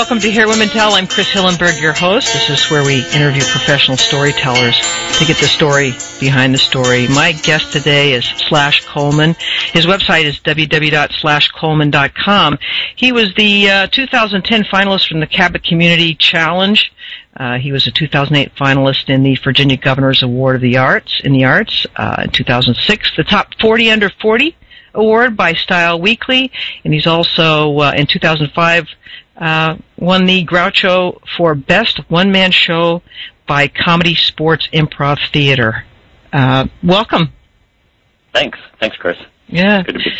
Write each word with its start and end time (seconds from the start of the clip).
welcome 0.00 0.18
to 0.18 0.30
Here 0.30 0.48
Women 0.48 0.68
Tell. 0.68 0.94
I'm 0.94 1.06
Chris 1.06 1.28
Hillenberg, 1.28 1.78
your 1.78 1.92
host. 1.92 2.32
This 2.32 2.48
is 2.48 2.70
where 2.70 2.82
we 2.82 3.04
interview 3.14 3.42
professional 3.42 3.98
storytellers 3.98 4.80
to 5.18 5.26
get 5.26 5.36
the 5.36 5.46
story 5.46 5.92
behind 6.18 6.54
the 6.54 6.58
story. 6.58 7.06
My 7.08 7.32
guest 7.32 7.70
today 7.70 8.14
is 8.14 8.24
Slash 8.24 8.86
Coleman. 8.86 9.36
His 9.74 9.84
website 9.84 10.24
is 10.24 10.40
www.slashcoleman.com. 10.40 12.58
He 12.96 13.12
was 13.12 13.34
the 13.34 13.68
uh, 13.68 13.88
2010 13.88 14.64
finalist 14.64 15.06
from 15.06 15.20
the 15.20 15.26
Cabot 15.26 15.62
Community 15.62 16.14
Challenge. 16.14 16.90
Uh, 17.36 17.58
he 17.58 17.70
was 17.70 17.86
a 17.86 17.90
2008 17.90 18.54
finalist 18.54 19.10
in 19.10 19.22
the 19.22 19.34
Virginia 19.34 19.76
Governor's 19.76 20.22
Award 20.22 20.56
of 20.56 20.62
the 20.62 20.78
Arts 20.78 21.20
in 21.22 21.34
the 21.34 21.44
Arts. 21.44 21.86
Uh, 21.94 22.22
in 22.24 22.30
2006, 22.30 23.16
the 23.18 23.24
top 23.24 23.52
40 23.60 23.90
under 23.90 24.08
40 24.08 24.56
award 24.94 25.36
by 25.36 25.52
Style 25.52 26.00
Weekly, 26.00 26.50
and 26.84 26.94
he's 26.94 27.06
also 27.06 27.80
uh, 27.80 27.92
in 27.94 28.06
2005 28.06 28.88
uh, 29.40 29.76
won 29.96 30.26
the 30.26 30.44
Groucho 30.44 31.20
for 31.36 31.54
Best 31.54 31.98
One 32.10 32.30
Man 32.30 32.52
Show 32.52 33.02
by 33.46 33.68
Comedy 33.68 34.14
Sports 34.14 34.68
Improv 34.72 35.18
Theater. 35.32 35.84
Uh, 36.32 36.68
welcome. 36.82 37.32
Thanks. 38.32 38.58
Thanks, 38.78 38.96
Chris. 38.96 39.16
Yeah. 39.48 39.82
Good 39.82 39.94
to 39.94 39.98
be. 39.98 40.12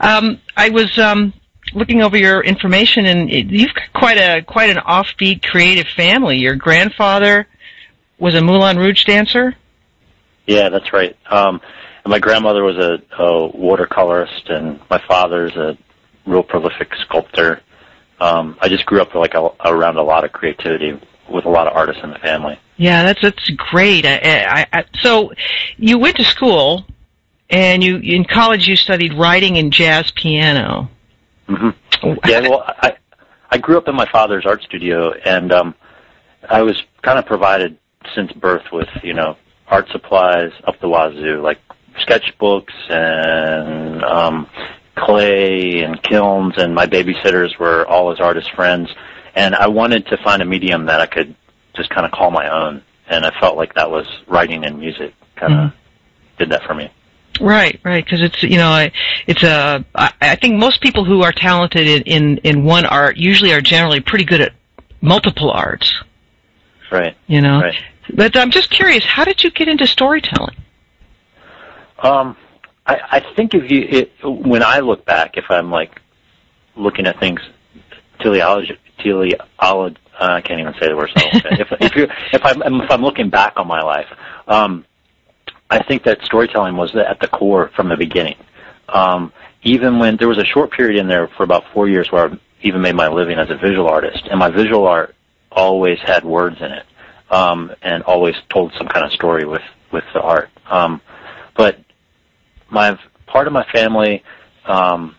Um, 0.00 0.40
I 0.56 0.70
was 0.70 0.96
um, 0.98 1.34
looking 1.74 2.02
over 2.02 2.16
your 2.16 2.42
information, 2.42 3.04
and 3.04 3.30
you've 3.30 3.74
got 3.74 3.92
quite 3.92 4.16
a 4.16 4.42
quite 4.42 4.70
an 4.70 4.78
offbeat, 4.78 5.42
creative 5.42 5.86
family. 5.88 6.38
Your 6.38 6.54
grandfather 6.54 7.46
was 8.18 8.34
a 8.34 8.40
Moulin 8.40 8.78
Rouge 8.78 9.04
dancer. 9.04 9.54
Yeah, 10.46 10.70
that's 10.70 10.92
right. 10.92 11.16
Um, 11.30 11.60
and 12.04 12.10
my 12.10 12.18
grandmother 12.18 12.64
was 12.64 12.76
a, 12.76 13.02
a 13.22 13.52
watercolorist, 13.52 14.50
and 14.50 14.80
my 14.88 15.02
father's 15.06 15.54
a 15.56 15.76
real 16.24 16.42
prolific 16.42 16.94
sculptor. 17.02 17.60
Um, 18.20 18.56
I 18.60 18.68
just 18.68 18.86
grew 18.86 19.00
up 19.00 19.14
like 19.14 19.34
a, 19.34 19.50
around 19.64 19.96
a 19.96 20.02
lot 20.02 20.24
of 20.24 20.32
creativity 20.32 21.00
with 21.30 21.44
a 21.44 21.48
lot 21.48 21.66
of 21.66 21.76
artists 21.76 22.02
in 22.02 22.10
the 22.10 22.18
family. 22.18 22.58
Yeah, 22.76 23.02
that's 23.02 23.20
that's 23.20 23.50
great. 23.50 24.06
I, 24.06 24.18
I, 24.18 24.66
I, 24.72 24.84
so, 25.00 25.32
you 25.76 25.98
went 25.98 26.16
to 26.16 26.24
school, 26.24 26.84
and 27.50 27.82
you 27.82 27.96
in 27.98 28.24
college 28.24 28.66
you 28.66 28.76
studied 28.76 29.14
writing 29.14 29.58
and 29.58 29.72
jazz 29.72 30.10
piano. 30.12 30.90
hmm 31.46 31.70
Yeah, 32.24 32.40
well, 32.40 32.64
I 32.66 32.96
I 33.50 33.58
grew 33.58 33.78
up 33.78 33.88
in 33.88 33.94
my 33.94 34.06
father's 34.06 34.46
art 34.46 34.62
studio, 34.62 35.12
and 35.12 35.52
um, 35.52 35.74
I 36.48 36.62
was 36.62 36.82
kind 37.02 37.18
of 37.18 37.26
provided 37.26 37.78
since 38.14 38.32
birth 38.32 38.64
with 38.72 38.88
you 39.02 39.14
know 39.14 39.36
art 39.68 39.88
supplies 39.90 40.52
up 40.66 40.80
the 40.80 40.88
wazoo, 40.88 41.40
like 41.42 41.58
sketchbooks 42.06 42.90
and 42.90 44.02
um, 44.04 44.48
clay 44.98 45.82
and 45.82 46.02
kilns, 46.02 46.54
and 46.58 46.74
my 46.74 46.86
babysitters 46.86 47.58
were 47.58 47.86
all 47.86 48.10
his 48.10 48.20
artist 48.20 48.50
friends. 48.54 48.88
And 49.34 49.54
I 49.54 49.68
wanted 49.68 50.06
to 50.06 50.16
find 50.18 50.42
a 50.42 50.44
medium 50.44 50.86
that 50.86 51.00
I 51.00 51.06
could 51.06 51.34
just 51.76 51.90
kind 51.90 52.04
of 52.04 52.12
call 52.12 52.30
my 52.30 52.48
own, 52.48 52.82
and 53.08 53.24
I 53.24 53.30
felt 53.40 53.56
like 53.56 53.74
that 53.74 53.90
was 53.90 54.06
writing 54.26 54.64
and 54.64 54.78
music 54.78 55.14
kind 55.36 55.52
of 55.54 55.72
did 56.38 56.50
that 56.50 56.62
for 56.64 56.74
me. 56.74 56.90
Right, 57.40 57.78
right, 57.84 58.04
because 58.04 58.20
it's 58.20 58.42
you 58.42 58.56
know 58.56 58.68
I- 58.70 58.90
it's 59.28 59.44
a 59.44 59.84
I 59.94 60.12
I 60.20 60.34
think 60.36 60.56
most 60.56 60.80
people 60.80 61.04
who 61.04 61.22
are 61.22 61.30
talented 61.32 61.86
in, 61.86 62.02
in 62.02 62.38
in 62.38 62.64
one 62.64 62.84
art 62.84 63.16
usually 63.16 63.52
are 63.52 63.60
generally 63.60 64.00
pretty 64.00 64.24
good 64.24 64.40
at 64.40 64.52
multiple 65.00 65.50
arts. 65.52 65.94
Right. 66.90 67.16
You 67.28 67.40
know, 67.42 67.60
Right. 67.60 67.76
but 68.14 68.36
I'm 68.36 68.50
just 68.50 68.70
curious, 68.70 69.04
how 69.04 69.24
did 69.24 69.44
you 69.44 69.50
get 69.52 69.68
into 69.68 69.86
storytelling? 69.86 70.56
Um, 72.02 72.36
I, 72.88 73.00
I 73.12 73.34
think 73.34 73.54
if 73.54 73.70
you, 73.70 73.82
it, 73.82 74.12
when 74.24 74.62
I 74.62 74.80
look 74.80 75.04
back, 75.04 75.36
if 75.36 75.44
I'm 75.50 75.70
like 75.70 76.00
looking 76.74 77.06
at 77.06 77.20
things 77.20 77.40
teleology, 78.20 78.78
teleology, 78.98 79.36
uh, 80.18 80.32
I 80.32 80.40
can't 80.40 80.58
even 80.58 80.74
say 80.80 80.88
the 80.88 80.96
word. 80.96 81.10
So 81.16 81.22
if 81.34 81.68
if 81.80 81.94
you 81.94 82.08
if 82.32 82.44
I'm 82.44 82.82
if 82.82 82.90
I'm 82.90 83.02
looking 83.02 83.28
back 83.28 83.54
on 83.56 83.68
my 83.68 83.82
life, 83.82 84.06
um, 84.48 84.86
I 85.70 85.82
think 85.84 86.02
that 86.04 86.22
storytelling 86.22 86.76
was 86.76 86.96
at 86.96 87.20
the 87.20 87.28
core 87.28 87.70
from 87.76 87.88
the 87.88 87.96
beginning. 87.96 88.36
Um, 88.88 89.32
even 89.62 89.98
when 89.98 90.16
there 90.16 90.28
was 90.28 90.38
a 90.38 90.44
short 90.44 90.72
period 90.72 90.98
in 90.98 91.06
there 91.08 91.28
for 91.36 91.42
about 91.42 91.64
four 91.74 91.88
years 91.88 92.10
where 92.10 92.30
I 92.30 92.40
even 92.62 92.80
made 92.80 92.94
my 92.94 93.08
living 93.08 93.38
as 93.38 93.50
a 93.50 93.56
visual 93.56 93.86
artist, 93.86 94.26
and 94.30 94.38
my 94.38 94.50
visual 94.50 94.86
art 94.86 95.14
always 95.52 95.98
had 96.00 96.24
words 96.24 96.56
in 96.60 96.72
it, 96.72 96.86
um, 97.30 97.70
and 97.82 98.02
always 98.04 98.34
told 98.48 98.72
some 98.78 98.88
kind 98.88 99.04
of 99.04 99.12
story 99.12 99.44
with 99.44 99.62
with 99.92 100.04
the 100.14 100.22
art. 100.22 100.48
Um, 100.70 101.02
but 101.54 101.78
my 102.70 102.98
part 103.26 103.46
of 103.46 103.52
my 103.52 103.64
family 103.72 104.22
um, 104.64 105.14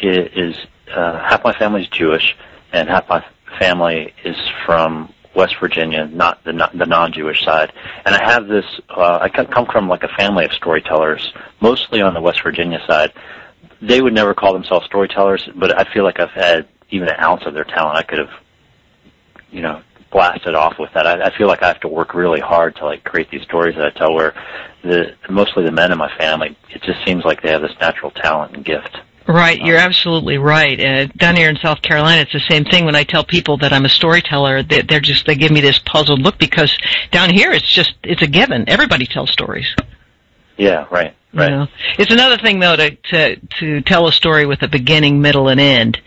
is, 0.00 0.56
uh, 0.90 1.18
half 1.18 1.44
my 1.44 1.52
family 1.52 1.82
is 1.82 1.88
Jewish, 1.88 2.36
and 2.72 2.88
half 2.88 3.08
my 3.08 3.24
family 3.58 4.14
is 4.24 4.36
from 4.64 5.12
West 5.34 5.56
Virginia, 5.60 6.06
not 6.06 6.42
the 6.44 6.52
the 6.74 6.86
non-Jewish 6.86 7.44
side. 7.44 7.72
And 8.04 8.14
I 8.14 8.24
have 8.24 8.48
this. 8.48 8.64
Uh, 8.88 9.18
I 9.20 9.28
come 9.28 9.66
from 9.66 9.88
like 9.88 10.02
a 10.02 10.08
family 10.08 10.44
of 10.44 10.52
storytellers, 10.52 11.32
mostly 11.60 12.00
on 12.00 12.14
the 12.14 12.20
West 12.20 12.42
Virginia 12.42 12.80
side. 12.86 13.12
They 13.80 14.00
would 14.00 14.14
never 14.14 14.34
call 14.34 14.52
themselves 14.52 14.86
storytellers, 14.86 15.48
but 15.54 15.78
I 15.78 15.84
feel 15.92 16.02
like 16.02 16.18
I've 16.18 16.30
had 16.30 16.66
even 16.90 17.08
an 17.08 17.20
ounce 17.20 17.42
of 17.46 17.54
their 17.54 17.64
talent. 17.64 17.96
I 17.96 18.02
could 18.02 18.18
have, 18.18 18.30
you 19.52 19.62
know, 19.62 19.80
blasted 20.10 20.54
off 20.54 20.78
with 20.78 20.92
that. 20.94 21.06
I, 21.06 21.26
I 21.26 21.36
feel 21.36 21.46
like 21.46 21.62
I 21.62 21.68
have 21.68 21.80
to 21.80 21.88
work 21.88 22.14
really 22.14 22.40
hard 22.40 22.76
to 22.76 22.84
like 22.84 23.04
create 23.04 23.30
these 23.30 23.42
stories 23.42 23.76
that 23.76 23.86
I 23.86 23.90
tell. 23.90 24.14
Where 24.14 24.34
the 24.82 25.14
mostly 25.28 25.64
the 25.64 25.72
men 25.72 25.92
in 25.92 25.98
my 25.98 26.10
family, 26.16 26.56
it 26.70 26.82
just 26.82 27.04
seems 27.04 27.24
like 27.24 27.42
they 27.42 27.50
have 27.50 27.62
this 27.62 27.74
natural 27.80 28.10
talent 28.10 28.54
and 28.54 28.64
gift. 28.64 28.98
Right, 29.26 29.60
you're 29.60 29.76
absolutely 29.76 30.38
right. 30.38 30.80
Uh, 30.80 31.06
down 31.18 31.36
here 31.36 31.50
in 31.50 31.58
South 31.58 31.82
Carolina, 31.82 32.22
it's 32.22 32.32
the 32.32 32.40
same 32.40 32.64
thing. 32.64 32.86
When 32.86 32.96
I 32.96 33.04
tell 33.04 33.22
people 33.24 33.58
that 33.58 33.74
I'm 33.74 33.84
a 33.84 33.90
storyteller, 33.90 34.62
they, 34.62 34.80
they're 34.80 35.00
just 35.00 35.26
they 35.26 35.34
give 35.34 35.52
me 35.52 35.60
this 35.60 35.78
puzzled 35.80 36.20
look 36.20 36.38
because 36.38 36.74
down 37.10 37.28
here 37.28 37.52
it's 37.52 37.70
just 37.70 37.92
it's 38.02 38.22
a 38.22 38.26
given. 38.26 38.66
Everybody 38.68 39.04
tells 39.04 39.30
stories. 39.30 39.66
Yeah, 40.56 40.86
right, 40.90 41.14
You 41.32 41.40
right. 41.40 41.50
know, 41.50 41.66
it's 41.98 42.10
another 42.10 42.38
thing 42.38 42.58
though 42.58 42.74
to 42.76 42.90
to 42.96 43.36
to 43.60 43.80
tell 43.82 44.08
a 44.08 44.12
story 44.12 44.46
with 44.46 44.62
a 44.62 44.68
beginning, 44.68 45.20
middle, 45.20 45.48
and 45.48 45.60
end. 45.60 46.00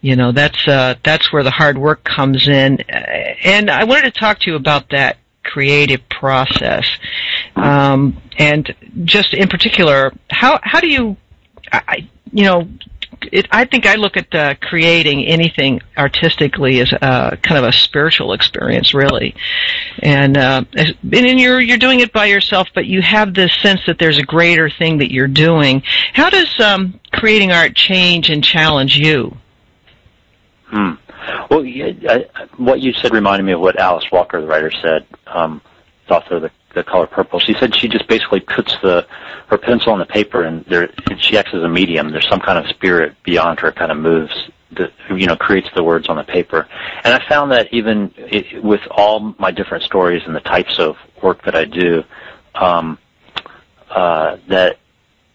You 0.00 0.16
know, 0.16 0.32
that's 0.32 0.66
uh, 0.68 0.94
that's 1.02 1.32
where 1.32 1.42
the 1.42 1.50
hard 1.50 1.76
work 1.76 2.04
comes 2.04 2.46
in. 2.48 2.80
And 2.82 3.70
I 3.70 3.84
wanted 3.84 4.12
to 4.12 4.18
talk 4.18 4.38
to 4.40 4.50
you 4.50 4.56
about 4.56 4.90
that 4.90 5.18
creative 5.42 6.08
process, 6.08 6.86
um, 7.56 8.20
and 8.38 8.74
just 9.04 9.34
in 9.34 9.48
particular, 9.48 10.12
how 10.30 10.60
how 10.62 10.80
do 10.80 10.88
you, 10.88 11.16
I, 11.72 12.08
you 12.32 12.44
know. 12.44 12.68
It, 13.32 13.48
I 13.50 13.64
think 13.64 13.84
I 13.84 13.96
look 13.96 14.16
at 14.16 14.32
uh, 14.32 14.54
creating 14.62 15.24
anything 15.24 15.80
artistically 15.96 16.78
as 16.80 16.92
uh, 16.92 17.34
kind 17.42 17.58
of 17.58 17.64
a 17.64 17.72
spiritual 17.72 18.32
experience, 18.32 18.94
really 18.94 19.34
and 20.00 20.36
uh, 20.36 20.64
and 20.76 21.40
you're 21.40 21.60
you're 21.60 21.78
doing 21.78 22.00
it 22.00 22.12
by 22.12 22.26
yourself, 22.26 22.68
but 22.74 22.86
you 22.86 23.02
have 23.02 23.34
this 23.34 23.52
sense 23.60 23.80
that 23.86 23.98
there's 23.98 24.18
a 24.18 24.22
greater 24.22 24.70
thing 24.70 24.98
that 24.98 25.12
you're 25.12 25.26
doing. 25.26 25.82
How 26.12 26.30
does 26.30 26.60
um, 26.60 27.00
creating 27.12 27.50
art 27.52 27.74
change 27.74 28.30
and 28.30 28.44
challenge 28.44 28.96
you? 28.96 29.36
Hmm. 30.70 30.92
Well, 31.50 31.64
yeah, 31.64 31.92
I, 32.08 32.46
what 32.56 32.80
you 32.80 32.92
said 32.92 33.12
reminded 33.12 33.44
me 33.44 33.52
of 33.52 33.60
what 33.60 33.78
Alice 33.78 34.04
Walker, 34.12 34.40
the 34.40 34.46
writer, 34.46 34.70
said. 34.70 35.06
Um, 35.26 35.60
author 36.10 36.36
of 36.36 36.42
the, 36.42 36.50
the 36.74 36.84
Color 36.84 37.06
Purple. 37.06 37.38
She 37.38 37.54
said 37.54 37.74
she 37.74 37.88
just 37.88 38.06
basically 38.08 38.40
puts 38.40 38.74
the 38.82 39.06
her 39.48 39.58
pencil 39.58 39.92
on 39.92 39.98
the 39.98 40.06
paper, 40.06 40.44
and 40.44 40.64
there 40.66 40.90
she 41.18 41.38
acts 41.38 41.50
as 41.54 41.62
a 41.62 41.68
medium. 41.68 42.10
There's 42.10 42.28
some 42.28 42.40
kind 42.40 42.58
of 42.58 42.66
spirit 42.68 43.14
beyond 43.24 43.60
her, 43.60 43.72
kind 43.72 43.90
of 43.90 43.98
moves. 43.98 44.50
That 44.72 44.92
you 45.08 45.26
know 45.26 45.36
creates 45.36 45.68
the 45.74 45.82
words 45.82 46.10
on 46.10 46.16
the 46.16 46.24
paper, 46.24 46.68
and 47.02 47.14
I 47.14 47.26
found 47.26 47.52
that 47.52 47.72
even 47.72 48.12
it, 48.18 48.62
with 48.62 48.82
all 48.90 49.34
my 49.38 49.50
different 49.50 49.82
stories 49.84 50.22
and 50.26 50.36
the 50.36 50.40
types 50.40 50.78
of 50.78 50.96
work 51.22 51.42
that 51.44 51.54
I 51.54 51.64
do, 51.64 52.04
um, 52.54 52.98
uh, 53.88 54.36
that 54.48 54.78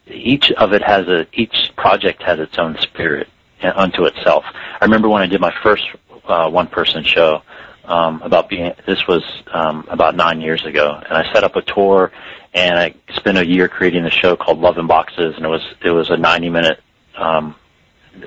each 0.06 0.52
of 0.52 0.74
it 0.74 0.84
has 0.84 1.08
a 1.08 1.25
each 1.34 1.72
project 1.75 2.22
has 2.22 2.40
its 2.40 2.60
own 2.60 2.78
spirit 2.80 3.28
unto 3.65 4.06
itself. 4.06 4.44
I 4.81 4.86
remember 4.86 5.10
when 5.10 5.21
I 5.21 5.27
did 5.27 5.42
my 5.42 5.54
first 5.63 5.83
uh, 6.25 6.50
one 6.50 6.68
person 6.68 7.04
show 7.04 7.42
um, 7.86 8.21
about 8.21 8.50
being 8.50 8.74
this 8.86 9.07
was 9.07 9.24
um, 9.54 9.86
about 9.89 10.15
nine 10.15 10.42
years 10.42 10.65
ago, 10.65 11.01
and 11.07 11.18
I 11.18 11.31
set 11.33 11.44
up 11.44 11.56
a 11.56 11.62
tour 11.62 12.12
and 12.54 12.77
I 12.77 12.94
spent 13.15 13.38
a 13.38 13.45
year 13.45 13.68
creating 13.68 14.04
the 14.04 14.12
show 14.12 14.36
called 14.36 14.60
Love 14.60 14.77
in 14.77 14.88
Boxes, 14.88 15.36
and 15.36 15.45
it 15.45 15.50
was 15.50 15.62
it 15.83 15.92
was 15.92 16.10
a 16.10 16.18
ninety 16.18 16.50
minute 16.50 16.80
um, 17.15 17.56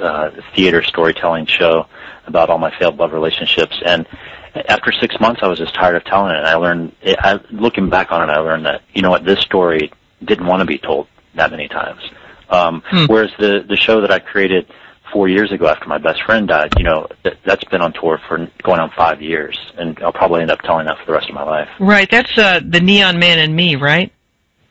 uh, 0.00 0.30
theater 0.54 0.82
storytelling 0.82 1.46
show 1.46 1.86
about 2.26 2.50
all 2.50 2.58
my 2.58 2.76
failed 2.78 2.96
love 2.96 3.12
relationships 3.12 3.80
and. 3.84 4.06
After 4.70 4.90
six 4.90 5.20
months, 5.20 5.42
I 5.42 5.48
was 5.48 5.58
just 5.58 5.74
tired 5.74 5.96
of 5.96 6.04
telling 6.04 6.32
it, 6.34 6.38
and 6.38 6.46
I 6.46 6.54
learned. 6.54 6.92
I, 7.04 7.38
looking 7.50 7.90
back 7.90 8.10
on 8.10 8.26
it, 8.26 8.32
I 8.32 8.38
learned 8.38 8.64
that 8.64 8.80
you 8.94 9.02
know 9.02 9.10
what, 9.10 9.22
this 9.22 9.40
story 9.40 9.92
didn't 10.24 10.46
want 10.46 10.60
to 10.60 10.64
be 10.64 10.78
told 10.78 11.08
that 11.34 11.50
many 11.50 11.68
times. 11.68 12.00
Um, 12.48 12.82
Hmm. 12.86 13.04
Whereas 13.04 13.30
the 13.38 13.66
the 13.68 13.76
show 13.76 14.00
that 14.00 14.10
I 14.10 14.18
created 14.18 14.66
four 15.12 15.28
years 15.28 15.52
ago 15.52 15.66
after 15.66 15.88
my 15.88 15.98
best 15.98 16.22
friend 16.22 16.48
died, 16.48 16.72
you 16.76 16.84
know, 16.84 17.06
th- 17.22 17.36
that's 17.44 17.64
been 17.64 17.80
on 17.80 17.92
tour 17.92 18.20
for 18.28 18.50
going 18.62 18.80
on 18.80 18.90
five 18.96 19.22
years, 19.22 19.58
and 19.76 19.98
I'll 20.02 20.12
probably 20.12 20.42
end 20.42 20.50
up 20.50 20.60
telling 20.62 20.86
that 20.86 20.98
for 20.98 21.06
the 21.06 21.12
rest 21.12 21.28
of 21.28 21.34
my 21.34 21.42
life. 21.42 21.68
Right, 21.78 22.10
that's 22.10 22.36
uh, 22.36 22.60
the 22.66 22.80
Neon 22.80 23.18
Man 23.18 23.38
and 23.38 23.54
Me, 23.54 23.76
right? 23.76 24.12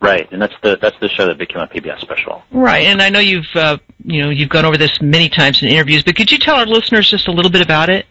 Right, 0.02 0.32
and 0.32 0.42
that's 0.42 0.54
the 0.62 0.78
that's 0.82 1.00
the 1.00 1.10
show 1.10 1.26
that 1.28 1.38
became 1.38 1.62
a 1.62 1.68
PBS 1.68 2.02
special. 2.02 2.44
Right, 2.52 2.86
and 2.86 3.02
I 3.02 3.10
know 3.10 3.20
you've 3.20 3.48
uh, 3.56 3.78
you 4.04 4.22
know 4.22 4.30
you've 4.30 4.50
gone 4.50 4.66
over 4.66 4.78
this 4.78 5.02
many 5.02 5.30
times 5.30 5.64
in 5.64 5.70
interviews, 5.70 6.04
but 6.04 6.16
could 6.16 6.32
you 6.32 6.38
tell 6.38 6.56
our 6.56 6.66
listeners 6.66 7.10
just 7.10 7.28
a 7.28 7.32
little 7.32 7.52
bit 7.52 7.62
about 7.62 7.90
it? 7.90 8.06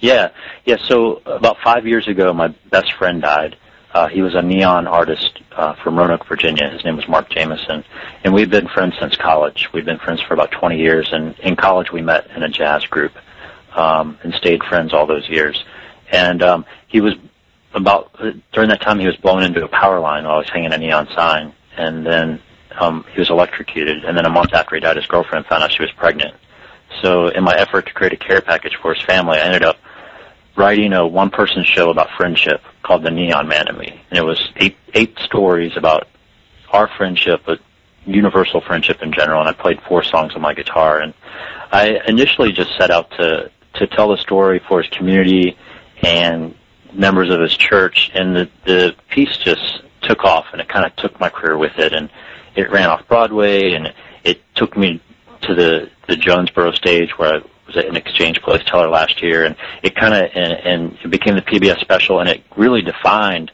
Yeah, 0.00 0.30
yeah. 0.64 0.76
So 0.86 1.20
about 1.26 1.58
five 1.62 1.86
years 1.86 2.08
ago, 2.08 2.32
my 2.32 2.48
best 2.70 2.92
friend 2.94 3.20
died. 3.20 3.56
Uh, 3.92 4.06
he 4.06 4.22
was 4.22 4.34
a 4.34 4.42
neon 4.42 4.86
artist 4.86 5.40
uh, 5.52 5.74
from 5.74 5.98
Roanoke, 5.98 6.26
Virginia. 6.26 6.68
His 6.70 6.84
name 6.84 6.96
was 6.96 7.08
Mark 7.08 7.28
Jameson, 7.30 7.84
and 8.22 8.32
we've 8.32 8.50
been 8.50 8.68
friends 8.68 8.94
since 9.00 9.16
college. 9.16 9.68
We've 9.72 9.84
been 9.84 9.98
friends 9.98 10.20
for 10.22 10.34
about 10.34 10.52
20 10.52 10.78
years, 10.78 11.08
and 11.12 11.36
in 11.40 11.56
college 11.56 11.90
we 11.90 12.00
met 12.00 12.28
in 12.36 12.42
a 12.42 12.48
jazz 12.48 12.84
group 12.86 13.12
um, 13.74 14.16
and 14.22 14.32
stayed 14.34 14.62
friends 14.62 14.92
all 14.92 15.06
those 15.06 15.28
years. 15.28 15.64
And 16.12 16.42
um, 16.42 16.64
he 16.86 17.00
was 17.00 17.14
about 17.74 18.12
during 18.52 18.68
that 18.68 18.80
time 18.80 18.98
he 18.98 19.06
was 19.06 19.16
blown 19.16 19.42
into 19.42 19.64
a 19.64 19.68
power 19.68 19.98
line 19.98 20.24
while 20.24 20.34
I 20.34 20.38
was 20.38 20.48
hanging 20.48 20.72
a 20.72 20.78
neon 20.78 21.08
sign, 21.14 21.52
and 21.76 22.06
then 22.06 22.40
um, 22.80 23.04
he 23.12 23.18
was 23.18 23.30
electrocuted. 23.30 24.04
And 24.04 24.16
then 24.16 24.24
a 24.24 24.30
month 24.30 24.52
after 24.52 24.76
he 24.76 24.80
died, 24.80 24.96
his 24.96 25.06
girlfriend 25.06 25.46
found 25.46 25.64
out 25.64 25.72
she 25.72 25.82
was 25.82 25.90
pregnant. 25.92 26.34
So 27.02 27.28
in 27.28 27.42
my 27.42 27.54
effort 27.54 27.86
to 27.86 27.92
create 27.92 28.12
a 28.12 28.16
care 28.16 28.40
package 28.40 28.76
for 28.80 28.94
his 28.94 29.02
family, 29.04 29.38
I 29.38 29.42
ended 29.42 29.62
up 29.62 29.78
writing 30.56 30.92
a 30.92 31.06
one-person 31.06 31.64
show 31.64 31.90
about 31.90 32.08
friendship 32.16 32.62
called 32.82 33.02
The 33.02 33.10
Neon 33.10 33.48
Man 33.48 33.68
and 33.68 33.78
Me, 33.78 34.00
and 34.10 34.18
it 34.18 34.24
was 34.24 34.50
eight 34.56 34.76
eight 34.94 35.18
stories 35.20 35.76
about 35.76 36.08
our 36.72 36.88
friendship, 36.96 37.42
but 37.46 37.60
universal 38.06 38.60
friendship 38.60 39.02
in 39.02 39.12
general. 39.12 39.40
And 39.40 39.48
I 39.48 39.52
played 39.52 39.80
four 39.82 40.02
songs 40.02 40.34
on 40.34 40.40
my 40.40 40.54
guitar, 40.54 41.00
and 41.00 41.14
I 41.72 42.00
initially 42.06 42.52
just 42.52 42.76
set 42.76 42.90
out 42.90 43.10
to 43.12 43.50
to 43.74 43.86
tell 43.86 44.08
the 44.08 44.16
story 44.16 44.60
for 44.68 44.82
his 44.82 44.90
community 44.90 45.56
and 46.02 46.54
members 46.92 47.30
of 47.30 47.40
his 47.40 47.56
church, 47.56 48.10
and 48.14 48.34
the 48.34 48.50
the 48.64 48.94
piece 49.10 49.36
just 49.38 49.82
took 50.02 50.24
off, 50.24 50.46
and 50.52 50.60
it 50.60 50.68
kind 50.68 50.84
of 50.84 50.94
took 50.96 51.18
my 51.20 51.28
career 51.28 51.56
with 51.56 51.78
it, 51.78 51.92
and 51.92 52.10
it 52.56 52.70
ran 52.70 52.88
off 52.88 53.06
Broadway, 53.06 53.72
and 53.74 53.92
it 54.24 54.40
took 54.54 54.76
me 54.76 55.00
to 55.42 55.54
the 55.54 55.90
the 56.08 56.16
Jonesborough 56.16 56.74
stage 56.74 57.16
where 57.18 57.36
I 57.36 57.42
was 57.74 57.84
at 57.84 57.88
an 57.88 57.96
exchange 57.96 58.40
place 58.42 58.62
teller 58.64 58.88
last 58.88 59.22
year, 59.22 59.44
and 59.44 59.56
it 59.82 59.94
kind 59.94 60.14
of 60.14 60.30
and, 60.34 60.52
and 60.52 60.98
it 61.02 61.10
became 61.10 61.34
the 61.34 61.42
PBS 61.42 61.80
special, 61.80 62.20
and 62.20 62.28
it 62.28 62.42
really 62.56 62.82
defined 62.82 63.50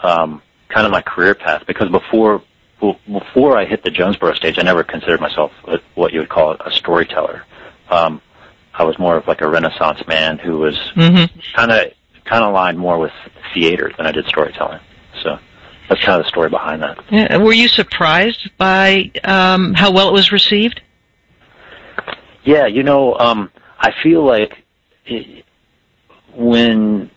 um, 0.00 0.42
kind 0.68 0.86
of 0.86 0.92
my 0.92 1.02
career 1.02 1.34
path 1.34 1.64
because 1.66 1.90
before 1.90 2.42
before 2.80 3.56
I 3.56 3.64
hit 3.64 3.82
the 3.82 3.90
Jonesborough 3.90 4.36
stage, 4.36 4.58
I 4.58 4.62
never 4.62 4.84
considered 4.84 5.20
myself 5.20 5.50
a, 5.64 5.80
what 5.94 6.12
you 6.12 6.20
would 6.20 6.28
call 6.28 6.52
a 6.52 6.70
storyteller. 6.70 7.44
Um, 7.90 8.20
I 8.74 8.84
was 8.84 8.98
more 8.98 9.16
of 9.16 9.26
like 9.26 9.40
a 9.40 9.48
Renaissance 9.48 10.06
man 10.06 10.38
who 10.38 10.58
was 10.58 10.78
kind 11.54 11.72
of 11.72 11.92
kind 12.24 12.44
of 12.44 12.50
aligned 12.50 12.78
more 12.78 12.98
with 12.98 13.12
theater 13.54 13.92
than 13.96 14.06
I 14.06 14.12
did 14.12 14.26
storytelling. 14.26 14.80
So 15.22 15.38
that's 15.88 16.02
kind 16.02 16.18
of 16.18 16.24
the 16.24 16.28
story 16.28 16.50
behind 16.50 16.82
that. 16.82 16.98
Yeah. 17.10 17.36
Were 17.38 17.52
you 17.54 17.68
surprised 17.68 18.50
by 18.58 19.10
um, 19.24 19.74
how 19.74 19.90
well 19.92 20.08
it 20.08 20.12
was 20.12 20.32
received? 20.32 20.82
Yeah, 22.46 22.66
you 22.66 22.84
know, 22.84 23.14
um, 23.18 23.50
I 23.80 23.92
feel 24.04 24.24
like 24.24 24.64
it, 25.04 25.44
when 26.32 27.10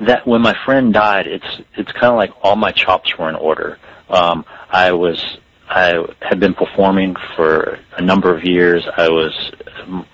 that 0.00 0.24
when 0.24 0.40
my 0.40 0.56
friend 0.64 0.94
died, 0.94 1.26
it's 1.26 1.60
it's 1.76 1.90
kind 1.90 2.06
of 2.06 2.16
like 2.16 2.30
all 2.42 2.54
my 2.54 2.70
chops 2.70 3.18
were 3.18 3.28
in 3.28 3.34
order. 3.34 3.78
Um, 4.08 4.44
I 4.70 4.92
was 4.92 5.38
I 5.68 6.04
had 6.20 6.38
been 6.38 6.54
performing 6.54 7.16
for 7.34 7.76
a 7.96 8.02
number 8.02 8.32
of 8.34 8.44
years. 8.44 8.86
I 8.96 9.08
was 9.08 9.52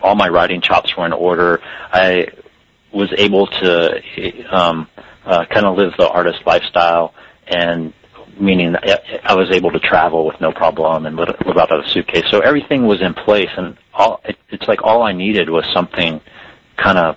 all 0.00 0.14
my 0.14 0.28
writing 0.28 0.62
chops 0.62 0.96
were 0.96 1.04
in 1.04 1.12
order. 1.12 1.60
I 1.92 2.28
was 2.90 3.12
able 3.18 3.48
to 3.48 4.00
um, 4.50 4.88
uh, 5.26 5.44
kind 5.44 5.66
of 5.66 5.76
live 5.76 5.92
the 5.98 6.08
artist 6.08 6.40
lifestyle, 6.46 7.12
and 7.48 7.92
meaning 8.40 8.74
I 9.24 9.34
was 9.34 9.50
able 9.50 9.70
to 9.72 9.80
travel 9.80 10.26
with 10.26 10.40
no 10.40 10.52
problem 10.52 11.06
and 11.06 11.16
live, 11.16 11.28
out 11.28 11.72
of 11.72 11.84
a 11.84 11.88
suitcase. 11.88 12.24
So 12.30 12.40
everything 12.40 12.86
was 12.86 13.00
in 13.00 13.14
place, 13.14 13.50
and 13.56 13.76
all 13.94 14.20
it, 14.24 14.36
it's 14.50 14.68
like 14.68 14.82
all 14.82 15.02
I 15.02 15.12
needed 15.12 15.50
was 15.50 15.64
something 15.72 16.20
kind 16.76 16.98
of 16.98 17.16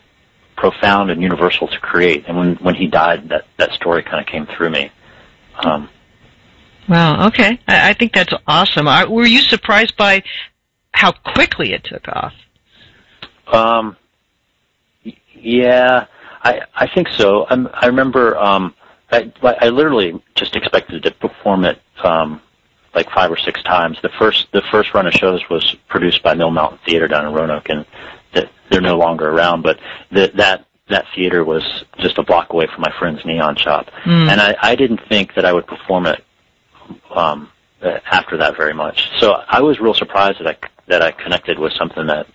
profound 0.56 1.09
and 1.12 1.21
universal 1.21 1.68
to 1.68 1.79
create. 1.79 2.25
And 2.27 2.38
when 2.38 2.56
when 2.57 2.75
he 2.75 2.88
died, 2.88 3.29
that 3.29 3.45
that 3.57 3.71
story 3.73 4.03
kind 4.03 4.19
of 4.19 4.25
came 4.25 4.45
through 4.47 4.71
me. 4.71 4.91
Um, 5.63 5.89
wow. 6.89 7.27
Okay. 7.27 7.59
I, 7.68 7.89
I 7.89 7.94
think 7.94 8.13
that's 8.13 8.33
awesome. 8.47 8.88
Are, 8.88 9.09
were 9.09 9.25
you 9.25 9.39
surprised 9.41 9.95
by 9.97 10.23
how 10.94 11.12
quickly 11.12 11.73
it 11.73 11.83
took 11.83 12.07
off? 12.07 12.33
Um. 13.47 13.97
Yeah, 15.33 16.06
I 16.44 16.62
I 16.75 16.88
think 16.88 17.07
so. 17.09 17.47
I'm, 17.50 17.68
I 17.73 17.88
remember. 17.88 18.38
Um, 18.38 18.75
I, 19.11 19.31
I 19.43 19.69
literally 19.69 20.21
just 20.35 20.55
expected 20.55 21.03
to 21.03 21.11
perform 21.11 21.65
it 21.65 21.81
um, 22.03 22.41
like 22.93 23.09
five 23.11 23.31
or 23.31 23.37
six 23.37 23.61
times. 23.63 23.97
The 24.01 24.09
first 24.17 24.47
the 24.51 24.61
first 24.71 24.93
run 24.93 25.07
of 25.07 25.13
shows 25.13 25.41
was 25.49 25.75
produced 25.87 26.23
by 26.23 26.33
Mill 26.33 26.51
Mountain 26.51 26.79
Theater 26.85 27.07
down 27.07 27.25
in 27.25 27.33
Roanoke, 27.33 27.69
and 27.69 27.85
they're 28.69 28.81
no 28.81 28.97
longer 28.97 29.29
around. 29.29 29.61
But 29.61 29.79
the, 30.11 30.31
that 30.35 30.65
that 30.89 31.05
theater 31.15 31.43
was 31.43 31.85
just 31.99 32.17
a 32.17 32.23
block 32.23 32.51
away 32.53 32.67
from 32.67 32.81
my 32.81 32.93
friend's 32.97 33.23
neon 33.25 33.55
shop, 33.55 33.87
mm. 34.03 34.29
and 34.29 34.41
I, 34.41 34.55
I 34.61 34.75
didn't 34.75 35.01
think 35.07 35.35
that 35.35 35.45
I 35.45 35.53
would 35.53 35.67
perform 35.67 36.05
it 36.05 36.23
um, 37.13 37.49
after 37.81 38.37
that 38.37 38.57
very 38.57 38.73
much. 38.73 39.09
So 39.19 39.33
I 39.47 39.61
was 39.61 39.79
real 39.79 39.93
surprised 39.93 40.39
that 40.39 40.47
I 40.47 40.57
that 40.87 41.01
I 41.01 41.11
connected 41.11 41.59
with 41.59 41.73
something 41.73 42.07
that 42.07 42.27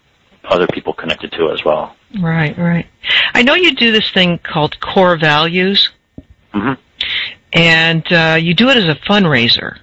other 0.45 0.67
people 0.69 0.93
connected 0.93 1.33
to 1.33 1.51
as 1.51 1.65
well. 1.65 1.97
Right, 2.21 2.57
right. 2.57 2.87
I 3.35 3.43
know 3.43 3.55
you 3.55 3.75
do 3.75 3.91
this 3.91 4.11
thing 4.13 4.39
called 4.39 4.79
core 4.81 5.19
values. 5.19 5.91
Mm-hmm. 6.55 6.81
And 7.53 8.13
uh, 8.13 8.39
you 8.41 8.55
do 8.55 8.69
it 8.69 8.77
as 8.77 8.89
a 8.89 8.95
fundraiser. 8.95 9.79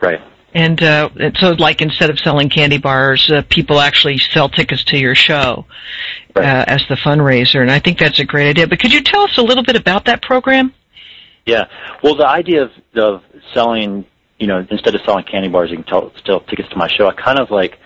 Right. 0.00 0.20
And 0.52 0.82
uh, 0.82 1.10
so, 1.36 1.52
like, 1.52 1.80
instead 1.80 2.10
of 2.10 2.18
selling 2.18 2.48
candy 2.48 2.78
bars, 2.78 3.30
uh, 3.30 3.42
people 3.48 3.78
actually 3.78 4.18
sell 4.18 4.48
tickets 4.48 4.82
to 4.84 4.98
your 4.98 5.14
show 5.14 5.64
right. 6.34 6.44
uh, 6.44 6.64
as 6.66 6.82
the 6.88 6.96
fundraiser. 6.96 7.60
And 7.60 7.70
I 7.70 7.78
think 7.78 7.98
that's 7.98 8.18
a 8.18 8.24
great 8.24 8.48
idea. 8.48 8.66
But 8.66 8.80
could 8.80 8.92
you 8.92 9.02
tell 9.02 9.22
us 9.22 9.38
a 9.38 9.42
little 9.42 9.62
bit 9.62 9.76
about 9.76 10.06
that 10.06 10.22
program? 10.22 10.74
Yeah. 11.46 11.66
Well, 12.02 12.16
the 12.16 12.26
idea 12.26 12.64
of, 12.64 12.72
of 12.96 13.22
selling, 13.54 14.04
you 14.38 14.48
know, 14.48 14.66
instead 14.70 14.94
of 14.94 15.02
selling 15.02 15.24
candy 15.24 15.48
bars, 15.48 15.70
you 15.70 15.76
can 15.76 15.86
tell, 15.86 16.12
sell 16.26 16.40
tickets 16.40 16.68
to 16.70 16.76
my 16.76 16.88
show. 16.88 17.06
I 17.06 17.12
kind 17.12 17.38
of 17.38 17.50
like 17.50 17.78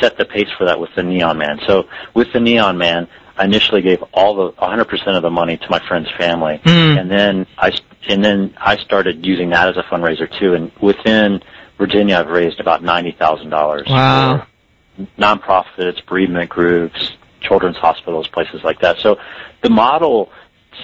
set 0.00 0.16
the 0.16 0.24
pace 0.24 0.48
for 0.56 0.66
that 0.66 0.80
with 0.80 0.90
the 0.96 1.02
Neon 1.02 1.36
Man. 1.38 1.60
So 1.66 1.86
with 2.14 2.32
the 2.32 2.40
Neon 2.40 2.78
Man, 2.78 3.08
I 3.40 3.46
initially 3.46 3.80
gave 3.80 4.02
all 4.12 4.34
the 4.34 4.52
100% 4.52 5.16
of 5.16 5.22
the 5.22 5.30
money 5.30 5.56
to 5.56 5.66
my 5.70 5.80
friend's 5.88 6.10
family, 6.18 6.60
mm. 6.62 7.00
and 7.00 7.10
then 7.10 7.46
I 7.56 7.72
and 8.06 8.22
then 8.22 8.54
I 8.58 8.76
started 8.76 9.24
using 9.24 9.48
that 9.50 9.66
as 9.70 9.78
a 9.78 9.82
fundraiser 9.82 10.30
too. 10.38 10.52
And 10.52 10.70
within 10.82 11.42
Virginia, 11.78 12.16
I've 12.18 12.28
raised 12.28 12.60
about 12.60 12.82
ninety 12.82 13.12
thousand 13.12 13.48
dollars 13.48 13.86
wow. 13.88 14.46
for 14.98 15.06
nonprofits, 15.18 16.04
bereavement 16.04 16.50
groups, 16.50 17.12
children's 17.40 17.78
hospitals, 17.78 18.28
places 18.28 18.62
like 18.62 18.78
that. 18.80 18.98
So 18.98 19.18
the 19.62 19.70
model 19.70 20.30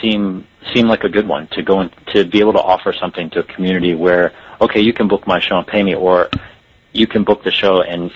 seemed 0.01 0.47
seemed 0.73 0.89
like 0.89 1.05
a 1.05 1.11
good 1.11 1.29
one 1.29 1.49
to 1.49 1.63
go 1.63 1.83
in, 1.83 1.91
to 2.15 2.25
be 2.25 2.41
able 2.41 2.55
to 2.55 2.63
offer 2.63 2.95
something 2.95 3.29
to 3.31 3.41
a 3.41 3.45
community 3.45 3.95
where 3.95 4.33
okay, 4.63 4.81
you 4.81 4.95
can 4.95 5.09
book 5.09 5.27
my 5.27 5.41
show 5.41 5.59
and 5.59 5.67
pay 5.67 5.83
me, 5.83 5.95
or 5.95 6.31
you 6.93 7.07
can 7.07 7.23
book 7.23 7.45
the 7.45 7.53
show 7.53 7.83
and 7.83 8.11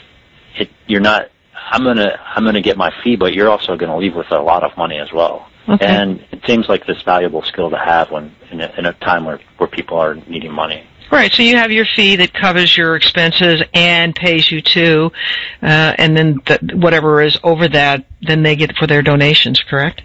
it, 0.57 0.71
you're 0.87 1.03
not 1.03 1.29
I'm 1.69 1.85
gonna 1.85 2.19
I'm 2.25 2.45
gonna 2.45 2.61
get 2.61 2.77
my 2.77 2.93
fee, 3.03 3.17
but 3.17 3.35
you're 3.35 3.51
also 3.51 3.77
gonna 3.77 3.97
leave 3.97 4.15
with 4.15 4.31
a 4.31 4.41
lot 4.41 4.65
of 4.65 4.77
money 4.77 4.99
as 4.99 5.13
well. 5.13 5.47
Okay. 5.69 5.87
And 5.87 6.25
it 6.33 6.45
seems 6.47 6.69
like 6.69 6.87
this 6.87 7.03
valuable 7.03 7.43
skill 7.43 7.71
to 7.71 7.79
have 7.79 8.11
when 8.11 8.35
in 8.51 8.61
a, 8.61 8.73
in 8.77 8.87
a 8.87 8.93
time 8.95 9.25
where 9.25 9.41
where 9.59 9.69
people 9.69 9.99
are 9.99 10.15
needing 10.15 10.53
money. 10.53 10.85
Right. 11.13 11.33
So 11.33 11.43
you 11.43 11.57
have 11.57 11.73
your 11.73 11.87
fee 11.97 12.17
that 12.17 12.33
covers 12.33 12.77
your 12.77 12.95
expenses 12.97 13.63
and 13.75 14.15
pays 14.15 14.51
you 14.51 14.63
too, 14.63 15.11
uh, 15.63 15.95
and 15.99 16.17
then 16.17 16.41
the, 16.47 16.77
whatever 16.77 17.21
is 17.21 17.39
over 17.43 17.69
that, 17.69 18.07
then 18.23 18.43
they 18.43 18.57
get 18.57 18.77
for 18.77 18.87
their 18.87 19.03
donations. 19.03 19.61
Correct. 19.61 20.03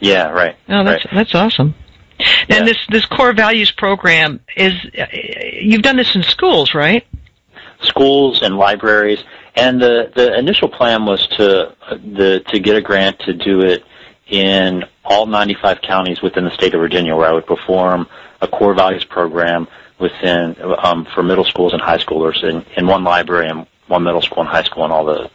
Yeah. 0.00 0.30
Right. 0.30 0.56
Oh, 0.68 0.84
that's 0.84 1.04
right. 1.04 1.14
that's 1.14 1.34
awesome. 1.34 1.74
Yeah. 2.18 2.56
And 2.56 2.68
this 2.68 2.78
this 2.88 3.06
core 3.06 3.32
values 3.32 3.70
program 3.70 4.40
is 4.56 4.72
uh, 4.98 5.06
you've 5.60 5.82
done 5.82 5.96
this 5.96 6.14
in 6.14 6.22
schools, 6.22 6.74
right? 6.74 7.06
Schools 7.80 8.42
and 8.42 8.56
libraries 8.56 9.22
and 9.56 9.80
the 9.80 10.12
the 10.14 10.36
initial 10.38 10.68
plan 10.68 11.06
was 11.06 11.26
to 11.28 11.68
uh, 11.68 11.96
the 11.96 12.42
to 12.48 12.58
get 12.58 12.76
a 12.76 12.80
grant 12.80 13.18
to 13.20 13.32
do 13.32 13.60
it 13.60 13.84
in 14.26 14.84
all 15.04 15.26
95 15.26 15.82
counties 15.82 16.22
within 16.22 16.44
the 16.44 16.50
state 16.50 16.74
of 16.74 16.80
Virginia, 16.80 17.14
where 17.14 17.28
I 17.28 17.32
would 17.32 17.46
perform 17.46 18.08
a 18.40 18.48
core 18.48 18.74
values 18.74 19.04
program 19.04 19.68
within 19.98 20.56
um, 20.82 21.06
for 21.14 21.22
middle 21.22 21.44
schools 21.44 21.72
and 21.72 21.80
high 21.80 21.98
schoolers 21.98 22.42
in, 22.42 22.64
in 22.76 22.86
one 22.86 23.04
library 23.04 23.48
and 23.48 23.66
one 23.86 24.02
middle 24.02 24.22
school 24.22 24.40
and 24.40 24.48
high 24.48 24.62
school 24.62 24.84
and 24.84 24.92
all 24.92 25.04
the 25.04 25.30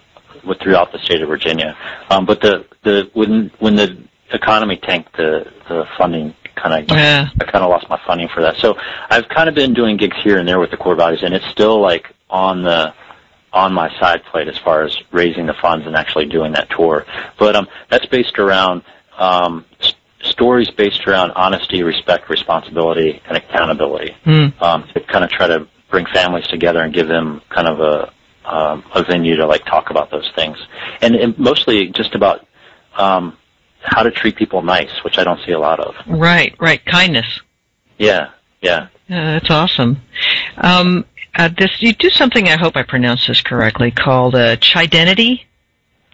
throughout 0.61 0.91
the 0.91 0.99
state 0.99 1.21
of 1.21 1.29
Virginia. 1.29 1.77
Um, 2.09 2.25
but 2.25 2.41
the 2.41 2.65
the 2.83 3.09
when 3.13 3.51
when 3.59 3.75
the 3.75 3.97
economy 4.31 4.77
tanked, 4.77 5.15
the 5.17 5.51
the 5.67 5.85
funding 5.97 6.33
kind 6.55 6.83
of 6.83 6.95
yeah. 6.95 7.29
I 7.39 7.43
kind 7.45 7.63
of 7.63 7.69
lost 7.69 7.89
my 7.89 7.99
funding 8.05 8.27
for 8.27 8.41
that. 8.41 8.57
So 8.57 8.77
I've 9.09 9.29
kind 9.29 9.47
of 9.49 9.55
been 9.55 9.73
doing 9.73 9.97
gigs 9.97 10.17
here 10.23 10.37
and 10.37 10.47
there 10.47 10.59
with 10.59 10.71
the 10.71 10.77
core 10.77 10.95
values, 10.95 11.23
and 11.23 11.33
it's 11.33 11.47
still 11.47 11.79
like 11.79 12.13
on 12.29 12.63
the 12.63 12.93
on 13.53 13.73
my 13.73 13.89
side 13.99 14.23
plate 14.25 14.47
as 14.47 14.57
far 14.57 14.83
as 14.83 14.97
raising 15.11 15.45
the 15.45 15.53
funds 15.53 15.85
and 15.87 15.95
actually 15.95 16.25
doing 16.25 16.51
that 16.53 16.69
tour. 16.69 17.05
But 17.37 17.55
um, 17.55 17.67
that's 17.89 18.05
based 18.05 18.37
around 18.39 18.83
um, 19.17 19.65
s- 19.81 19.93
stories 20.21 20.69
based 20.69 21.07
around 21.07 21.31
honesty, 21.31 21.83
respect, 21.83 22.29
responsibility, 22.29 23.21
and 23.27 23.37
accountability. 23.37 24.15
Mm. 24.25 24.61
Um, 24.61 24.87
to 24.93 24.99
kind 25.01 25.23
of 25.23 25.29
try 25.31 25.47
to 25.47 25.67
bring 25.89 26.05
families 26.07 26.47
together 26.47 26.81
and 26.81 26.93
give 26.93 27.07
them 27.07 27.41
kind 27.49 27.67
of 27.67 27.79
a 27.79 28.13
um, 28.45 28.83
a 28.95 29.03
venue 29.03 29.35
to 29.35 29.45
like 29.45 29.63
talk 29.65 29.91
about 29.91 30.09
those 30.09 30.29
things, 30.35 30.57
and, 31.01 31.15
and 31.15 31.37
mostly 31.37 31.89
just 31.89 32.15
about 32.15 32.47
um, 32.95 33.37
how 33.81 34.01
to 34.01 34.09
treat 34.11 34.35
people 34.35 34.61
nice, 34.63 35.03
which 35.03 35.17
I 35.17 35.23
don't 35.23 35.39
see 35.45 35.51
a 35.51 35.59
lot 35.59 35.79
of. 35.79 35.95
Right, 36.07 36.55
right. 36.59 36.83
Kindness. 36.85 37.41
Yeah, 37.97 38.31
yeah. 38.61 38.87
Yeah, 39.07 39.39
that's 39.39 39.49
awesome. 39.49 40.01
Um, 40.57 41.05
uh, 41.39 41.49
this 41.57 41.81
you 41.81 41.93
do 41.93 42.09
something. 42.09 42.49
I 42.49 42.57
hope 42.57 42.75
I 42.75 42.83
pronounced 42.83 43.27
this 43.27 43.41
correctly. 43.41 43.91
Called 43.91 44.35
uh, 44.35 44.57
chidenity. 44.57 45.45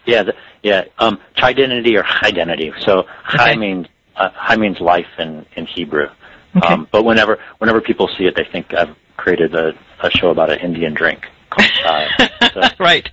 Yeah, 0.04 0.22
the, 0.22 0.34
yeah. 0.62 0.84
Um, 0.98 1.18
chidenity 1.36 1.96
or 1.96 2.04
identity. 2.24 2.72
So 2.80 3.00
Okay. 3.00 3.38
chai 3.38 3.56
means 3.56 3.88
uh, 4.16 4.30
chai 4.30 4.56
means 4.56 4.80
life 4.80 5.08
in 5.18 5.44
in 5.56 5.66
Hebrew. 5.66 6.08
Okay. 6.56 6.68
Um, 6.68 6.86
but 6.92 7.04
whenever 7.04 7.38
whenever 7.58 7.80
people 7.80 8.08
see 8.16 8.24
it, 8.26 8.36
they 8.36 8.44
think 8.44 8.72
I've 8.72 8.94
created 9.16 9.54
a, 9.56 9.72
a 10.00 10.10
show 10.10 10.30
about 10.30 10.50
an 10.50 10.60
Indian 10.60 10.94
drink 10.94 11.26
called 11.50 11.70
chai. 11.82 12.08
so, 12.54 12.60
right. 12.78 13.08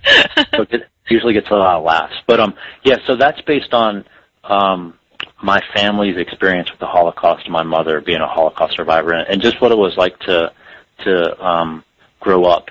so 0.54 0.66
it 0.70 0.88
usually 1.08 1.32
gets 1.32 1.50
a 1.50 1.54
lot 1.54 1.78
of 1.78 1.84
laughs. 1.84 2.14
But 2.28 2.38
um, 2.38 2.54
yeah. 2.84 2.98
So 3.06 3.16
that's 3.16 3.40
based 3.40 3.74
on 3.74 4.04
um, 4.44 4.94
my 5.42 5.60
family's 5.74 6.16
experience 6.16 6.70
with 6.70 6.78
the 6.78 6.86
Holocaust. 6.86 7.48
My 7.48 7.64
mother 7.64 8.00
being 8.00 8.20
a 8.20 8.28
Holocaust 8.28 8.76
survivor, 8.76 9.12
and, 9.12 9.28
and 9.28 9.42
just 9.42 9.60
what 9.60 9.72
it 9.72 9.78
was 9.78 9.96
like 9.96 10.16
to 10.20 10.52
to 11.04 11.44
um, 11.44 11.84
grow 12.24 12.44
up 12.44 12.70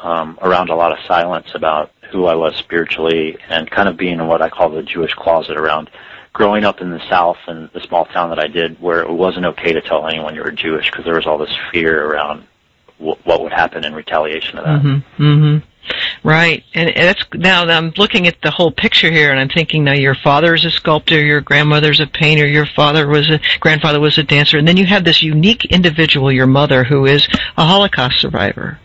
um, 0.00 0.38
around 0.42 0.70
a 0.70 0.74
lot 0.74 0.90
of 0.90 0.98
silence 1.06 1.48
about 1.54 1.92
who 2.10 2.26
I 2.26 2.34
was 2.34 2.56
spiritually, 2.56 3.36
and 3.48 3.70
kind 3.70 3.88
of 3.88 3.96
being 3.96 4.18
in 4.18 4.26
what 4.26 4.40
I 4.40 4.48
call 4.48 4.70
the 4.70 4.82
Jewish 4.82 5.12
closet 5.14 5.56
around 5.56 5.90
growing 6.32 6.64
up 6.64 6.80
in 6.80 6.90
the 6.90 7.08
South 7.08 7.38
and 7.46 7.70
the 7.72 7.80
small 7.80 8.04
town 8.06 8.30
that 8.30 8.38
I 8.38 8.46
did, 8.46 8.80
where 8.80 9.00
it 9.02 9.10
wasn't 9.10 9.46
okay 9.46 9.72
to 9.72 9.80
tell 9.80 10.06
anyone 10.06 10.34
you 10.34 10.42
were 10.42 10.50
Jewish 10.50 10.90
because 10.90 11.04
there 11.04 11.14
was 11.14 11.26
all 11.26 11.38
this 11.38 11.54
fear 11.72 12.06
around 12.06 12.46
w- 12.98 13.16
what 13.24 13.42
would 13.42 13.52
happen 13.52 13.84
in 13.84 13.94
retaliation 13.94 14.58
of 14.58 14.64
that. 14.64 14.82
Mm-hmm. 14.82 15.22
Mm-hmm. 15.22 16.28
Right, 16.28 16.64
and 16.74 16.92
that's 16.96 17.24
now 17.34 17.64
I'm 17.64 17.92
looking 17.96 18.26
at 18.26 18.40
the 18.42 18.50
whole 18.50 18.72
picture 18.72 19.10
here, 19.10 19.30
and 19.30 19.38
I'm 19.38 19.48
thinking 19.48 19.84
now 19.84 19.92
your 19.92 20.16
father 20.16 20.54
is 20.54 20.64
a 20.64 20.70
sculptor, 20.70 21.24
your 21.24 21.40
grandmother's 21.40 22.00
a 22.00 22.06
painter, 22.06 22.46
your 22.46 22.66
father 22.66 23.06
was 23.06 23.30
a 23.30 23.40
grandfather 23.60 24.00
was 24.00 24.18
a 24.18 24.24
dancer, 24.24 24.58
and 24.58 24.66
then 24.66 24.76
you 24.76 24.86
have 24.86 25.04
this 25.04 25.22
unique 25.22 25.64
individual, 25.66 26.32
your 26.32 26.46
mother, 26.46 26.82
who 26.82 27.06
is 27.06 27.26
a 27.56 27.64
Holocaust 27.64 28.20
survivor. 28.20 28.78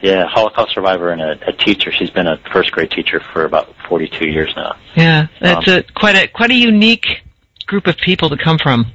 Yeah, 0.00 0.26
Holocaust 0.26 0.74
survivor 0.74 1.10
and 1.10 1.20
a, 1.20 1.48
a 1.48 1.52
teacher. 1.52 1.90
She's 1.90 2.10
been 2.10 2.26
a 2.28 2.38
first 2.52 2.70
grade 2.70 2.90
teacher 2.90 3.20
for 3.32 3.44
about 3.44 3.74
42 3.88 4.28
years 4.28 4.52
now. 4.56 4.76
Yeah, 4.94 5.26
that's 5.40 5.66
Um, 5.66 5.74
a 5.74 5.82
quite 5.94 6.14
a 6.14 6.28
quite 6.28 6.50
a 6.50 6.54
unique 6.54 7.22
group 7.66 7.86
of 7.86 7.96
people 7.96 8.28
to 8.30 8.36
come 8.36 8.58
from. 8.58 8.86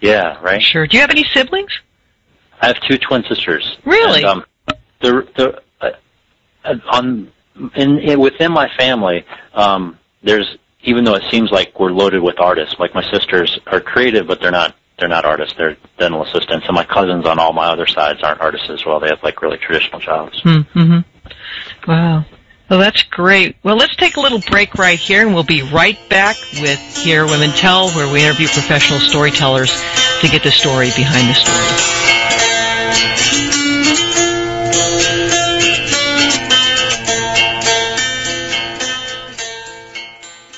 Yeah, 0.00 0.38
right. 0.40 0.62
Sure. 0.62 0.86
Do 0.86 0.96
you 0.96 1.00
have 1.00 1.10
any 1.10 1.24
siblings? 1.32 1.72
I 2.60 2.68
have 2.68 2.80
two 2.80 2.98
twin 2.98 3.24
sisters. 3.24 3.78
Really? 3.84 4.22
And, 4.22 4.26
um, 4.26 4.44
the 5.00 5.26
the 5.36 5.60
uh, 5.80 5.90
uh, 6.64 6.74
on 6.90 7.32
in, 7.74 7.98
in 7.98 8.20
within 8.20 8.52
my 8.52 8.68
family, 8.76 9.24
um, 9.54 9.98
there's 10.22 10.56
even 10.82 11.04
though 11.04 11.14
it 11.14 11.24
seems 11.30 11.50
like 11.50 11.78
we're 11.80 11.90
loaded 11.90 12.22
with 12.22 12.38
artists. 12.38 12.76
Like 12.78 12.94
my 12.94 13.02
sisters 13.10 13.58
are 13.66 13.80
creative, 13.80 14.26
but 14.26 14.40
they're 14.40 14.50
not. 14.50 14.74
They're 14.98 15.08
not 15.08 15.24
artists. 15.24 15.54
They're 15.56 15.76
dental 15.98 16.22
assistants. 16.22 16.66
And 16.66 16.74
my 16.74 16.84
cousins 16.84 17.26
on 17.26 17.38
all 17.38 17.52
my 17.52 17.66
other 17.66 17.86
sides 17.86 18.22
aren't 18.22 18.40
artists 18.40 18.70
as 18.70 18.84
well. 18.86 19.00
They 19.00 19.08
have 19.08 19.22
like 19.22 19.42
really 19.42 19.58
traditional 19.58 20.00
jobs. 20.00 20.40
Mm-hmm. 20.42 21.90
Wow. 21.90 22.24
Well, 22.70 22.78
that's 22.78 23.02
great. 23.02 23.56
Well, 23.62 23.76
let's 23.76 23.94
take 23.96 24.16
a 24.16 24.20
little 24.20 24.40
break 24.40 24.74
right 24.76 24.98
here, 24.98 25.26
and 25.26 25.34
we'll 25.34 25.42
be 25.42 25.62
right 25.62 25.98
back 26.08 26.36
with 26.60 26.78
Here 26.96 27.26
Women 27.26 27.50
Tell, 27.50 27.90
where 27.90 28.10
we 28.10 28.24
interview 28.24 28.48
professional 28.48 29.00
storytellers 29.00 29.70
to 30.22 30.28
get 30.28 30.42
the 30.42 30.50
story 30.50 30.88
behind 30.96 31.28
the 31.28 31.34
story. 31.34 33.53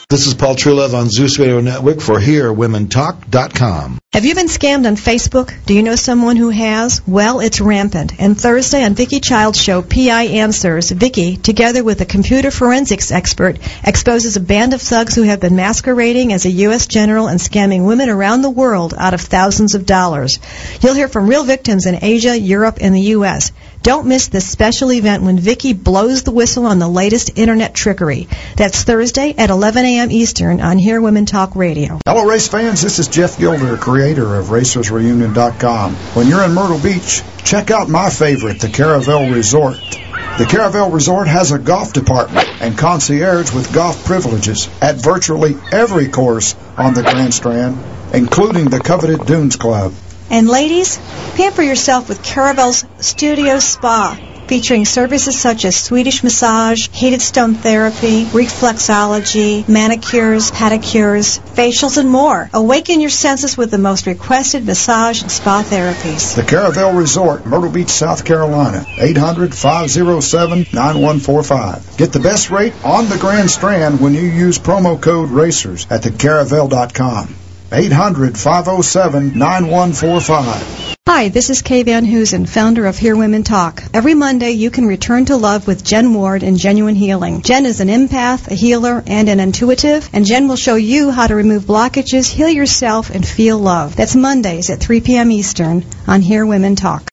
This 0.09 0.29
is 0.29 0.35
Paul 0.35 0.55
Truelove 0.55 0.95
on 0.95 1.11
Zeus 1.11 1.37
Radio 1.41 1.61
Network 1.61 2.01
for 2.01 2.21
HereWomenTalk.com. 2.21 3.99
Have 4.13 4.25
you 4.25 4.37
been 4.37 4.47
scammed 4.47 4.87
on 4.87 4.95
Facebook? 4.95 5.53
Do 5.67 5.75
you 5.75 5.83
know 5.83 5.97
someone 5.97 6.37
who 6.37 6.51
has? 6.51 7.05
Well, 7.09 7.41
it's 7.41 7.61
rampant. 7.61 8.13
And 8.21 8.41
Thursday 8.41 8.85
on 8.85 8.95
Vicki 8.95 9.19
Child's 9.19 9.61
show, 9.61 9.83
PI 9.83 10.27
Answers, 10.27 10.93
Vicki, 10.93 11.37
together 11.37 11.83
with 11.83 12.01
a 12.03 12.07
computer 12.07 12.53
forensics 12.53 13.11
expert, 13.11 13.59
exposes 13.83 14.37
a 14.37 14.41
band 14.41 14.75
of 14.75 14.81
thugs 14.81 15.17
who 15.17 15.23
have 15.23 15.41
been 15.41 15.57
masquerading 15.57 16.33
as 16.33 16.47
a 16.47 16.51
U.S. 16.51 16.87
general 16.87 17.27
and 17.27 17.41
scamming 17.41 17.85
women 17.85 18.09
around 18.09 18.43
the 18.43 18.49
world 18.49 18.95
out 18.97 19.13
of 19.13 19.21
thousands 19.21 19.75
of 19.75 19.87
dollars. 19.87 20.39
You'll 20.83 20.95
hear 20.95 21.09
from 21.09 21.29
real 21.29 21.43
victims 21.43 21.85
in 21.85 21.99
Asia, 22.01 22.39
Europe, 22.39 22.79
and 22.81 22.95
the 22.95 23.11
U.S. 23.17 23.51
Don't 23.87 24.09
miss 24.09 24.27
this 24.27 24.51
special 24.51 24.91
event 24.91 25.23
when 25.23 25.39
Vicki 25.39 25.73
blows 25.73 26.25
the 26.25 26.33
whistle 26.33 26.67
on 26.67 26.81
the 26.81 26.89
latest 26.89 27.39
internet 27.39 27.73
trickery. 27.73 28.27
That's 28.57 28.83
Thursday 28.83 29.33
at 29.39 29.49
11 29.49 29.85
a.m. 29.85 30.11
Eastern 30.11 30.61
on 30.61 30.77
Here 30.77 31.01
Women 31.01 31.25
Talk 31.25 31.55
Radio. 31.55 32.01
Hello, 32.05 32.25
race 32.25 32.49
fans. 32.49 32.83
This 32.83 32.99
is 32.99 33.07
Jeff 33.07 33.39
Gilder, 33.39 33.77
creator 33.77 34.35
of 34.35 34.47
RacersReunion.com. 34.47 35.95
When 35.95 36.27
you're 36.27 36.43
in 36.43 36.53
Myrtle 36.53 36.81
Beach, 36.81 37.23
check 37.45 37.71
out 37.71 37.89
my 37.89 38.11
favorite, 38.11 38.59
the 38.59 38.71
Caravel 38.71 39.31
Resort. 39.31 39.79
The 39.79 40.49
Caravel 40.51 40.91
Resort 40.91 41.29
has 41.29 41.53
a 41.53 41.59
golf 41.61 41.93
department 41.93 42.49
and 42.61 42.77
concierge 42.77 43.55
with 43.55 43.73
golf 43.73 44.05
privileges 44.05 44.69
at 44.83 44.97
virtually 44.97 45.55
every 45.71 46.09
course 46.09 46.57
on 46.77 46.95
the 46.95 47.05
Grand 47.05 47.33
Strand, 47.33 47.79
including 48.13 48.65
the 48.65 48.81
coveted 48.81 49.25
Dunes 49.27 49.55
Club. 49.55 49.93
And 50.31 50.49
ladies, 50.49 50.99
pamper 51.37 51.63
yourself 51.63 52.09
with 52.09 52.23
Caravel's 52.23 52.85
Studio 52.99 53.61
Spa, 53.61 54.19
featuring 54.49 54.85
services 54.85 55.39
such 55.39 55.65
as 55.65 55.77
Swedish 55.77 56.25
massage, 56.25 56.89
heated 56.89 57.23
stone 57.23 57.55
therapy, 57.55 58.25
reflexology, 58.25 59.69
manicures, 59.69 60.51
pedicures, 60.51 61.39
facials, 61.55 61.97
and 61.97 62.11
more. 62.11 62.51
Awaken 62.53 63.01
your 63.01 63.11
senses 63.11 63.57
with 63.57 63.71
the 63.71 63.79
most 63.79 64.07
requested 64.07 64.67
massage 64.67 65.23
and 65.23 65.31
spa 65.31 65.63
therapies. 65.63 66.35
The 66.35 66.43
Caravel 66.43 66.93
Resort, 66.93 67.47
Myrtle 67.47 67.71
Beach, 67.71 67.91
South 67.91 68.25
Carolina. 68.25 68.85
800 68.99 69.55
507 69.55 70.67
9145. 70.73 71.97
Get 71.97 72.13
the 72.13 72.21
best 72.21 72.51
rate 72.51 72.75
on 72.85 73.09
the 73.09 73.19
Grand 73.19 73.51
Strand 73.51 74.01
when 74.01 74.15
you 74.15 74.23
use 74.23 74.59
promo 74.59 75.01
code 75.01 75.31
RACERS 75.31 75.87
at 75.91 76.03
thecaravel.com. 76.03 77.46
800 77.73 78.39
507 78.39 79.39
9145. 79.39 80.97
Hi, 81.09 81.29
this 81.29 81.51
is 81.51 81.63
Kay 81.63 81.83
Van 81.83 82.05
Hoosen, 82.05 82.47
founder 82.47 82.87
of 82.87 82.99
Here 82.99 83.17
Women 83.17 83.43
Talk. 83.43 83.83
Every 83.95 84.15
Monday, 84.15 84.51
you 84.51 84.71
can 84.71 84.87
return 84.87 85.25
to 85.27 85.37
love 85.37 85.67
with 85.67 85.85
Jen 85.85 86.15
Ward 86.15 86.43
in 86.43 86.59
Genuine 86.59 86.95
Healing. 86.95 87.43
Jen 87.43 87.65
is 87.65 87.81
an 87.81 87.89
empath, 87.89 88.51
a 88.51 88.55
healer, 88.55 89.03
and 89.07 89.29
an 89.29 89.41
intuitive, 89.41 90.09
and 90.13 90.27
Jen 90.27 90.49
will 90.49 90.57
show 90.57 90.75
you 90.75 91.11
how 91.11 91.27
to 91.27 91.35
remove 91.35 91.65
blockages, 91.65 92.31
heal 92.31 92.49
yourself, 92.49 93.11
and 93.11 93.27
feel 93.27 93.59
love. 93.59 93.97
That's 93.97 94.15
Mondays 94.15 94.71
at 94.71 94.81
3 94.81 95.01
p.m. 95.01 95.31
Eastern 95.31 95.85
on 96.07 96.23
Here 96.23 96.45
Women 96.45 96.77
Talk. 96.77 97.09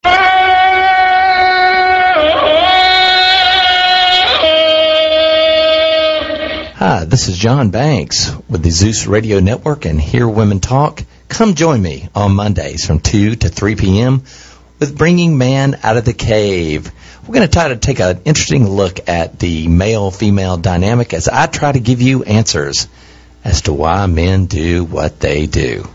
Hi, 6.86 7.06
this 7.06 7.30
is 7.30 7.38
John 7.38 7.70
Banks 7.70 8.36
with 8.50 8.62
the 8.62 8.70
Zeus 8.70 9.08
Radio 9.08 9.40
Network 9.40 9.86
and 9.86 10.02
Here 10.02 10.28
Women 10.28 10.60
Talk. 10.60 11.02
Come 11.30 11.54
join 11.54 11.82
me 11.82 12.10
on 12.14 12.36
Mondays 12.36 12.86
from 12.86 13.00
2 13.00 13.38
to 13.38 13.48
3 13.48 13.78
p.m. 13.78 14.24
with 14.80 14.98
Bringing 14.98 15.38
Man 15.38 15.80
Out 15.82 15.96
of 15.96 16.04
the 16.04 16.12
Cave. 16.12 16.92
We're 17.22 17.36
going 17.36 17.48
to 17.48 17.54
try 17.54 17.70
to 17.70 17.78
take 17.78 18.02
an 18.02 18.20
interesting 18.26 18.68
look 18.68 19.08
at 19.08 19.40
the 19.40 19.70
male-female 19.70 20.58
dynamic 20.58 21.14
as 21.14 21.30
I 21.30 21.46
try 21.46 21.72
to 21.72 21.80
give 21.80 22.02
you 22.02 22.24
answers 22.24 22.90
as 23.46 23.62
to 23.62 23.72
why 23.72 24.06
men 24.08 24.48
do 24.48 24.84
what 24.84 25.22
they 25.22 25.46
do. 25.46 25.88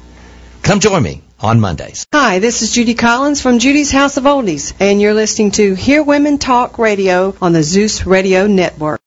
Come 0.62 0.80
join 0.80 1.02
me 1.02 1.20
on 1.38 1.60
Mondays. 1.60 2.06
Hi, 2.14 2.38
this 2.38 2.62
is 2.62 2.72
Judy 2.72 2.94
Collins 2.94 3.42
from 3.42 3.58
Judy's 3.58 3.90
House 3.90 4.16
of 4.16 4.24
Oldies, 4.24 4.72
and 4.80 5.02
you're 5.02 5.12
listening 5.12 5.50
to 5.50 5.74
Here 5.74 6.02
Women 6.02 6.38
Talk 6.38 6.78
Radio 6.78 7.36
on 7.42 7.52
the 7.52 7.62
Zeus 7.62 8.06
Radio 8.06 8.46
Network. 8.46 9.02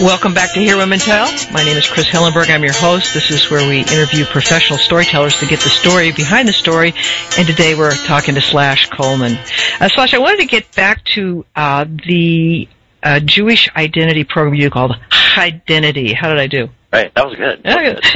Welcome 0.00 0.32
back 0.32 0.54
to 0.54 0.60
Here 0.60 0.78
Women 0.78 0.98
Tell. 0.98 1.30
My 1.52 1.62
name 1.62 1.76
is 1.76 1.86
Chris 1.86 2.08
Hillenberg. 2.08 2.48
I'm 2.48 2.62
your 2.62 2.72
host. 2.72 3.12
This 3.12 3.30
is 3.30 3.50
where 3.50 3.68
we 3.68 3.80
interview 3.80 4.24
professional 4.24 4.78
storytellers 4.78 5.38
to 5.40 5.46
get 5.46 5.60
the 5.60 5.68
story 5.68 6.10
behind 6.10 6.48
the 6.48 6.54
story. 6.54 6.94
And 7.36 7.46
today 7.46 7.74
we're 7.74 7.94
talking 8.06 8.34
to 8.34 8.40
Slash 8.40 8.88
Coleman. 8.88 9.38
Uh, 9.78 9.90
Slash, 9.90 10.14
I 10.14 10.18
wanted 10.18 10.38
to 10.38 10.46
get 10.46 10.74
back 10.74 11.04
to 11.16 11.44
uh, 11.54 11.84
the 11.84 12.66
uh, 13.02 13.20
Jewish 13.20 13.68
identity 13.76 14.24
program 14.24 14.54
you 14.54 14.70
called 14.70 14.96
Identity. 15.36 16.14
How 16.14 16.30
did 16.30 16.38
I 16.38 16.46
do? 16.46 16.70
Right. 16.90 17.14
That 17.14 17.26
was 17.26 17.36
good. 17.36 17.62
That 17.62 18.02
was 18.02 18.10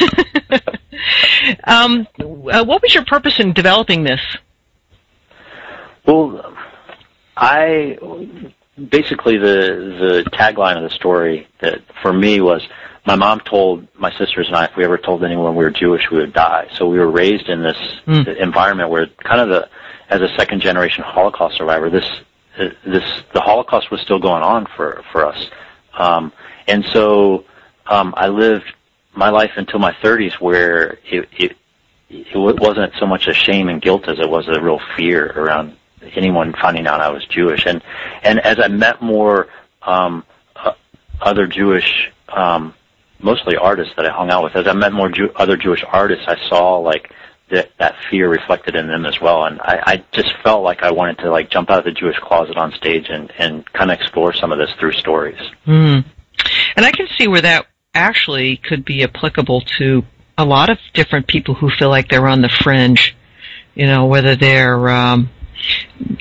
good. 0.48 0.78
um, 1.64 2.08
uh, 2.18 2.64
what 2.64 2.80
was 2.80 2.94
your 2.94 3.04
purpose 3.04 3.38
in 3.38 3.52
developing 3.52 4.04
this? 4.04 4.22
Well, 6.06 6.56
I 7.36 7.98
basically 8.88 9.38
the 9.38 10.24
the 10.24 10.30
tagline 10.30 10.76
of 10.76 10.82
the 10.82 10.94
story 10.94 11.46
that 11.60 11.80
for 12.02 12.12
me 12.12 12.40
was 12.40 12.66
my 13.06 13.14
mom 13.14 13.40
told 13.40 13.86
my 13.98 14.10
sisters 14.16 14.46
and 14.46 14.56
I 14.56 14.64
if 14.64 14.76
we 14.76 14.84
ever 14.84 14.98
told 14.98 15.22
anyone 15.24 15.54
we 15.54 15.64
were 15.64 15.70
Jewish, 15.70 16.10
we 16.10 16.18
would 16.18 16.32
die. 16.32 16.68
So 16.74 16.88
we 16.88 16.98
were 16.98 17.10
raised 17.10 17.48
in 17.48 17.62
this 17.62 17.76
Mm. 18.06 18.36
environment 18.36 18.90
where 18.90 19.06
kind 19.22 19.40
of 19.40 19.48
the 19.48 19.68
as 20.10 20.20
a 20.20 20.28
second 20.36 20.60
generation 20.60 21.02
Holocaust 21.04 21.56
survivor, 21.56 21.88
this 21.90 22.08
this 22.56 23.22
the 23.32 23.40
Holocaust 23.40 23.90
was 23.90 24.00
still 24.00 24.18
going 24.18 24.42
on 24.42 24.66
for 24.76 25.02
for 25.12 25.26
us, 25.26 25.50
um, 25.98 26.32
and 26.68 26.84
so 26.86 27.44
um, 27.86 28.14
I 28.16 28.28
lived 28.28 28.64
my 29.14 29.30
life 29.30 29.52
until 29.56 29.78
my 29.78 29.92
30s 29.92 30.34
where 30.34 30.98
it, 31.04 31.28
it 31.36 31.56
it 32.10 32.36
wasn't 32.36 32.92
so 32.98 33.06
much 33.06 33.26
a 33.28 33.34
shame 33.34 33.68
and 33.68 33.80
guilt 33.80 34.08
as 34.08 34.18
it 34.18 34.28
was 34.28 34.46
a 34.48 34.60
real 34.60 34.80
fear 34.96 35.32
around 35.36 35.76
anyone 36.14 36.54
finding 36.60 36.86
out 36.86 37.00
I 37.00 37.10
was 37.10 37.24
Jewish, 37.26 37.66
and 37.66 37.82
and 38.22 38.40
as 38.40 38.58
I 38.58 38.68
met 38.68 39.02
more 39.02 39.48
um, 39.82 40.24
uh, 40.56 40.72
other 41.20 41.46
Jewish, 41.46 42.10
um, 42.28 42.74
mostly 43.20 43.56
artists 43.56 43.94
that 43.96 44.06
I 44.06 44.10
hung 44.10 44.30
out 44.30 44.44
with, 44.44 44.56
as 44.56 44.66
I 44.66 44.72
met 44.72 44.92
more 44.92 45.08
Jew- 45.08 45.32
other 45.36 45.56
Jewish 45.56 45.84
artists, 45.86 46.24
I 46.26 46.36
saw 46.48 46.78
like 46.78 47.12
that 47.50 47.70
that 47.78 47.96
fear 48.10 48.28
reflected 48.28 48.74
in 48.74 48.88
them 48.88 49.06
as 49.06 49.20
well, 49.20 49.44
and 49.44 49.60
I, 49.60 49.82
I 49.86 50.04
just 50.12 50.32
felt 50.42 50.62
like 50.62 50.82
I 50.82 50.90
wanted 50.90 51.18
to 51.18 51.30
like 51.30 51.50
jump 51.50 51.70
out 51.70 51.78
of 51.78 51.84
the 51.84 51.92
Jewish 51.92 52.18
closet 52.18 52.56
on 52.56 52.72
stage 52.72 53.06
and 53.08 53.32
and 53.38 53.70
kind 53.72 53.90
of 53.90 53.98
explore 53.98 54.32
some 54.32 54.52
of 54.52 54.58
this 54.58 54.70
through 54.78 54.92
stories. 54.92 55.40
Mm. 55.66 56.04
And 56.76 56.84
I 56.84 56.90
can 56.90 57.06
see 57.16 57.28
where 57.28 57.42
that 57.42 57.66
actually 57.94 58.56
could 58.56 58.84
be 58.84 59.02
applicable 59.04 59.60
to 59.78 60.04
a 60.36 60.44
lot 60.44 60.68
of 60.68 60.78
different 60.94 61.26
people 61.26 61.54
who 61.54 61.70
feel 61.70 61.88
like 61.88 62.08
they're 62.08 62.26
on 62.26 62.42
the 62.42 62.48
fringe. 62.48 63.16
You 63.74 63.86
know, 63.86 64.06
whether 64.06 64.36
they're, 64.36 64.88
um, 64.88 65.30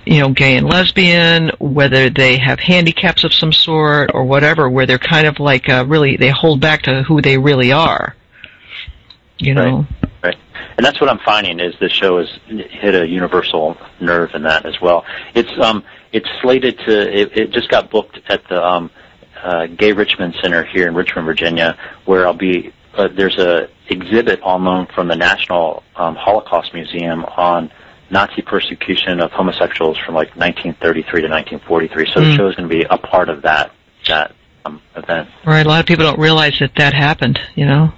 you 0.05 0.19
know, 0.19 0.29
gay 0.29 0.57
and 0.57 0.67
lesbian, 0.67 1.51
whether 1.59 2.09
they 2.09 2.37
have 2.37 2.59
handicaps 2.59 3.23
of 3.23 3.33
some 3.33 3.51
sort 3.51 4.11
or 4.13 4.23
whatever, 4.23 4.69
where 4.69 4.85
they're 4.85 4.97
kind 4.97 5.27
of 5.27 5.39
like 5.39 5.69
uh, 5.69 5.85
really, 5.87 6.17
they 6.17 6.29
hold 6.29 6.59
back 6.59 6.83
to 6.83 7.03
who 7.03 7.21
they 7.21 7.37
really 7.37 7.71
are. 7.71 8.15
You 9.39 9.53
know? 9.53 9.85
Right. 10.23 10.37
And 10.77 10.85
that's 10.85 11.01
what 11.01 11.09
I'm 11.09 11.19
finding 11.19 11.59
is 11.59 11.75
this 11.79 11.91
show 11.91 12.19
has 12.19 12.29
hit 12.47 12.95
a 12.95 13.07
universal 13.07 13.77
nerve 13.99 14.31
in 14.33 14.43
that 14.43 14.65
as 14.65 14.79
well. 14.81 15.05
It's 15.35 15.51
um 15.59 15.83
it's 16.11 16.27
slated 16.41 16.77
to 16.79 17.21
it, 17.21 17.37
it 17.37 17.51
just 17.51 17.69
got 17.69 17.89
booked 17.89 18.19
at 18.27 18.47
the 18.47 18.63
um 18.63 18.89
uh, 19.43 19.67
Gay 19.67 19.91
Richmond 19.91 20.35
Center 20.41 20.63
here 20.63 20.87
in 20.87 20.95
Richmond, 20.95 21.25
Virginia, 21.25 21.77
where 22.05 22.25
I'll 22.25 22.33
be. 22.33 22.73
Uh, 22.93 23.09
there's 23.09 23.37
a 23.37 23.67
exhibit 23.89 24.41
on 24.41 24.63
known 24.63 24.87
from 24.95 25.07
the 25.07 25.15
National 25.15 25.83
um, 25.95 26.15
Holocaust 26.15 26.73
Museum 26.73 27.25
on 27.25 27.71
Nazi 28.13 28.41
persecution 28.43 29.19
of 29.19 29.31
homosexuals 29.31 29.97
from 29.97 30.13
like 30.15 30.29
1933 30.37 31.21
to 31.21 31.27
1943. 31.27 32.11
So 32.13 32.19
the 32.21 32.25
Mm. 32.27 32.37
show 32.37 32.47
is 32.47 32.55
going 32.55 32.69
to 32.69 32.73
be 32.75 32.85
a 32.89 32.97
part 32.97 33.27
of 33.29 33.41
that 33.41 33.71
that 34.07 34.33
um, 34.65 34.79
event. 34.95 35.27
Right. 35.45 35.65
A 35.65 35.69
lot 35.69 35.79
of 35.81 35.85
people 35.85 36.05
don't 36.05 36.19
realize 36.19 36.57
that 36.59 36.75
that 36.75 36.93
happened, 36.93 37.39
you 37.55 37.65
know? 37.65 37.91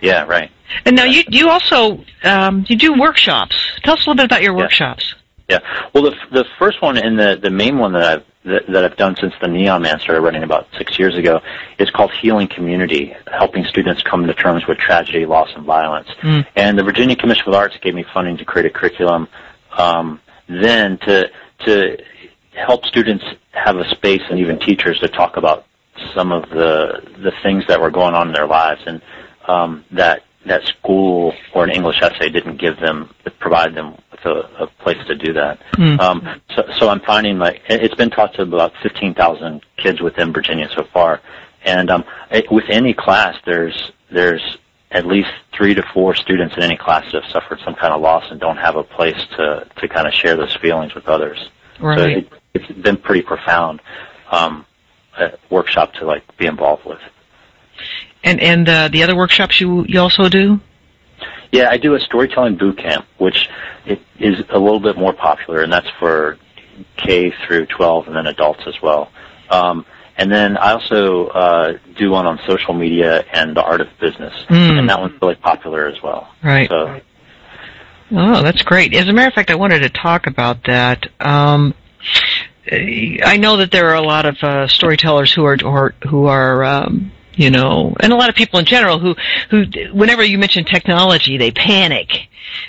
Yeah, 0.00 0.24
right. 0.24 0.50
And 0.84 0.94
now 0.96 1.04
you, 1.04 1.22
you 1.28 1.48
also, 1.50 2.04
um, 2.24 2.64
you 2.68 2.76
do 2.76 2.92
workshops. 2.98 3.56
Tell 3.82 3.94
us 3.94 4.00
a 4.06 4.10
little 4.10 4.16
bit 4.16 4.24
about 4.26 4.42
your 4.42 4.52
Yeah. 4.54 4.58
workshops. 4.64 5.14
Yeah. 5.48 5.58
Well, 5.92 6.02
the 6.04 6.14
the 6.32 6.44
first 6.58 6.82
one 6.82 6.96
and 6.98 7.18
the 7.18 7.38
the 7.40 7.50
main 7.50 7.78
one 7.78 7.92
that 7.92 8.02
I've 8.04 8.24
that, 8.46 8.66
that 8.68 8.84
I've 8.84 8.96
done 8.96 9.14
since 9.16 9.32
the 9.40 9.48
Neon 9.48 9.82
Man 9.82 9.98
started 10.00 10.20
running 10.20 10.42
about 10.44 10.68
six 10.78 10.98
years 11.00 11.16
ago 11.16 11.40
is 11.78 11.90
called 11.90 12.12
Healing 12.12 12.46
Community, 12.48 13.14
helping 13.32 13.64
students 13.64 14.02
come 14.02 14.26
to 14.26 14.34
terms 14.34 14.66
with 14.68 14.78
tragedy, 14.78 15.24
loss, 15.26 15.50
and 15.56 15.64
violence. 15.64 16.08
Mm. 16.22 16.46
And 16.56 16.78
the 16.78 16.84
Virginia 16.84 17.16
Commission 17.16 17.44
of 17.48 17.54
Arts 17.54 17.76
gave 17.82 17.94
me 17.94 18.04
funding 18.14 18.36
to 18.38 18.44
create 18.44 18.66
a 18.66 18.70
curriculum. 18.70 19.26
Um, 19.76 20.20
then 20.48 20.98
to 20.98 21.30
to 21.64 21.96
help 22.52 22.84
students 22.86 23.24
have 23.52 23.76
a 23.76 23.88
space 23.90 24.22
and 24.30 24.38
even 24.38 24.58
teachers 24.58 24.98
to 25.00 25.08
talk 25.08 25.36
about 25.36 25.66
some 26.14 26.32
of 26.32 26.48
the 26.50 27.02
the 27.22 27.32
things 27.42 27.64
that 27.68 27.80
were 27.80 27.90
going 27.90 28.14
on 28.14 28.28
in 28.28 28.34
their 28.34 28.46
lives 28.46 28.80
and 28.86 29.00
um, 29.48 29.84
that 29.92 30.22
that 30.46 30.64
school 30.64 31.34
or 31.54 31.64
an 31.64 31.70
English 31.70 32.00
essay 32.02 32.28
didn't 32.30 32.58
give 32.58 32.78
them 32.78 33.10
provide 33.40 33.74
them 33.74 33.96
with 34.10 34.24
a, 34.24 34.64
a 34.64 34.66
place 34.82 34.98
to 35.06 35.14
do 35.14 35.32
that. 35.32 35.58
Mm. 35.72 36.00
Um, 36.00 36.40
so, 36.54 36.64
so 36.78 36.88
I'm 36.88 37.00
finding 37.00 37.38
like 37.38 37.62
it- 37.68 37.82
it's 37.82 37.94
been 37.94 38.10
taught 38.10 38.34
to 38.34 38.42
about 38.42 38.72
15,000 38.82 39.64
kids 39.76 40.00
within 40.00 40.32
Virginia 40.32 40.68
so 40.74 40.84
far, 40.92 41.20
and 41.64 41.90
um, 41.90 42.04
it, 42.30 42.50
with 42.50 42.64
any 42.68 42.94
class, 42.94 43.36
there's 43.44 43.92
there's 44.10 44.58
at 44.90 45.06
least 45.06 45.30
three 45.52 45.74
to 45.74 45.82
four 45.92 46.14
students 46.14 46.56
in 46.56 46.62
any 46.62 46.76
class 46.76 47.04
that 47.12 47.22
have 47.22 47.32
suffered 47.32 47.58
some 47.64 47.74
kind 47.74 47.92
of 47.92 48.00
loss 48.00 48.24
and 48.30 48.40
don't 48.40 48.56
have 48.56 48.76
a 48.76 48.82
place 48.84 49.18
to 49.36 49.66
to 49.80 49.88
kind 49.88 50.06
of 50.06 50.14
share 50.14 50.36
those 50.36 50.54
feelings 50.56 50.94
with 50.94 51.06
others. 51.08 51.50
So 51.78 51.84
Right. 51.86 52.18
it, 52.18 52.32
it's 52.54 52.72
been 52.80 52.96
pretty 52.96 53.22
profound 53.22 53.82
um, 54.30 54.64
workshop 55.50 55.92
to 55.94 56.06
like 56.06 56.24
be 56.36 56.46
involved 56.46 56.84
with. 56.84 57.00
And 58.24 58.40
and 58.40 58.68
uh, 58.68 58.88
the 58.88 59.02
other 59.02 59.16
workshops 59.16 59.60
you 59.60 59.84
you 59.88 60.00
also 60.00 60.28
do? 60.28 60.60
Yeah, 61.52 61.70
I 61.70 61.76
do 61.76 61.94
a 61.94 62.00
storytelling 62.00 62.56
boot 62.56 62.78
camp, 62.78 63.06
which 63.18 63.48
it 63.86 64.00
is 64.18 64.42
a 64.50 64.58
little 64.58 64.80
bit 64.80 64.96
more 64.96 65.12
popular, 65.12 65.62
and 65.62 65.72
that's 65.72 65.88
for 65.98 66.38
K 66.96 67.32
through 67.46 67.66
12 67.66 68.08
and 68.08 68.16
then 68.16 68.26
adults 68.26 68.62
as 68.66 68.74
well. 68.82 69.10
Um, 69.50 69.86
and 70.18 70.30
then 70.30 70.56
I 70.56 70.72
also 70.72 71.26
uh, 71.28 71.78
do 71.96 72.10
one 72.10 72.26
on 72.26 72.38
social 72.46 72.74
media 72.74 73.24
and 73.32 73.56
the 73.56 73.62
art 73.62 73.80
of 73.80 73.88
business, 74.00 74.34
Mm. 74.48 74.78
and 74.78 74.88
that 74.88 75.00
one's 75.00 75.20
really 75.20 75.34
popular 75.36 75.86
as 75.86 76.02
well. 76.02 76.28
Right. 76.42 76.68
So 76.68 77.00
Oh, 78.12 78.42
that's 78.42 78.62
great. 78.62 78.94
As 78.94 79.08
a 79.08 79.12
matter 79.12 79.28
of 79.28 79.34
fact, 79.34 79.50
I 79.50 79.56
wanted 79.56 79.80
to 79.80 79.88
talk 79.90 80.26
about 80.28 80.62
that. 80.66 81.08
Um, 81.18 81.74
I 82.70 83.36
know 83.36 83.56
that 83.56 83.70
there 83.72 83.90
are 83.90 83.96
a 83.96 84.02
lot 84.02 84.26
of 84.26 84.36
uh, 84.42 84.68
storytellers 84.68 85.32
who 85.32 85.44
are, 85.44 85.94
who 86.08 86.26
are, 86.26 86.64
um, 86.64 87.12
you 87.36 87.50
know, 87.50 87.94
and 88.00 88.12
a 88.12 88.16
lot 88.16 88.28
of 88.30 88.34
people 88.34 88.58
in 88.58 88.64
general 88.66 88.98
who, 88.98 89.14
who, 89.50 89.64
whenever 89.92 90.24
you 90.24 90.38
mention 90.38 90.64
technology, 90.64 91.36
they 91.36 91.50
panic 91.52 92.28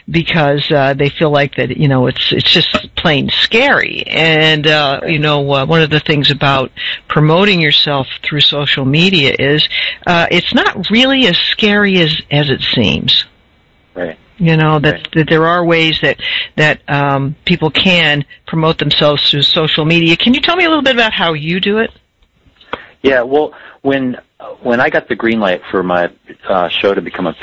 because 0.10 0.70
uh, 0.72 0.94
they 0.94 1.10
feel 1.10 1.30
like 1.32 1.56
that, 1.56 1.78
you 1.78 1.88
know, 1.88 2.08
it's 2.08 2.32
it's 2.32 2.52
just 2.52 2.94
plain 2.96 3.30
scary. 3.30 4.04
And 4.08 4.68
uh, 4.68 5.02
you 5.08 5.20
know, 5.20 5.40
uh, 5.54 5.66
one 5.66 5.82
of 5.82 5.90
the 5.90 6.00
things 6.00 6.32
about 6.32 6.72
promoting 7.08 7.62
yourself 7.62 8.08
through 8.24 8.42
social 8.42 8.86
media 8.86 9.36
is 9.38 9.68
uh, 10.06 10.28
it's 10.32 10.54
not 10.54 10.90
really 10.90 11.28
as 11.28 11.38
scary 11.38 11.98
as 11.98 12.22
as 12.32 12.50
it 12.50 12.62
seems 12.62 13.26
right. 13.96 14.18
you 14.38 14.58
know 14.58 14.80
that, 14.80 14.94
Right. 14.94 15.08
that 15.16 15.30
there 15.30 15.46
are 15.48 15.64
ways 15.66 16.00
that 16.02 16.20
that 16.56 16.82
um, 16.88 17.36
people 17.46 17.70
can 17.72 18.26
promote 18.46 18.78
themselves 18.78 19.30
through 19.30 19.44
social 19.44 19.86
media. 19.86 20.16
Can 20.18 20.34
you 20.34 20.42
tell 20.42 20.56
me 20.56 20.66
a 20.66 20.70
little 20.70 20.84
bit 20.84 20.96
about 20.96 21.14
how 21.14 21.34
you 21.34 21.60
do 21.60 21.80
it? 21.80 21.92
Yeah, 23.02 23.22
well, 23.22 23.54
when 23.82 24.18
when 24.62 24.80
I 24.80 24.90
got 24.90 25.08
the 25.08 25.16
green 25.16 25.40
light 25.40 25.62
for 25.72 25.84
my 25.84 26.12
uh, 26.48 26.70
show 26.70 26.94
to 26.94 27.02
become 27.02 27.28
a 27.28 27.36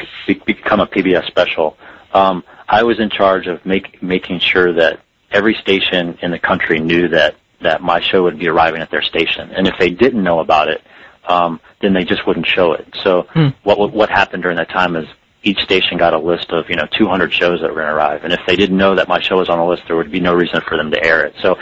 become 0.47 0.81
a 0.81 0.87
PBS 0.87 1.27
special, 1.27 1.77
um, 2.13 2.45
I 2.69 2.83
was 2.83 3.01
in 3.01 3.11
charge 3.11 3.47
of 3.47 3.65
make, 3.67 4.03
making 4.03 4.39
sure 4.41 4.73
that 4.75 5.01
every 5.31 5.55
station 5.55 6.19
in 6.23 6.31
the 6.31 6.39
country 6.39 6.81
knew 6.81 7.09
that 7.09 7.37
that 7.61 7.83
my 7.83 8.01
show 8.01 8.23
would 8.23 8.39
be 8.39 8.49
arriving 8.49 8.81
at 8.81 8.91
their 8.91 9.03
station, 9.03 9.51
and 9.51 9.67
if 9.67 9.75
they 9.79 9.91
didn't 9.91 10.23
know 10.23 10.41
about 10.41 10.69
it, 10.69 10.83
um, 11.27 11.61
then 11.81 11.95
they 11.95 12.05
just 12.05 12.27
wouldn't 12.27 12.47
show 12.47 12.73
it. 12.73 12.87
So 13.03 13.23
Hmm. 13.33 13.49
what 13.65 13.79
what 13.79 13.93
what 13.93 14.11
happened 14.11 14.43
during 14.43 14.57
that 14.59 14.71
time 14.71 14.97
is 14.97 15.07
each 15.43 15.59
station 15.61 15.99
got 15.99 16.15
a 16.15 16.19
list 16.19 16.51
of 16.53 16.71
you 16.71 16.77
know 16.77 16.87
200 16.97 17.33
shows 17.33 17.61
that 17.61 17.71
were 17.71 17.77
going 17.77 17.89
to 17.89 17.95
arrive, 17.95 18.25
and 18.25 18.33
if 18.33 18.41
they 18.47 18.57
didn't 18.57 18.77
know 18.77 18.95
that 18.95 19.09
my 19.09 19.21
show 19.21 19.39
was 19.39 19.49
on 19.49 19.59
the 19.59 19.65
list, 19.65 19.83
there 19.89 19.97
would 19.97 20.13
be 20.13 20.21
no 20.21 20.35
reason 20.35 20.61
for 20.69 20.77
them 20.77 20.91
to 20.93 21.05
air 21.05 21.25
it. 21.25 21.35
So 21.43 21.59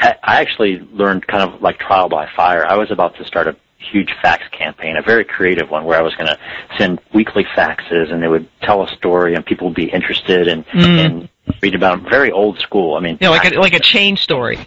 I 0.00 0.16
I 0.22 0.40
actually 0.40 0.80
learned 0.92 1.26
kind 1.28 1.42
of 1.42 1.62
like 1.62 1.78
trial 1.78 2.08
by 2.08 2.28
fire. 2.34 2.66
I 2.66 2.76
was 2.76 2.90
about 2.90 3.16
to 3.16 3.24
start 3.24 3.46
a 3.46 3.56
huge 3.90 4.12
fax 4.22 4.42
campaign, 4.52 4.96
a 4.96 5.02
very 5.02 5.24
creative 5.24 5.70
one, 5.70 5.84
where 5.84 5.98
I 5.98 6.02
was 6.02 6.14
going 6.14 6.28
to 6.28 6.38
send 6.78 7.00
weekly 7.12 7.44
faxes, 7.56 8.12
and 8.12 8.22
they 8.22 8.28
would 8.28 8.48
tell 8.62 8.82
a 8.82 8.88
story, 8.96 9.34
and 9.34 9.44
people 9.44 9.68
would 9.68 9.76
be 9.76 9.90
interested 9.90 10.48
and 10.48 10.66
Mm. 10.68 11.04
and 11.04 11.28
read 11.62 11.74
about 11.74 12.00
them. 12.02 12.10
Very 12.10 12.30
old 12.32 12.58
school. 12.58 12.96
I 12.96 13.00
mean, 13.00 13.18
know, 13.20 13.30
like 13.30 13.52
a, 13.54 13.58
like 13.60 13.74
a 13.74 13.80
chain 13.80 14.16
story. 14.16 14.58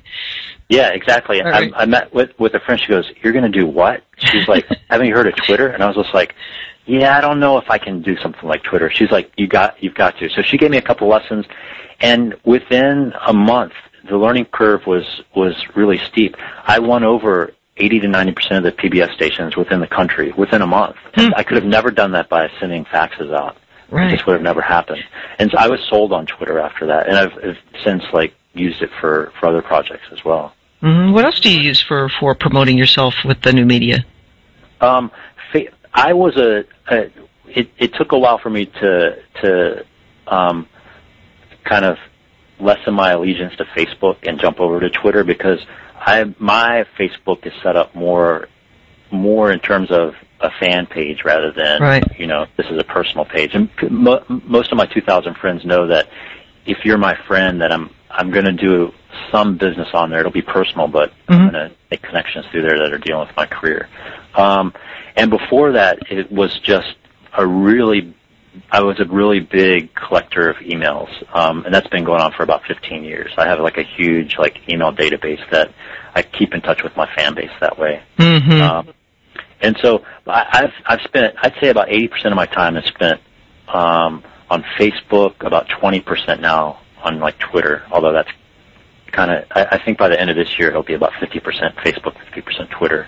yeah, 0.69 0.89
exactly. 0.89 1.41
Right. 1.41 1.71
I, 1.75 1.83
I 1.83 1.85
met 1.85 2.13
with 2.13 2.31
with 2.39 2.53
a 2.53 2.59
friend. 2.59 2.79
She 2.79 2.87
goes, 2.87 3.11
"You're 3.23 3.33
going 3.33 3.51
to 3.51 3.59
do 3.59 3.65
what?" 3.65 4.03
She's 4.17 4.47
like, 4.47 4.65
"Haven't 4.89 5.07
you 5.07 5.15
heard 5.15 5.27
of 5.27 5.35
Twitter?" 5.35 5.67
And 5.69 5.83
I 5.83 5.87
was 5.87 5.95
just 5.95 6.13
like, 6.13 6.35
"Yeah, 6.85 7.17
I 7.17 7.21
don't 7.21 7.39
know 7.39 7.57
if 7.57 7.69
I 7.69 7.77
can 7.77 8.01
do 8.01 8.15
something 8.17 8.47
like 8.47 8.63
Twitter." 8.63 8.89
She's 8.91 9.11
like, 9.11 9.31
"You 9.37 9.47
got, 9.47 9.81
you've 9.81 9.95
got 9.95 10.17
to." 10.19 10.29
So 10.29 10.41
she 10.41 10.57
gave 10.57 10.69
me 10.71 10.77
a 10.77 10.81
couple 10.81 11.07
lessons, 11.07 11.45
and 11.99 12.35
within 12.45 13.13
a 13.25 13.33
month, 13.33 13.73
the 14.07 14.17
learning 14.17 14.45
curve 14.51 14.85
was 14.85 15.21
was 15.35 15.55
really 15.75 15.97
steep. 15.97 16.35
I 16.65 16.79
won 16.79 17.03
over. 17.03 17.51
80 17.77 17.99
to 18.01 18.07
90 18.07 18.31
percent 18.33 18.65
of 18.65 18.75
the 18.75 18.81
PBS 18.81 19.13
stations 19.13 19.55
within 19.55 19.79
the 19.79 19.87
country 19.87 20.31
within 20.37 20.61
a 20.61 20.67
month. 20.67 20.95
Hmm. 21.15 21.29
I 21.35 21.43
could 21.43 21.55
have 21.57 21.65
never 21.65 21.91
done 21.91 22.11
that 22.13 22.29
by 22.29 22.49
sending 22.59 22.85
faxes 22.85 23.33
out. 23.33 23.55
It 23.89 23.95
Right. 23.95 24.11
just 24.11 24.25
would 24.27 24.33
have 24.33 24.41
never 24.41 24.61
happened. 24.61 25.01
And 25.39 25.49
so 25.51 25.57
I 25.57 25.67
was 25.69 25.79
sold 25.89 26.11
on 26.11 26.25
Twitter 26.25 26.59
after 26.59 26.87
that, 26.87 27.07
and 27.07 27.17
I've, 27.17 27.31
I've 27.41 27.57
since 27.83 28.03
like 28.11 28.33
used 28.53 28.81
it 28.81 28.89
for 28.99 29.31
for 29.39 29.47
other 29.47 29.61
projects 29.61 30.07
as 30.11 30.23
well. 30.25 30.53
hmm 30.81 31.11
What 31.13 31.23
else 31.25 31.39
do 31.39 31.49
you 31.51 31.61
use 31.61 31.81
for 31.81 32.09
for 32.19 32.35
promoting 32.35 32.77
yourself 32.77 33.13
with 33.23 33.41
the 33.41 33.53
new 33.53 33.65
media? 33.65 34.05
Um, 34.81 35.11
I 35.93 36.13
was 36.13 36.37
a, 36.37 36.63
a 36.89 37.09
it, 37.47 37.69
it 37.77 37.93
took 37.95 38.11
a 38.11 38.19
while 38.19 38.37
for 38.37 38.49
me 38.49 38.65
to 38.65 39.17
to 39.41 39.85
um, 40.27 40.67
kind 41.63 41.85
of 41.85 41.97
lessen 42.59 42.93
my 42.93 43.11
allegiance 43.11 43.55
to 43.57 43.65
Facebook 43.65 44.17
and 44.27 44.39
jump 44.39 44.59
over 44.59 44.79
to 44.79 44.89
Twitter 44.89 45.23
because 45.23 45.59
I 45.99 46.33
my 46.39 46.85
Facebook 46.97 47.45
is 47.45 47.53
set 47.63 47.75
up 47.75 47.93
more 47.95 48.47
more 49.11 49.51
in 49.51 49.59
terms 49.59 49.89
of 49.91 50.15
a 50.41 50.51
fan 50.59 50.85
page 50.85 51.23
rather 51.23 51.51
than 51.51 51.81
Right. 51.81 52.03
you 52.19 52.27
know 52.27 52.45
this 52.57 52.67
is 52.67 52.77
a 52.79 52.83
personal 52.83 53.25
page. 53.25 53.55
And 53.55 53.69
mo- 53.89 54.23
most 54.27 54.71
of 54.71 54.77
my 54.77 54.85
2,000 54.85 55.35
friends 55.35 55.65
know 55.65 55.87
that 55.87 56.07
if 56.65 56.83
you're 56.85 56.97
my 56.97 57.15
friend, 57.27 57.61
that 57.61 57.71
I'm 57.71 57.89
I'm 58.11 58.31
going 58.31 58.45
to 58.45 58.53
do 58.53 58.93
some 59.31 59.57
business 59.57 59.89
on 59.93 60.09
there. 60.09 60.19
It'll 60.21 60.31
be 60.31 60.41
personal, 60.41 60.87
but 60.87 61.11
I'm 61.27 61.39
Mhm. 61.39 61.51
going 61.51 61.69
to 61.69 61.75
make 61.91 62.01
connections 62.01 62.45
through 62.51 62.61
there 62.63 62.77
that 62.79 62.93
are 62.93 62.97
dealing 62.97 63.27
with 63.27 63.35
my 63.35 63.45
career. 63.45 63.87
Um, 64.35 64.73
and 65.15 65.29
before 65.29 65.71
that, 65.73 65.99
it 66.11 66.31
was 66.31 66.57
just 66.59 66.95
a 67.37 67.45
really 67.45 68.13
I 68.71 68.81
was 68.81 68.99
a 68.99 69.05
really 69.05 69.39
big 69.39 69.93
collector 69.95 70.49
of 70.49 70.57
emails, 70.57 71.09
um, 71.35 71.65
and 71.65 71.73
that's 71.73 71.87
been 71.87 72.03
going 72.03 72.21
on 72.21 72.31
for 72.33 72.43
about 72.43 72.63
15 72.67 73.03
years. 73.03 73.31
I 73.37 73.47
have 73.47 73.59
like 73.59 73.77
a 73.77 73.83
huge 73.83 74.37
like 74.37 74.57
email 74.69 74.91
database 74.91 75.41
that 75.51 75.73
I 76.15 76.21
keep 76.23 76.53
in 76.53 76.61
touch 76.61 76.83
with 76.83 76.95
my 76.95 77.07
fan 77.15 77.35
base 77.35 77.51
that 77.59 77.77
way. 77.77 78.01
hmm 78.17 78.61
Um, 78.61 78.89
and 79.61 79.77
so 79.81 80.03
I, 80.27 80.45
I've 80.51 80.73
I've 80.85 81.01
spent 81.01 81.35
I'd 81.41 81.53
say 81.59 81.69
about 81.69 81.87
80% 81.89 82.25
of 82.27 82.35
my 82.35 82.45
time 82.45 82.77
is 82.77 82.85
spent 82.85 83.19
um, 83.67 84.23
on 84.49 84.63
Facebook, 84.79 85.45
about 85.45 85.67
20% 85.67 86.39
now 86.39 86.79
on 87.03 87.19
like 87.19 87.37
Twitter. 87.39 87.83
Although 87.91 88.13
that's 88.13 88.29
kind 89.11 89.31
of 89.31 89.45
I, 89.51 89.65
I 89.71 89.83
think 89.83 89.97
by 89.97 90.09
the 90.09 90.19
end 90.19 90.29
of 90.29 90.35
this 90.35 90.57
year 90.59 90.69
it'll 90.69 90.83
be 90.83 90.93
about 90.93 91.13
50% 91.13 91.41
Facebook, 91.77 92.15
50% 92.33 92.69
Twitter, 92.71 93.07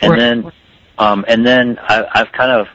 and 0.00 0.12
Right. 0.12 0.18
then 0.18 0.52
um, 0.98 1.24
and 1.28 1.46
then 1.46 1.78
I, 1.80 2.04
I've 2.14 2.32
kind 2.32 2.50
of 2.52 2.66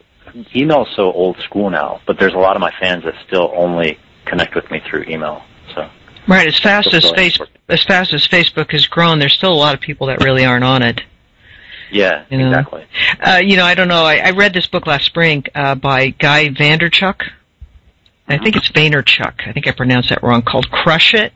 email's 0.55 0.89
so 0.95 1.11
old 1.11 1.37
school 1.39 1.69
now, 1.69 2.01
but 2.05 2.19
there's 2.19 2.33
a 2.33 2.37
lot 2.37 2.55
of 2.55 2.61
my 2.61 2.71
fans 2.79 3.03
that 3.03 3.15
still 3.27 3.51
only 3.55 3.97
connect 4.25 4.55
with 4.55 4.69
me 4.71 4.81
through 4.89 5.03
email. 5.07 5.43
So 5.75 5.89
Right. 6.27 6.47
As 6.47 6.57
fast 6.59 6.93
as 6.93 7.09
face, 7.11 7.33
important. 7.33 7.59
as 7.69 7.83
fast 7.83 8.13
as 8.13 8.27
Facebook 8.27 8.71
has 8.71 8.87
grown, 8.87 9.19
there's 9.19 9.33
still 9.33 9.51
a 9.51 9.55
lot 9.55 9.73
of 9.73 9.81
people 9.81 10.07
that 10.07 10.23
really 10.23 10.45
aren't 10.45 10.63
on 10.63 10.81
it. 10.81 11.01
yeah, 11.91 12.25
You 12.29 12.37
know. 12.37 12.47
exactly. 12.47 12.85
Uh, 13.21 13.41
you 13.43 13.57
know, 13.57 13.65
I 13.65 13.75
don't 13.75 13.87
know. 13.89 14.05
I, 14.05 14.17
I 14.17 14.31
read 14.31 14.53
this 14.53 14.65
book 14.67 14.87
last 14.87 15.05
spring 15.05 15.43
uh, 15.53 15.75
by 15.75 16.09
Guy 16.09 16.49
Vanderchuk. 16.49 17.21
I 18.25 18.37
think 18.37 18.55
it's 18.55 18.69
Vaynerchuk. 18.71 19.47
I 19.47 19.51
think 19.51 19.67
I 19.67 19.71
pronounced 19.71 20.09
that 20.09 20.23
wrong. 20.23 20.43
Called 20.43 20.71
"Crush 20.71 21.13
It," 21.13 21.33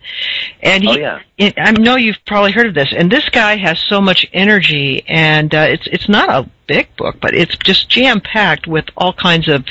and 0.62 0.84
he. 0.84 0.90
Oh 0.90 0.96
yeah. 0.96 1.20
it, 1.38 1.54
I 1.58 1.72
know 1.72 1.98
you've 1.98 2.24
probably 2.26 2.54
heard 2.54 2.66
of 2.66 2.74
this, 2.74 2.94
and 2.96 3.12
this 3.12 3.28
guy 3.30 3.58
has 3.58 3.78
so 3.80 4.00
much 4.00 4.26
energy, 4.32 5.04
and 5.06 5.54
uh, 5.54 5.68
it's 5.70 5.86
it's 5.88 6.08
not 6.08 6.30
a 6.30 6.50
big 6.66 6.96
book, 6.96 7.18
but 7.22 7.34
it's 7.34 7.58
just 7.58 7.90
jam 7.90 8.22
packed 8.22 8.68
with 8.68 8.86
all 8.96 9.12
kinds 9.12 9.50
of 9.50 9.66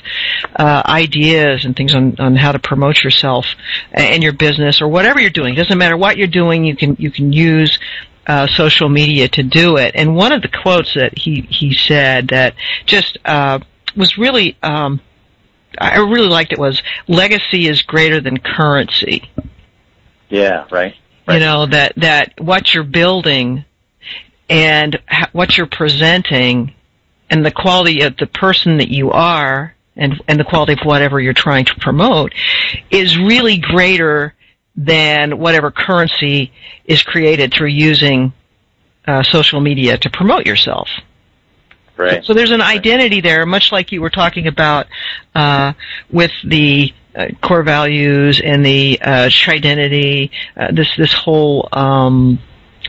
uh, 0.57 0.83
ideas 0.85 1.65
and 1.65 1.75
things 1.75 1.95
on 1.95 2.17
on 2.19 2.37
how 2.37 2.53
to 2.53 2.59
promote 2.59 3.03
yourself 3.03 3.47
and 3.93 4.23
your 4.23 4.33
business 4.33 4.83
or 4.83 4.89
whatever 4.89 5.19
you're 5.19 5.31
doing. 5.31 5.55
It 5.55 5.59
doesn't 5.59 5.79
matter 5.79 5.97
what 5.97 6.19
you're 6.19 6.27
doing, 6.27 6.65
you 6.65 6.77
can 6.77 6.97
you 6.99 7.11
can 7.11 7.33
use 7.33 7.79
uh, 8.27 8.47
social 8.47 8.91
media 8.91 9.29
to 9.29 9.43
do 9.43 9.79
it. 9.79 9.93
And 9.95 10.17
one 10.17 10.33
of 10.33 10.43
the 10.43 10.49
quotes 10.49 10.93
that 10.95 11.17
he 11.17 11.47
he 11.49 11.73
said 11.73 12.29
that 12.29 12.55
just 12.85 13.17
uh, 13.25 13.61
was 13.97 14.19
really. 14.19 14.59
Um, 14.63 15.01
I 15.79 15.99
really 15.99 16.29
liked 16.29 16.53
it 16.53 16.59
was 16.59 16.83
legacy 17.09 17.67
is 17.67 17.83
greater 17.83 18.21
than 18.21 18.39
currency 18.39 19.31
Yeah. 20.29 20.67
Right. 20.71 20.95
you 21.29 21.39
know 21.39 21.67
that 21.67 21.93
that 21.97 22.35
what 22.39 22.75
you're 22.75 22.85
building 22.85 23.65
and 24.49 24.99
what 25.33 25.57
you're 25.57 25.67
presenting 25.67 26.73
and 27.31 27.45
the 27.45 27.51
quality 27.51 28.03
of 28.03 28.17
the 28.17 28.27
person 28.27 28.79
that 28.79 28.89
you 28.89 29.11
are 29.11 29.75
and 29.97 30.23
and 30.29 30.39
the 30.39 30.45
quality 30.45 30.75
of 30.75 30.81
whatever 30.85 31.21
you're 31.21 31.33
trying 31.33 31.65
to 31.65 31.75
promote 31.77 32.33
is 32.91 33.17
really 33.19 33.59
greater 33.59 34.35
than 34.77 35.39
whatever 35.39 35.71
currency 35.71 36.53
is 36.85 37.03
created 37.03 37.53
through 37.53 37.69
using 37.69 38.33
uh, 39.07 39.23
social 39.23 39.61
media 39.61 39.97
to 39.97 40.11
promote 40.11 40.47
yourself. 40.47 40.89
Right. 41.97 42.25
So 42.25 42.35
there's 42.35 42.51
an 42.51 42.61
identity 42.61 43.21
there, 43.21 43.47
much 43.47 43.73
like 43.73 43.91
you 43.91 44.03
were 44.03 44.11
talking 44.11 44.47
about 44.47 44.87
uh, 45.35 45.73
with 46.11 46.33
the 46.45 46.93
uh, 47.15 47.29
core 47.43 47.63
values 47.63 48.41
and 48.45 48.65
the 48.65 49.01
uh, 49.01 49.31
identity. 49.49 50.31
Uh, 50.57 50.73
this 50.73 50.95
this 50.97 51.13
whole 51.13 51.69
um, 51.73 52.39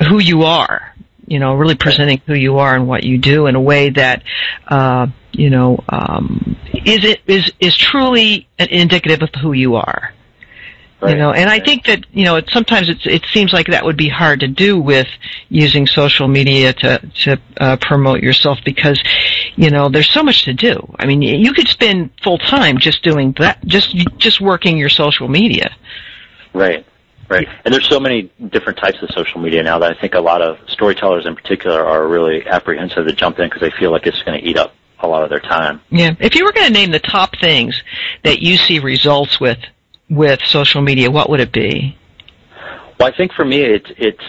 who 0.08 0.20
you 0.20 0.44
are. 0.44 0.94
You 1.30 1.40
know, 1.40 1.56
really 1.56 1.76
presenting 1.76 2.22
who 2.26 2.36
you 2.36 2.58
are 2.58 2.74
and 2.74 2.88
what 2.88 3.04
you 3.04 3.18
do 3.18 3.48
in 3.48 3.56
a 3.56 3.62
way 3.62 3.90
that 3.90 4.24
uh, 4.68 5.08
you 5.32 5.50
know 5.50 5.84
um, 5.90 6.58
is 6.74 7.04
it 7.04 7.22
is 7.28 7.52
is 7.60 7.78
truly 7.78 8.48
indicative 8.58 9.22
of 9.22 9.30
who 9.42 9.54
you 9.54 9.76
are. 9.76 10.14
Right. 11.00 11.12
You 11.12 11.18
know, 11.18 11.32
and 11.32 11.48
I 11.48 11.60
think 11.60 11.86
that 11.86 12.06
you 12.12 12.26
know, 12.26 12.38
it, 12.38 12.50
sometimes 12.50 12.90
it's, 12.90 13.06
it 13.06 13.24
seems 13.32 13.54
like 13.54 13.68
that 13.68 13.86
would 13.86 13.98
be 13.98 14.10
hard 14.10 14.40
to 14.40 14.48
do 14.48 14.80
with 14.80 15.08
using 15.50 15.86
social 15.86 16.28
media 16.28 16.74
to 16.74 16.98
to 17.24 17.40
uh, 17.58 17.78
promote 17.80 18.22
yourself 18.24 18.58
because, 18.66 19.00
you 19.56 19.70
know, 19.70 19.90
there's 19.90 20.10
so 20.10 20.24
much 20.24 20.46
to 20.46 20.54
do. 20.56 20.92
I 20.98 21.06
mean, 21.06 21.22
you 21.22 21.54
could 21.54 21.68
spend 21.68 22.10
full 22.24 22.40
time 22.40 22.80
just 22.80 23.04
doing 23.04 23.36
that, 23.38 23.64
just 23.66 23.96
just 24.18 24.42
working 24.42 24.76
your 24.76 24.90
social 24.90 25.28
media. 25.28 25.76
Right, 26.54 26.84
right. 27.30 27.48
And 27.64 27.72
there's 27.72 27.88
so 27.88 28.00
many 28.00 28.32
different 28.50 28.80
types 28.80 28.98
of 29.04 29.10
social 29.12 29.40
media 29.40 29.62
now 29.62 29.78
that 29.78 29.96
I 29.96 30.02
think 30.02 30.16
a 30.16 30.20
lot 30.20 30.42
of 30.42 30.58
storytellers 30.68 31.28
in 31.28 31.36
particular 31.36 31.86
are 31.86 32.08
really 32.08 32.48
apprehensive 32.48 33.06
to 33.06 33.14
jump 33.14 33.38
in 33.38 33.50
because 33.50 33.62
they 33.62 33.72
feel 33.78 33.92
like 33.92 34.08
it's 34.08 34.24
going 34.24 34.42
to 34.42 34.44
eat 34.44 34.58
up 34.58 34.74
a 35.02 35.08
lot 35.08 35.22
of 35.22 35.30
their 35.30 35.40
time. 35.40 35.80
Yeah. 35.92 36.16
If 36.20 36.34
you 36.34 36.44
were 36.44 36.54
going 36.54 36.66
to 36.66 36.74
name 36.74 36.90
the 36.90 37.00
top 37.00 37.38
things 37.40 37.84
that 38.24 38.42
you 38.42 38.58
see 38.58 38.80
results 38.80 39.40
with 39.40 39.60
with 40.10 40.42
social 40.46 40.82
media, 40.82 41.12
what 41.12 41.30
would 41.30 41.40
it 41.40 41.52
be? 41.52 41.98
Well, 43.00 43.10
I 43.10 43.16
think 43.16 43.34
for 43.34 43.46
me, 43.46 43.62
it's 43.62 43.92
it's 43.98 44.24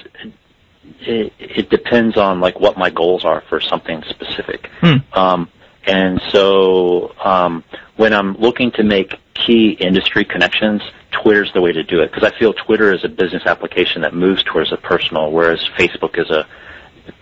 it, 1.01 1.33
it 1.39 1.71
depends 1.71 2.17
on 2.17 2.41
like 2.41 2.61
what 2.61 2.77
my 2.77 2.91
goals 2.91 3.25
are 3.25 3.43
for 3.49 3.61
something 3.61 4.03
specific. 4.09 4.69
Hmm. 4.81 4.97
Um, 5.13 5.49
and 5.87 6.21
so 6.31 7.15
um, 7.25 7.65
when 7.97 8.13
I'm 8.13 8.35
looking 8.37 8.71
to 8.73 8.83
make 8.83 9.15
key 9.35 9.71
industry 9.71 10.25
connections, 10.25 10.83
Twitter's 11.13 11.51
the 11.55 11.63
way 11.63 11.73
to 11.73 11.83
do 11.83 12.03
it 12.03 12.13
because 12.13 12.31
I 12.31 12.39
feel 12.39 12.53
Twitter 12.53 12.93
is 12.93 13.05
a 13.05 13.09
business 13.09 13.45
application 13.47 14.03
that 14.03 14.15
moves 14.15 14.43
towards 14.43 14.73
a 14.73 14.77
personal, 14.77 15.33
whereas 15.33 15.61
Facebook 15.79 16.19
is 16.19 16.31
a 16.31 16.47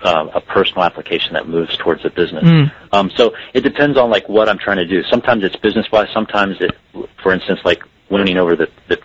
uh, 0.02 0.28
a 0.34 0.40
personal 0.40 0.82
application 0.82 1.34
that 1.34 1.48
moves 1.48 1.76
towards 1.76 2.04
a 2.04 2.10
business. 2.10 2.44
Mm. 2.44 2.72
Um, 2.92 3.10
so 3.14 3.34
it 3.54 3.60
depends 3.60 3.96
on 3.96 4.10
like 4.10 4.28
what 4.28 4.48
I'm 4.48 4.58
trying 4.58 4.78
to 4.78 4.86
do. 4.86 5.04
Sometimes 5.04 5.44
it's 5.44 5.54
business 5.56 5.86
wise. 5.92 6.08
Sometimes 6.12 6.56
it, 6.60 6.72
for 7.22 7.32
instance, 7.32 7.60
like 7.64 7.84
winning 8.10 8.36
over 8.38 8.56
the 8.56 8.68
the 8.88 9.00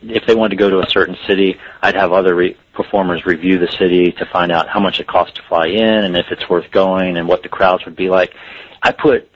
If 0.05 0.25
they 0.25 0.35
wanted 0.35 0.49
to 0.49 0.55
go 0.57 0.69
to 0.69 0.79
a 0.79 0.89
certain 0.89 1.15
city, 1.25 1.57
I'd 1.81 1.95
have 1.95 2.11
other 2.11 2.35
re- 2.35 2.57
performers 2.73 3.25
review 3.25 3.57
the 3.57 3.71
city 3.71 4.11
to 4.11 4.25
find 4.25 4.51
out 4.51 4.67
how 4.67 4.81
much 4.81 4.99
it 4.99 5.07
costs 5.07 5.35
to 5.35 5.41
fly 5.43 5.67
in 5.67 6.03
and 6.03 6.17
if 6.17 6.25
it's 6.29 6.49
worth 6.49 6.69
going 6.71 7.15
and 7.15 7.25
what 7.25 7.41
the 7.41 7.47
crowds 7.47 7.85
would 7.85 7.95
be 7.95 8.09
like. 8.09 8.35
I 8.81 8.91
put 8.91 9.29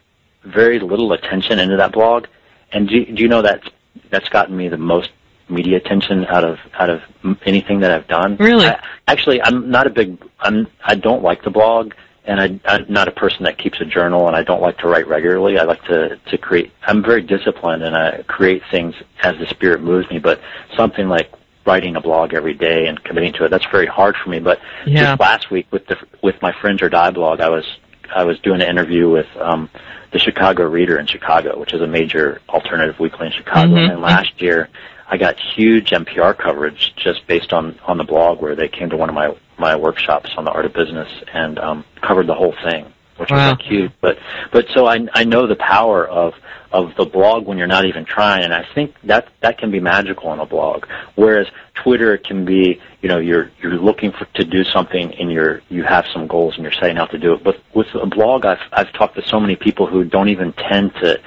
very 0.43 0.79
little 0.79 1.13
attention 1.13 1.59
into 1.59 1.77
that 1.77 1.93
blog, 1.93 2.25
and 2.73 2.89
do, 2.89 3.05
do 3.05 3.23
you 3.23 3.29
know 3.29 3.41
that 3.43 3.63
that's 4.09 4.27
gotten 4.27 4.57
me 4.57 4.67
the 4.67 4.77
most 4.77 5.11
media 5.49 5.77
attention 5.77 6.25
out 6.25 6.43
of 6.43 6.59
out 6.73 6.89
of 6.89 7.01
anything 7.45 7.79
that 7.79 7.91
I've 7.91 8.07
done. 8.07 8.37
Really? 8.37 8.67
I, 8.67 8.81
actually, 9.07 9.41
I'm 9.41 9.69
not 9.69 9.87
a 9.87 9.89
big. 9.89 10.21
I'm. 10.39 10.67
I 10.83 10.95
don't 10.95 11.23
like 11.23 11.43
the 11.43 11.49
blog, 11.49 11.93
and 12.27 12.39
I, 12.41 12.59
I'm 12.65 12.85
not 12.89 13.07
a 13.07 13.11
person 13.11 13.43
that 13.45 13.57
keeps 13.57 13.79
a 13.79 13.85
journal, 13.85 14.27
and 14.27 14.35
I 14.35 14.43
don't 14.43 14.61
like 14.61 14.77
to 14.79 14.87
write 14.87 15.07
regularly. 15.07 15.57
I 15.57 15.63
like 15.63 15.83
to 15.85 16.17
to 16.17 16.37
create. 16.37 16.71
I'm 16.85 17.01
very 17.01 17.21
disciplined, 17.21 17.83
and 17.83 17.95
I 17.95 18.23
create 18.27 18.61
things 18.69 18.93
as 19.23 19.37
the 19.39 19.47
spirit 19.47 19.81
moves 19.81 20.09
me. 20.09 20.19
But 20.19 20.41
something 20.75 21.07
like 21.07 21.31
writing 21.65 21.95
a 21.95 22.01
blog 22.01 22.33
every 22.33 22.53
day 22.53 22.87
and 22.87 23.03
committing 23.03 23.33
to 23.33 23.43
it 23.45 23.49
that's 23.49 23.65
very 23.71 23.85
hard 23.85 24.15
for 24.23 24.29
me. 24.29 24.39
But 24.39 24.59
Yeah. 24.85 25.03
just 25.03 25.19
last 25.19 25.51
week 25.51 25.67
with 25.71 25.87
the 25.87 25.97
with 26.21 26.41
my 26.41 26.51
Fringe 26.61 26.81
or 26.81 26.89
Die 26.89 27.11
blog, 27.11 27.39
I 27.39 27.49
was 27.49 27.65
I 28.13 28.23
was 28.23 28.37
doing 28.39 28.61
an 28.61 28.67
interview 28.69 29.09
with 29.09 29.27
um, 29.39 29.69
the 30.11 30.19
Chicago 30.19 30.63
Reader 30.65 30.97
in 30.97 31.07
Chicago, 31.07 31.57
which 31.59 31.73
is 31.73 31.81
a 31.81 31.87
major 31.87 32.41
alternative 32.49 32.99
weekly 32.99 33.27
in 33.27 33.31
Chicago. 33.33 33.73
Mhm. 33.75 33.91
And 33.91 34.01
last 34.01 34.41
year, 34.41 34.69
I 35.09 35.17
got 35.17 35.37
huge 35.39 35.91
NPR 35.91 36.33
coverage 36.33 36.93
just 36.97 37.25
based 37.27 37.53
on 37.53 37.75
on 37.85 37.97
the 37.97 38.03
blog 38.03 38.41
where 38.41 38.55
they 38.55 38.67
came 38.67 38.89
to 38.89 38.97
one 38.97 39.07
of 39.09 39.15
my 39.15 39.33
my 39.57 39.75
workshops 39.75 40.31
on 40.37 40.45
the 40.45 40.51
art 40.51 40.65
of 40.65 40.73
business 40.73 41.09
and 41.33 41.59
um, 41.59 41.85
covered 42.01 42.27
the 42.27 42.33
whole 42.33 42.55
thing, 42.69 42.85
which 43.17 43.31
Wow. 43.31 43.37
was 43.37 43.57
like 43.57 43.61
huge. 43.61 43.91
But 44.01 44.17
but 44.51 44.65
so 44.73 44.85
I 44.85 45.07
I 45.13 45.23
know 45.23 45.47
the 45.47 45.55
power 45.55 46.07
of 46.07 46.33
of 46.71 46.93
the 46.95 47.05
blog 47.05 47.45
when 47.45 47.57
you're 47.57 47.67
not 47.67 47.85
even 47.85 48.05
trying, 48.05 48.43
and 48.43 48.53
I 48.53 48.65
think 48.75 48.93
that 49.03 49.29
that 49.41 49.57
can 49.57 49.71
be 49.71 49.79
magical 49.79 50.33
in 50.33 50.39
a 50.39 50.45
blog. 50.45 50.85
Whereas 51.15 51.47
Twitter 51.75 52.17
can 52.17 52.43
be, 52.45 52.81
you 53.01 53.09
know, 53.09 53.19
you're 53.19 53.51
you're 53.61 53.77
looking 53.77 54.11
for 54.11 54.25
to 54.35 54.43
do 54.43 54.63
something 54.63 55.13
and 55.15 55.31
you're 55.31 55.61
you 55.69 55.83
have 55.83 56.05
some 56.13 56.27
goals 56.27 56.55
and 56.55 56.63
you're 56.63 56.73
setting 56.73 56.97
out 56.97 57.11
to 57.11 57.17
do 57.17 57.33
it. 57.33 57.43
But 57.43 57.59
with 57.73 57.87
a 57.95 58.05
blog, 58.05 58.45
I've 58.45 58.59
I've 58.71 58.91
talked 58.93 59.15
to 59.15 59.27
so 59.27 59.39
many 59.39 59.55
people 59.55 59.87
who 59.87 60.03
don't 60.03 60.29
even 60.29 60.53
tend 60.53 60.93
to 60.95 61.19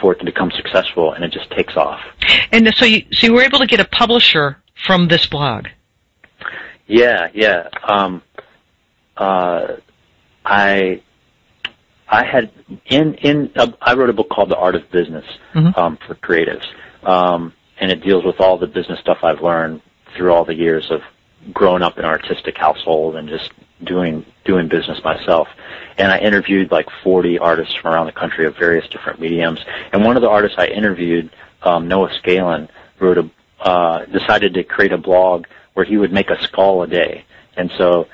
for 0.00 0.12
it 0.12 0.18
to 0.20 0.24
become 0.24 0.50
successful, 0.52 1.12
and 1.12 1.24
it 1.24 1.32
just 1.32 1.50
takes 1.50 1.76
off. 1.76 2.00
And 2.52 2.72
so 2.76 2.84
you 2.84 3.04
so 3.12 3.26
you 3.26 3.32
were 3.34 3.42
able 3.42 3.58
to 3.58 3.66
get 3.66 3.80
a 3.80 3.84
publisher 3.84 4.56
from 4.86 5.08
this 5.08 5.26
blog. 5.26 5.66
Yeah, 6.90 7.28
yeah. 7.32 7.68
Um, 7.84 8.20
uh, 9.16 9.76
I 10.44 11.00
I 12.08 12.24
had 12.24 12.50
in 12.86 13.14
in 13.14 13.52
uh, 13.54 13.68
I 13.80 13.94
wrote 13.94 14.10
a 14.10 14.12
book 14.12 14.28
called 14.28 14.50
The 14.50 14.56
Art 14.56 14.74
of 14.74 14.90
Business 14.90 15.24
Mhm. 15.54 15.78
um, 15.78 15.98
for 16.04 16.16
creatives, 16.16 16.66
um, 17.04 17.52
and 17.78 17.92
it 17.92 18.02
deals 18.02 18.24
with 18.24 18.40
all 18.40 18.58
the 18.58 18.66
business 18.66 18.98
stuff 18.98 19.18
I've 19.22 19.40
learned 19.40 19.82
through 20.16 20.32
all 20.32 20.44
the 20.44 20.54
years 20.54 20.90
of 20.90 21.02
growing 21.54 21.82
up 21.82 21.96
in 21.96 22.04
an 22.04 22.10
artistic 22.10 22.58
household 22.58 23.14
and 23.14 23.28
just 23.28 23.50
doing 23.84 24.26
doing 24.44 24.66
business 24.66 25.02
myself. 25.04 25.46
And 25.96 26.10
I 26.10 26.18
interviewed 26.18 26.72
like 26.72 26.88
40 27.04 27.38
artists 27.38 27.74
from 27.76 27.94
around 27.94 28.06
the 28.06 28.12
country 28.12 28.46
of 28.46 28.56
various 28.56 28.88
different 28.88 29.20
mediums. 29.20 29.60
And 29.92 30.04
one 30.04 30.16
of 30.16 30.22
the 30.22 30.28
artists 30.28 30.58
I 30.58 30.66
interviewed, 30.66 31.30
um, 31.62 31.86
Noah 31.86 32.10
Scalin, 32.20 32.68
wrote 32.98 33.18
a 33.18 33.30
uh, 33.60 34.06
decided 34.06 34.54
to 34.54 34.64
create 34.64 34.90
a 34.90 34.98
blog 34.98 35.44
where 35.74 35.84
he 35.84 35.96
would 35.96 36.12
make 36.12 36.30
a 36.30 36.42
skull 36.42 36.82
a 36.82 36.86
day. 36.86 37.24
And 37.56 37.70
so 37.76 38.06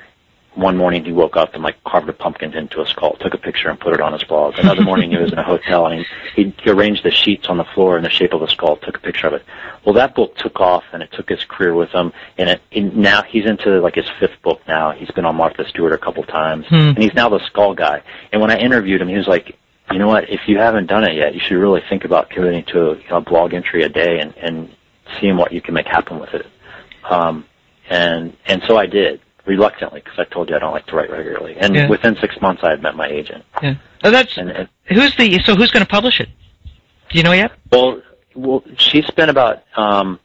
one 0.55 0.75
morning 0.75 1.05
he 1.05 1.11
woke 1.11 1.37
up 1.37 1.53
and 1.53 1.61
like 1.61 1.81
carved 1.83 2.09
a 2.09 2.13
pumpkin 2.13 2.51
into 2.55 2.81
a 2.81 2.87
skull, 2.87 3.15
took 3.19 3.35
a 3.35 3.37
picture 3.37 3.69
and 3.69 3.79
put 3.79 3.93
it 3.93 4.01
on 4.01 4.11
his 4.13 4.23
blog. 4.23 4.57
Another 4.57 4.81
morning 4.81 5.11
he 5.11 5.17
was 5.17 5.31
in 5.31 5.37
a 5.37 5.43
hotel 5.43 5.85
and 5.85 6.03
he, 6.35 6.51
he 6.63 6.69
arranged 6.71 7.03
the 7.03 7.11
sheets 7.11 7.47
on 7.47 7.57
the 7.57 7.63
floor 7.63 7.95
in 7.95 8.03
the 8.03 8.09
shape 8.09 8.33
of 8.33 8.41
a 8.41 8.49
skull, 8.49 8.75
took 8.77 8.97
a 8.97 8.99
picture 8.99 9.27
of 9.27 9.33
it. 9.33 9.45
Well, 9.85 9.93
that 9.93 10.15
book 10.15 10.35
took 10.35 10.59
off 10.59 10.83
and 10.91 11.03
it 11.03 11.11
took 11.11 11.29
his 11.29 11.43
career 11.45 11.75
with 11.75 11.91
him. 11.91 12.11
And 12.39 12.49
it, 12.49 12.61
and 12.71 12.97
now 12.97 13.21
he's 13.21 13.45
into 13.45 13.79
like 13.81 13.95
his 13.95 14.09
fifth 14.19 14.41
book 14.41 14.61
now. 14.67 14.91
He's 14.91 15.11
been 15.11 15.25
on 15.25 15.35
Martha 15.35 15.67
Stewart 15.69 15.93
a 15.93 15.97
couple 15.99 16.23
times 16.23 16.65
Hmm. 16.67 16.75
and 16.75 16.97
he's 16.97 17.13
now 17.13 17.29
the 17.29 17.39
skull 17.45 17.75
guy. 17.75 18.01
And 18.31 18.41
when 18.41 18.49
I 18.49 18.57
interviewed 18.57 18.99
him, 18.99 19.07
he 19.09 19.17
was 19.17 19.27
like, 19.27 19.55
you 19.91 19.99
know 19.99 20.07
what? 20.07 20.27
If 20.29 20.47
you 20.47 20.57
haven't 20.57 20.87
done 20.87 21.03
it 21.03 21.15
yet, 21.15 21.35
you 21.35 21.39
should 21.39 21.57
really 21.57 21.81
think 21.87 22.03
about 22.03 22.29
committing 22.31 22.63
to 22.65 22.91
a, 22.91 23.09
know, 23.09 23.21
blog 23.21 23.53
entry 23.53 23.83
a 23.83 23.89
day 23.89 24.19
and, 24.19 24.35
and 24.37 24.75
seeing 25.19 25.37
what 25.37 25.51
you 25.53 25.61
can 25.61 25.73
make 25.75 25.85
happen 25.87 26.19
with 26.19 26.33
it. 26.33 26.45
Um, 27.09 27.45
and 27.89 28.35
and 28.45 28.61
so 28.67 28.77
I 28.77 28.85
did 28.85 29.21
reluctantly 29.45 30.01
because 30.03 30.19
I 30.19 30.25
told 30.25 30.49
you 30.49 30.55
I 30.55 30.59
don't 30.59 30.73
like 30.73 30.87
to 30.87 30.95
write 30.95 31.09
regularly. 31.09 31.55
And 31.57 31.73
Yeah. 31.75 31.87
within 31.87 32.17
six 32.19 32.39
months, 32.41 32.63
I 32.63 32.71
had 32.71 32.81
met 32.81 32.95
my 32.95 33.07
agent. 33.07 33.45
Yeah. 33.63 33.75
Oh, 34.03 34.11
that's 34.11 34.37
And, 34.37 34.49
and 34.51 34.69
who's 34.85 35.15
the 35.15 35.39
so 35.39 35.55
who's 35.55 35.71
going 35.71 35.85
to 35.85 35.89
publish 35.89 36.19
it? 36.19 36.29
Do 37.09 37.17
you 37.17 37.23
know 37.23 37.31
yet? 37.31 37.51
well, 37.71 38.01
well, 38.35 38.63
she 38.77 39.01
spent 39.01 39.31
about 39.31 39.63
um, 39.77 40.19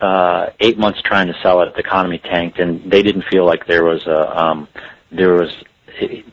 uh, 0.00 0.50
eight 0.60 0.78
months 0.78 1.00
trying 1.02 1.26
to 1.28 1.34
sell 1.42 1.62
it. 1.62 1.72
The 1.74 1.80
economy 1.80 2.18
tanked, 2.18 2.58
and 2.58 2.90
they 2.90 3.02
didn't 3.02 3.24
feel 3.30 3.44
like 3.46 3.66
there 3.66 3.84
was 3.84 4.06
a 4.06 4.40
um, 4.40 4.68
there 5.10 5.32
was. 5.34 5.52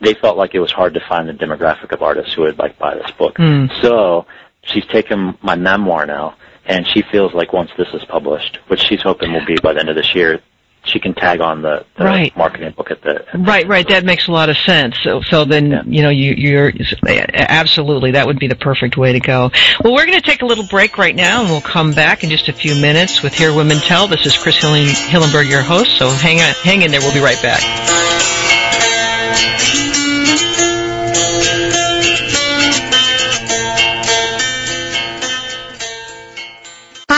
They 0.02 0.12
felt 0.12 0.36
like 0.36 0.54
it 0.54 0.60
was 0.60 0.70
hard 0.70 0.92
to 0.92 1.00
find 1.08 1.26
the 1.26 1.32
demographic 1.32 1.90
of 1.92 2.02
artists 2.02 2.34
who 2.34 2.42
would 2.42 2.58
like 2.58 2.78
buy 2.78 2.94
this 2.94 3.10
book. 3.12 3.38
Hmm. 3.38 3.66
So 3.80 4.26
she's 4.62 4.84
taken 4.86 5.38
my 5.40 5.56
memoir 5.56 6.04
now, 6.04 6.36
and 6.66 6.86
she 6.86 7.02
feels 7.02 7.32
like 7.34 7.52
once 7.52 7.70
this 7.76 7.88
is 7.94 8.04
published, 8.04 8.58
which 8.68 8.80
she's 8.80 9.02
hoping 9.02 9.32
will 9.32 9.44
be 9.44 9.56
by 9.62 9.72
the 9.74 9.80
end 9.80 9.88
of 9.88 9.96
this 9.96 10.14
year, 10.14 10.40
she 10.86 11.00
can 11.00 11.14
tag 11.14 11.40
on 11.40 11.62
the, 11.62 11.84
the 11.96 12.04
Right. 12.04 12.36
marketing 12.36 12.72
book 12.76 12.90
at 12.90 13.00
the. 13.00 13.26
at 13.26 13.46
Right, 13.46 13.66
right. 13.66 13.88
That 13.88 14.04
makes 14.04 14.28
a 14.28 14.32
lot 14.32 14.50
of 14.50 14.56
sense. 14.58 14.98
So, 15.02 15.22
so 15.22 15.46
then 15.46 15.70
Yeah. 15.70 15.82
you 15.86 16.02
know 16.02 16.10
you, 16.10 16.34
you're 16.36 16.72
absolutely 17.34 18.10
that 18.12 18.26
would 18.26 18.38
be 18.38 18.48
the 18.48 18.54
perfect 18.56 18.96
way 18.98 19.12
to 19.14 19.20
go. 19.20 19.50
Well, 19.82 19.94
we're 19.94 20.04
going 20.04 20.20
to 20.20 20.26
take 20.30 20.42
a 20.42 20.46
little 20.46 20.66
break 20.66 20.98
right 20.98 21.16
now, 21.16 21.40
and 21.40 21.48
we'll 21.50 21.62
come 21.62 21.92
back 21.92 22.22
in 22.22 22.28
just 22.30 22.48
a 22.48 22.52
few 22.52 22.74
minutes 22.74 23.22
with 23.22 23.32
Here 23.34 23.54
Women 23.54 23.78
Tell. 23.78 24.08
This 24.08 24.26
is 24.26 24.36
Chris 24.36 24.58
Hillenberg, 24.58 25.48
your 25.48 25.62
host. 25.62 25.96
So 25.96 26.10
hang 26.10 26.40
on, 26.40 26.52
hang 26.62 26.82
in 26.82 26.90
there. 26.90 27.00
We'll 27.00 27.14
be 27.14 27.20
right 27.20 27.40
back. 27.42 28.33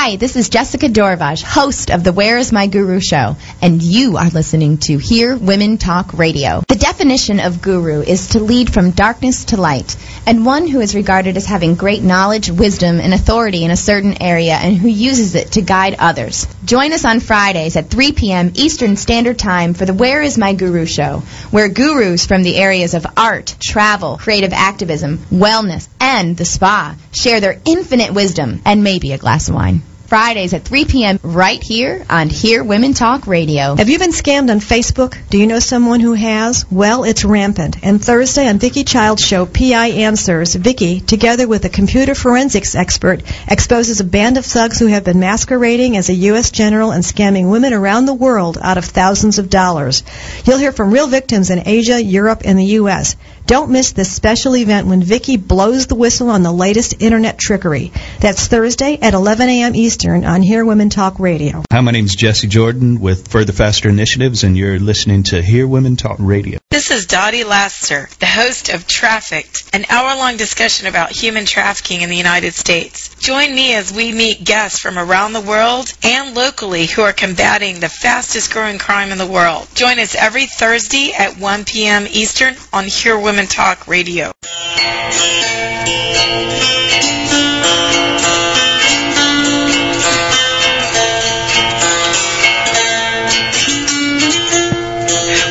Hi, 0.07 0.15
this 0.15 0.37
is 0.37 0.49
Jessica 0.49 0.89
Dorvaj, 0.89 1.43
host 1.43 1.91
of 1.91 2.05
the 2.05 2.13
Where 2.13 2.39
is 2.39 2.53
My 2.53 2.69
Guru 2.69 3.01
show, 3.01 3.35
and 3.61 3.83
you 3.83 4.19
are 4.19 4.29
listening 4.29 4.79
to 4.87 4.99
Here 4.99 5.37
Women 5.37 5.79
Talk 5.79 6.13
Radio. 6.13 6.63
The 6.69 6.77
definition 6.77 7.41
of 7.41 7.61
guru 7.61 8.03
is 8.03 8.29
to 8.29 8.39
lead 8.39 8.73
from 8.73 8.93
darkness 8.93 9.47
to 9.47 9.57
light, 9.57 9.97
and 10.25 10.47
one 10.47 10.69
who 10.69 10.81
is 10.81 10.95
regarded 10.95 11.37
as 11.37 11.45
having 11.45 11.75
great 11.75 12.05
knowledge, 12.05 12.49
wisdom, 12.49 13.01
and 13.01 13.13
authority 13.13 13.65
in 13.65 13.73
a 13.73 13.77
certain 13.77 14.23
area 14.23 14.53
and 14.53 14.77
who 14.77 14.87
uses 14.87 15.35
it 15.35 15.51
to 15.55 15.61
guide 15.61 15.97
others. 15.99 16.47
Join 16.65 16.93
us 16.93 17.05
on 17.05 17.19
Fridays 17.19 17.75
at 17.75 17.91
3 17.91 18.13
p.m. 18.13 18.53
Eastern 18.55 18.95
Standard 18.95 19.41
Time 19.41 19.75
for 19.75 19.87
the 19.87 19.95
Where 19.95 20.23
is 20.23 20.39
My 20.39 20.53
Guru 20.53 20.87
show, 20.87 21.25
where 21.51 21.69
gurus 21.69 22.27
from 22.27 22.45
the 22.45 22.55
areas 22.55 22.95
of 22.95 23.09
art, 23.17 23.57
travel, 23.59 24.19
creative 24.19 24.53
activism, 24.53 25.19
wellness, 25.33 25.89
and 25.99 26.37
the 26.37 26.45
spa 26.45 26.95
share 27.11 27.41
their 27.41 27.61
infinite 27.65 28.15
wisdom 28.15 28.63
and 28.65 28.85
maybe 28.85 29.11
a 29.11 29.19
glass 29.19 29.49
of 29.49 29.57
wine. 29.57 29.83
Fridays 30.07 30.55
at 30.55 30.63
3 30.63 30.85
p.m. 30.85 31.19
right 31.25 31.61
here 31.61 32.05
on 32.09 32.29
Here 32.29 32.63
Women 32.63 32.95
Talk 32.95 33.27
Radio. 33.27 33.75
Have 33.75 33.89
you 33.89 33.99
been 33.99 34.13
scammed 34.13 34.51
on 34.51 34.61
Facebook? 34.61 35.19
Do 35.31 35.37
you 35.37 35.49
know 35.49 35.59
someone 35.59 35.99
who 35.99 36.15
has? 36.15 36.65
Well, 36.71 37.03
it's 37.03 37.25
rampant. 37.25 37.85
And 37.85 38.03
Thursday 38.03 38.47
on 38.49 38.59
Vicki 38.61 38.85
Child's 38.85 39.27
show, 39.27 39.47
PI 39.47 39.89
Answers, 39.89 40.55
Vicki, 40.55 41.01
together 41.01 41.49
with 41.49 41.65
a 41.65 41.69
computer 41.69 42.15
forensics 42.15 42.77
expert, 42.77 43.23
exposes 43.49 43.99
a 43.99 44.05
band 44.05 44.39
of 44.39 44.47
thugs 44.47 44.79
who 44.79 44.87
have 44.87 45.03
been 45.03 45.19
masquerading 45.19 45.97
as 45.97 46.09
a 46.09 46.15
U.S. 46.31 46.53
general 46.53 46.93
and 46.93 47.03
scamming 47.03 47.51
women 47.51 47.73
around 47.73 48.07
the 48.07 48.15
world 48.15 48.59
out 48.63 48.79
of 48.79 48.85
thousands 48.85 49.41
of 49.41 49.51
dollars. 49.51 50.05
You'll 50.45 50.59
hear 50.59 50.73
from 50.73 50.93
real 50.93 51.09
victims 51.09 51.51
in 51.51 51.67
Asia, 51.67 52.01
Europe, 52.01 52.43
and 52.45 52.57
the 52.57 52.77
U.S. 52.81 53.17
Don't 53.47 53.71
miss 53.71 53.93
this 53.93 54.11
special 54.11 54.57
event 54.57 54.89
when 54.89 55.01
Vicki 55.01 55.37
blows 55.37 55.87
the 55.87 55.95
whistle 55.95 56.31
on 56.31 56.43
the 56.43 56.51
latest 56.51 57.01
internet 57.01 57.39
trickery. 57.39 57.93
That's 58.19 58.49
Thursday 58.49 58.99
at 59.01 59.15
11 59.15 59.49
a.m. 59.49 59.77
Eastern 59.77 60.25
on 60.25 60.43
Here 60.43 60.65
Women 60.65 60.91
Talk 60.91 61.21
Radio. 61.21 61.63
Hi, 61.71 61.81
my 61.81 61.93
name 61.93 62.07
is 62.07 62.17
Jesse 62.17 62.49
Jordan 62.49 62.99
with 62.99 63.29
Further 63.29 63.53
Faster 63.53 63.89
Initiatives, 63.89 64.43
and 64.43 64.59
you're 64.59 64.81
listening 64.81 65.23
to 65.25 65.41
Here 65.41 65.69
Women 65.69 65.95
Talk 65.95 66.17
Radio. 66.19 66.59
This 66.73 66.91
is 66.91 67.07
Dottie 67.07 67.45
Laster, 67.45 68.09
the 68.19 68.27
host 68.27 68.69
of 68.69 68.89
Trafficked, 68.89 69.71
an 69.73 69.87
hour-long 69.91 70.37
discussion 70.37 70.89
about 70.89 71.13
human 71.13 71.45
trafficking 71.45 72.01
in 72.01 72.11
the 72.11 72.17
United 72.17 72.53
States. 72.53 73.15
Join 73.21 73.55
me 73.55 73.75
as 73.75 73.93
we 73.93 74.11
meet 74.11 74.43
guests 74.43 74.81
from 74.81 74.99
around 74.99 75.35
the 75.35 75.41
world 75.41 75.93
and 76.03 76.35
locally 76.35 76.87
who 76.87 77.03
are 77.03 77.13
combating 77.13 77.79
the 77.79 77.89
fastest 77.89 78.53
growing 78.53 78.79
crime 78.79 79.13
in 79.13 79.19
the 79.19 79.27
world. 79.27 79.69
Join 79.77 80.01
us 80.01 80.17
every 80.17 80.47
Thursday 80.47 81.13
at 81.13 81.39
1 81.39 81.65
p.m. 81.65 82.07
Eastern 82.11 82.57
on 82.73 82.87
Hear 82.87 83.17
Women 83.17 83.36
Talk 83.45 83.87
Radio. 83.87 84.33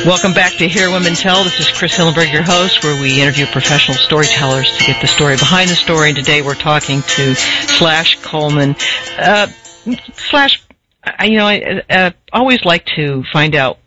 Welcome 0.06 0.34
back 0.34 0.54
to 0.54 0.67
Here 0.67 0.89
Women 0.91 1.13
Tell. 1.13 1.43
This 1.43 1.60
is 1.60 1.71
Chris 1.71 1.95
Hillenberg, 1.95 2.32
your 2.34 2.41
host, 2.41 2.84
where 2.84 3.00
we 3.00 3.21
interview 3.21 3.45
professional 3.45 3.98
storytellers 3.98 4.76
to 4.78 4.84
get 4.86 5.02
the 5.02 5.08
story 5.08 5.36
behind 5.36 5.69
the 5.69 5.76
story. 5.76 6.10
And 6.10 6.17
today 6.17 6.41
we're 6.41 6.56
talking 6.56 7.02
to 7.04 7.36
Slash 7.36 8.19
Coleman. 8.21 8.76
Uh, 9.17 9.48
Slash, 10.13 10.63
I, 11.04 11.26
you 11.26 11.38
know, 11.38 11.48
I 11.48 11.84
uh, 11.89 12.12
always 12.34 12.65
like 12.65 12.86
to 12.95 13.24
find 13.32 13.56
out 13.56 13.78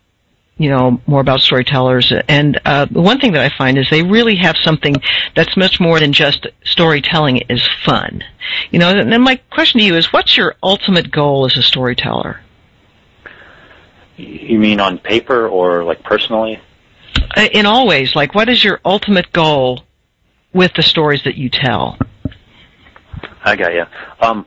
you 0.58 0.68
know 0.68 1.00
more 1.06 1.20
about 1.20 1.40
storytellers. 1.40 2.12
And 2.28 2.60
uh, 2.64 2.86
one 2.90 3.20
thing 3.20 3.32
that 3.32 3.42
I 3.42 3.56
find 3.56 3.78
is 3.78 3.88
they 3.90 4.02
really 4.02 4.36
have 4.36 4.56
something 4.56 4.96
that's 5.34 5.56
much 5.56 5.80
more 5.80 5.98
than 6.00 6.12
just 6.12 6.46
storytelling 6.64 7.38
is 7.48 7.66
fun. 7.84 8.22
You 8.70 8.78
know 8.78 8.90
and 8.90 9.12
then 9.12 9.22
my 9.22 9.36
question 9.50 9.80
to 9.80 9.86
you 9.86 9.96
is 9.96 10.12
what's 10.12 10.36
your 10.36 10.56
ultimate 10.62 11.10
goal 11.10 11.46
as 11.46 11.56
a 11.56 11.62
storyteller? 11.62 12.40
You 14.16 14.58
mean 14.58 14.80
on 14.80 14.98
paper 14.98 15.48
or 15.48 15.84
like 15.84 16.02
personally? 16.02 16.60
Uh, 17.36 17.48
in 17.52 17.66
all 17.66 17.86
ways. 17.86 18.14
Like 18.16 18.34
what 18.34 18.48
is 18.48 18.62
your 18.62 18.80
ultimate 18.84 19.32
goal 19.32 19.84
with 20.52 20.72
the 20.74 20.82
stories 20.82 21.22
that 21.24 21.36
you 21.36 21.48
tell? 21.48 21.98
I 23.44 23.56
got 23.56 23.72
you. 23.72 23.84
Um, 24.20 24.44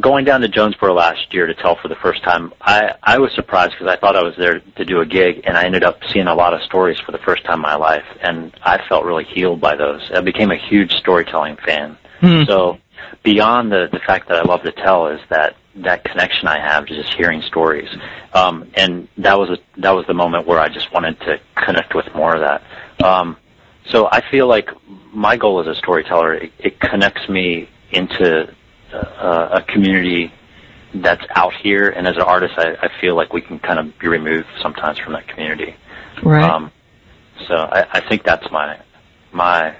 going 0.00 0.24
down 0.24 0.40
to 0.42 0.48
Jonesborough 0.48 0.94
last 0.94 1.32
year 1.32 1.46
to 1.46 1.54
tell 1.54 1.76
for 1.76 1.88
the 1.88 1.96
first 1.96 2.22
time, 2.22 2.52
I, 2.60 2.94
I 3.02 3.18
was 3.18 3.32
surprised 3.34 3.72
because 3.72 3.88
I 3.88 3.96
thought 3.96 4.16
I 4.16 4.22
was 4.22 4.34
there 4.36 4.60
to 4.60 4.84
do 4.84 5.00
a 5.00 5.06
gig, 5.06 5.42
and 5.44 5.56
I 5.56 5.64
ended 5.64 5.84
up 5.84 6.00
seeing 6.12 6.26
a 6.26 6.34
lot 6.34 6.54
of 6.54 6.62
stories 6.62 6.98
for 7.00 7.12
the 7.12 7.18
first 7.18 7.44
time 7.44 7.56
in 7.56 7.62
my 7.62 7.76
life, 7.76 8.04
and 8.20 8.52
I 8.62 8.80
felt 8.88 9.04
really 9.04 9.24
healed 9.24 9.60
by 9.60 9.76
those. 9.76 10.10
I 10.12 10.20
became 10.20 10.50
a 10.50 10.56
huge 10.56 10.92
storytelling 10.92 11.56
fan. 11.64 11.98
Hmm. 12.20 12.44
So 12.46 12.78
beyond 13.22 13.72
the 13.72 13.88
the 13.92 14.00
fact 14.00 14.28
that 14.28 14.38
I 14.38 14.42
love 14.42 14.62
to 14.62 14.72
tell 14.72 15.08
is 15.08 15.20
that 15.28 15.56
that 15.76 16.04
connection 16.04 16.48
I 16.48 16.58
have 16.58 16.86
to 16.86 16.94
just 16.94 17.14
hearing 17.14 17.42
stories, 17.42 17.88
um, 18.32 18.70
and 18.74 19.08
that 19.18 19.38
was 19.38 19.50
a, 19.50 19.80
that 19.80 19.90
was 19.90 20.06
the 20.06 20.14
moment 20.14 20.46
where 20.46 20.58
I 20.58 20.68
just 20.68 20.92
wanted 20.92 21.20
to 21.20 21.38
connect 21.54 21.94
with 21.94 22.06
more 22.14 22.34
of 22.34 22.40
that. 22.40 22.62
Um, 23.04 23.36
so 23.86 24.08
I 24.10 24.22
feel 24.30 24.46
like 24.46 24.70
my 25.12 25.36
goal 25.36 25.60
as 25.60 25.66
a 25.66 25.74
storyteller 25.74 26.34
it, 26.34 26.52
it 26.58 26.80
connects 26.80 27.28
me 27.28 27.68
into 27.90 28.52
uh, 28.92 29.48
a 29.52 29.62
community 29.62 30.32
that's 30.94 31.24
out 31.34 31.52
here, 31.54 31.88
and 31.90 32.06
as 32.06 32.16
an 32.16 32.22
artist, 32.22 32.54
I, 32.56 32.74
I 32.80 32.90
feel 33.00 33.14
like 33.16 33.32
we 33.32 33.40
can 33.42 33.58
kind 33.58 33.78
of 33.78 33.98
be 33.98 34.08
removed 34.08 34.46
sometimes 34.62 34.98
from 34.98 35.12
that 35.14 35.28
community. 35.28 35.74
right 36.22 36.42
Um, 36.48 36.70
so 37.48 37.54
I, 37.54 37.86
I 37.92 38.00
think 38.08 38.22
that's 38.24 38.50
my 38.50 38.78
my 39.32 39.76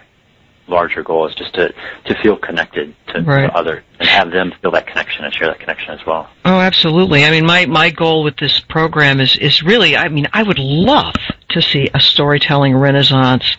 larger 0.69 1.03
goal 1.03 1.27
is 1.29 1.35
just 1.35 1.55
to 1.55 1.73
to 2.05 2.14
feel 2.23 2.37
connected 2.37 2.95
to, 3.09 3.23
Right. 3.23 3.47
to 3.47 3.55
others 3.57 3.83
and 4.01 4.09
have 4.09 4.31
them 4.33 4.53
feel 4.61 4.73
that 4.73 4.87
connection 4.88 5.25
and 5.25 5.33
share 5.33 5.47
that 5.49 5.61
connection 5.61 5.92
as 5.92 6.05
well. 6.05 6.29
Oh, 6.45 6.59
absolutely. 6.61 7.25
I 7.25 7.31
mean, 7.31 7.47
my, 7.47 7.66
my 7.66 7.88
goal 7.90 8.25
with 8.25 8.37
this 8.37 8.61
program 8.61 9.21
is, 9.21 9.37
is 9.37 9.62
really, 9.62 9.97
I 9.97 10.09
mean, 10.09 10.27
I 10.33 10.42
would 10.42 10.59
love 10.59 11.14
to 11.51 11.62
see 11.62 11.88
a 11.95 12.01
storytelling 12.01 12.75
renaissance 12.77 13.57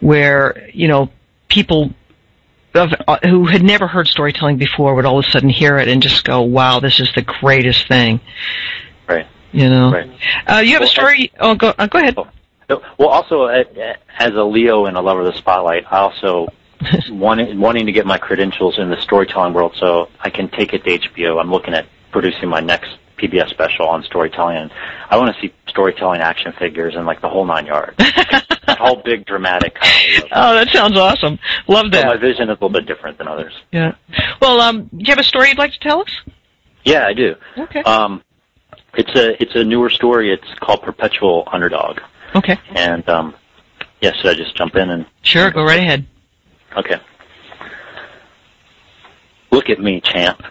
where, 0.00 0.68
you 0.72 0.88
know, 0.88 1.10
people 1.48 1.92
of, 2.74 2.92
uh, 3.06 3.18
who 3.22 3.46
had 3.46 3.62
never 3.62 3.86
heard 3.86 4.06
storytelling 4.06 4.56
before 4.56 4.94
would 4.94 5.04
all 5.04 5.18
of 5.18 5.24
a 5.26 5.30
sudden 5.30 5.48
hear 5.48 5.78
it 5.78 5.88
and 5.88 6.02
just 6.02 6.24
go, 6.24 6.42
wow, 6.42 6.80
this 6.80 7.00
is 7.00 7.10
the 7.14 7.22
greatest 7.22 7.88
thing. 7.88 8.20
Right. 9.08 9.26
You 9.52 9.68
know? 9.68 9.92
Right. 9.92 10.10
Uh, 10.46 10.58
you 10.58 10.72
have 10.72 10.82
a 10.82 10.84
Well, 10.84 10.88
story? 10.88 11.32
Oh, 11.40 11.54
go, 11.54 11.74
uh, 11.76 11.86
go 11.86 11.98
ahead. 11.98 12.16
Well, 12.68 13.08
also 13.08 13.44
uh, 13.44 13.64
as 14.18 14.34
a 14.34 14.44
Leo 14.44 14.86
and 14.86 14.96
a 14.96 15.00
lover 15.00 15.20
of 15.20 15.26
the 15.26 15.38
spotlight, 15.38 15.84
I 15.90 15.98
also 15.98 16.46
wanting 17.10 17.58
wanting 17.58 17.86
to 17.86 17.92
get 17.92 18.06
my 18.06 18.18
credentials 18.18 18.78
in 18.78 18.90
the 18.90 19.00
storytelling 19.00 19.54
world, 19.54 19.74
so 19.76 20.08
I 20.20 20.30
can 20.30 20.48
take 20.48 20.72
it 20.72 20.84
to 20.84 20.98
HBO. 20.98 21.40
I'm 21.40 21.50
looking 21.50 21.74
at 21.74 21.86
producing 22.12 22.48
my 22.48 22.60
next 22.60 22.96
PBS 23.20 23.50
special 23.50 23.86
on 23.86 24.02
storytelling, 24.04 24.56
and 24.56 24.70
I 25.10 25.16
want 25.18 25.34
to 25.34 25.40
see 25.40 25.52
storytelling 25.68 26.20
action 26.20 26.52
figures 26.58 26.94
and 26.96 27.06
like 27.06 27.20
the 27.20 27.28
whole 27.28 27.44
nine 27.44 27.66
yards, 27.66 27.96
that 27.98 28.78
whole 28.80 28.96
big 29.04 29.26
dramatic 29.26 29.74
kind 29.74 30.22
of. 30.24 30.28
Oh, 30.32 30.54
that 30.54 30.68
sounds 30.70 30.96
awesome. 30.96 31.38
Love 31.68 31.90
that. 31.92 32.02
So 32.02 32.06
my 32.08 32.16
vision 32.16 32.44
is 32.44 32.48
a 32.48 32.52
little 32.52 32.70
bit 32.70 32.86
different 32.86 33.18
than 33.18 33.28
others. 33.28 33.52
Yeah. 33.72 33.94
Well, 34.40 34.60
um, 34.60 34.84
do 34.84 34.98
you 34.98 35.06
have 35.10 35.18
a 35.18 35.22
story 35.24 35.48
you'd 35.48 35.58
like 35.58 35.72
to 35.72 35.78
tell 35.80 36.00
us? 36.00 36.10
Yeah, 36.84 37.06
I 37.06 37.12
do. 37.12 37.34
Okay. 37.58 37.82
Um, 37.82 38.22
it's 38.94 39.14
a 39.14 39.40
it's 39.42 39.54
a 39.54 39.62
newer 39.64 39.90
story. 39.90 40.32
It's 40.32 40.48
called 40.60 40.82
Perpetual 40.82 41.46
Underdog, 41.52 42.00
Okay. 42.34 42.58
and 42.74 43.06
um, 43.08 43.34
yeah, 44.00 44.12
should 44.14 44.26
I 44.30 44.34
just 44.34 44.56
jump 44.56 44.74
in 44.76 44.90
and 44.90 45.06
Sure, 45.22 45.50
go 45.50 45.62
right 45.62 45.78
ahead. 45.78 46.06
Okay. 46.76 46.96
Look 49.52 49.68
at 49.68 49.80
me, 49.80 50.00
champ. 50.00 50.42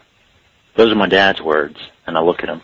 Those 0.76 0.92
are 0.92 0.96
my 0.96 1.08
dad's 1.08 1.42
words, 1.42 1.78
and 2.10 2.17
I 2.17 2.22
look 2.22 2.43
at 2.43 2.50
him. 2.50 2.62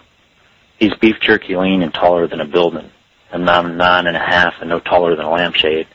He's 0.77 0.93
beef 0.95 1.15
jerky 1.21 1.55
lean 1.55 1.81
and 1.81 1.93
taller 1.93 2.27
than 2.27 2.41
a 2.41 2.45
building, 2.45 2.91
and 3.31 3.49
I'm 3.49 3.77
nine 3.77 4.07
and 4.07 4.17
a 4.17 4.19
half 4.19 4.55
and 4.59 4.69
no 4.69 4.79
taller 4.79 5.15
than 5.15 5.25
a 5.25 5.31
lampshade. 5.31 5.87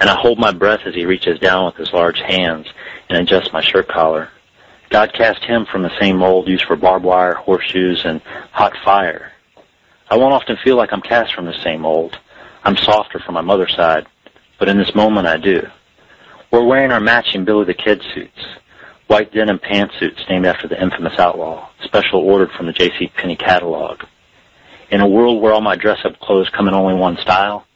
And 0.00 0.10
I 0.10 0.20
hold 0.20 0.38
my 0.38 0.52
breath 0.52 0.80
as 0.84 0.94
he 0.94 1.06
reaches 1.06 1.38
down 1.38 1.66
with 1.66 1.76
his 1.76 1.92
large 1.92 2.18
hands 2.18 2.66
and 3.08 3.18
adjusts 3.18 3.52
my 3.52 3.62
shirt 3.62 3.88
collar. 3.88 4.30
God 4.90 5.12
cast 5.12 5.44
him 5.44 5.66
from 5.66 5.82
the 5.82 5.98
same 6.00 6.18
mold 6.18 6.48
used 6.48 6.64
for 6.64 6.76
barbed 6.76 7.04
wire, 7.04 7.34
horseshoes, 7.34 8.04
and 8.04 8.20
hot 8.52 8.74
fire. 8.84 9.32
I 10.08 10.16
won't 10.16 10.34
often 10.34 10.56
feel 10.62 10.76
like 10.76 10.92
I'm 10.92 11.00
cast 11.00 11.34
from 11.34 11.46
the 11.46 11.62
same 11.62 11.80
mold. 11.80 12.18
I'm 12.62 12.76
softer 12.76 13.18
from 13.18 13.34
my 13.34 13.40
mother's 13.40 13.74
side, 13.74 14.06
but 14.58 14.68
in 14.68 14.78
this 14.78 14.94
moment 14.94 15.26
I 15.26 15.36
do. 15.36 15.62
We're 16.50 16.64
wearing 16.64 16.92
our 16.92 17.00
matching 17.00 17.44
Billy 17.44 17.64
the 17.64 17.74
Kid 17.74 18.02
suits, 18.14 18.46
white 19.06 19.32
denim 19.32 19.58
pantsuits 19.58 20.28
named 20.28 20.46
after 20.46 20.68
the 20.68 20.80
infamous 20.80 21.18
outlaw, 21.18 21.68
special 21.84 22.20
ordered 22.20 22.50
from 22.52 22.66
the 22.66 22.72
J.C. 22.72 23.12
Penney 23.16 23.36
catalog. 23.36 24.02
In 24.90 25.00
a 25.00 25.08
world 25.08 25.40
where 25.40 25.52
all 25.52 25.60
my 25.60 25.76
dress-up 25.76 26.18
clothes 26.20 26.50
come 26.50 26.68
in 26.68 26.74
only 26.74 26.94
one 26.94 27.16
style, 27.18 27.66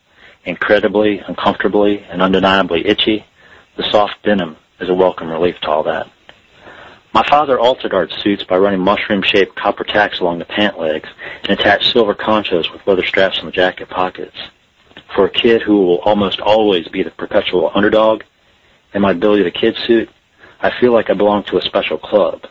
incredibly, 0.44 1.18
uncomfortably, 1.18 2.00
and 2.10 2.22
undeniably 2.22 2.86
itchy, 2.86 3.24
the 3.76 3.90
soft 3.90 4.22
denim 4.22 4.56
is 4.80 4.88
a 4.88 4.94
welcome 4.94 5.28
relief 5.28 5.58
to 5.60 5.70
all 5.70 5.82
that. 5.84 6.10
My 7.12 7.26
father 7.28 7.58
altered 7.58 7.92
our 7.92 8.08
suits 8.08 8.44
by 8.44 8.56
running 8.56 8.80
mushroom-shaped 8.80 9.56
copper 9.56 9.84
tacks 9.84 10.20
along 10.20 10.38
the 10.38 10.44
pant 10.44 10.78
legs 10.78 11.08
and 11.42 11.58
attached 11.58 11.92
silver 11.92 12.14
conchos 12.14 12.72
with 12.72 12.86
leather 12.86 13.04
straps 13.04 13.40
on 13.40 13.46
the 13.46 13.52
jacket 13.52 13.88
pockets. 13.88 14.36
For 15.14 15.24
a 15.24 15.30
kid 15.30 15.62
who 15.62 15.78
will 15.84 15.98
almost 15.98 16.40
always 16.40 16.86
be 16.86 17.02
the 17.02 17.10
perpetual 17.10 17.72
underdog, 17.74 18.22
in 18.94 19.02
my 19.02 19.12
Billy 19.12 19.42
the 19.42 19.50
Kid 19.50 19.76
suit, 19.86 20.08
I 20.62 20.70
feel 20.78 20.92
like 20.92 21.08
I 21.08 21.14
belong 21.14 21.44
to 21.44 21.58
a 21.58 21.62
special 21.62 21.96
club, 21.96 22.46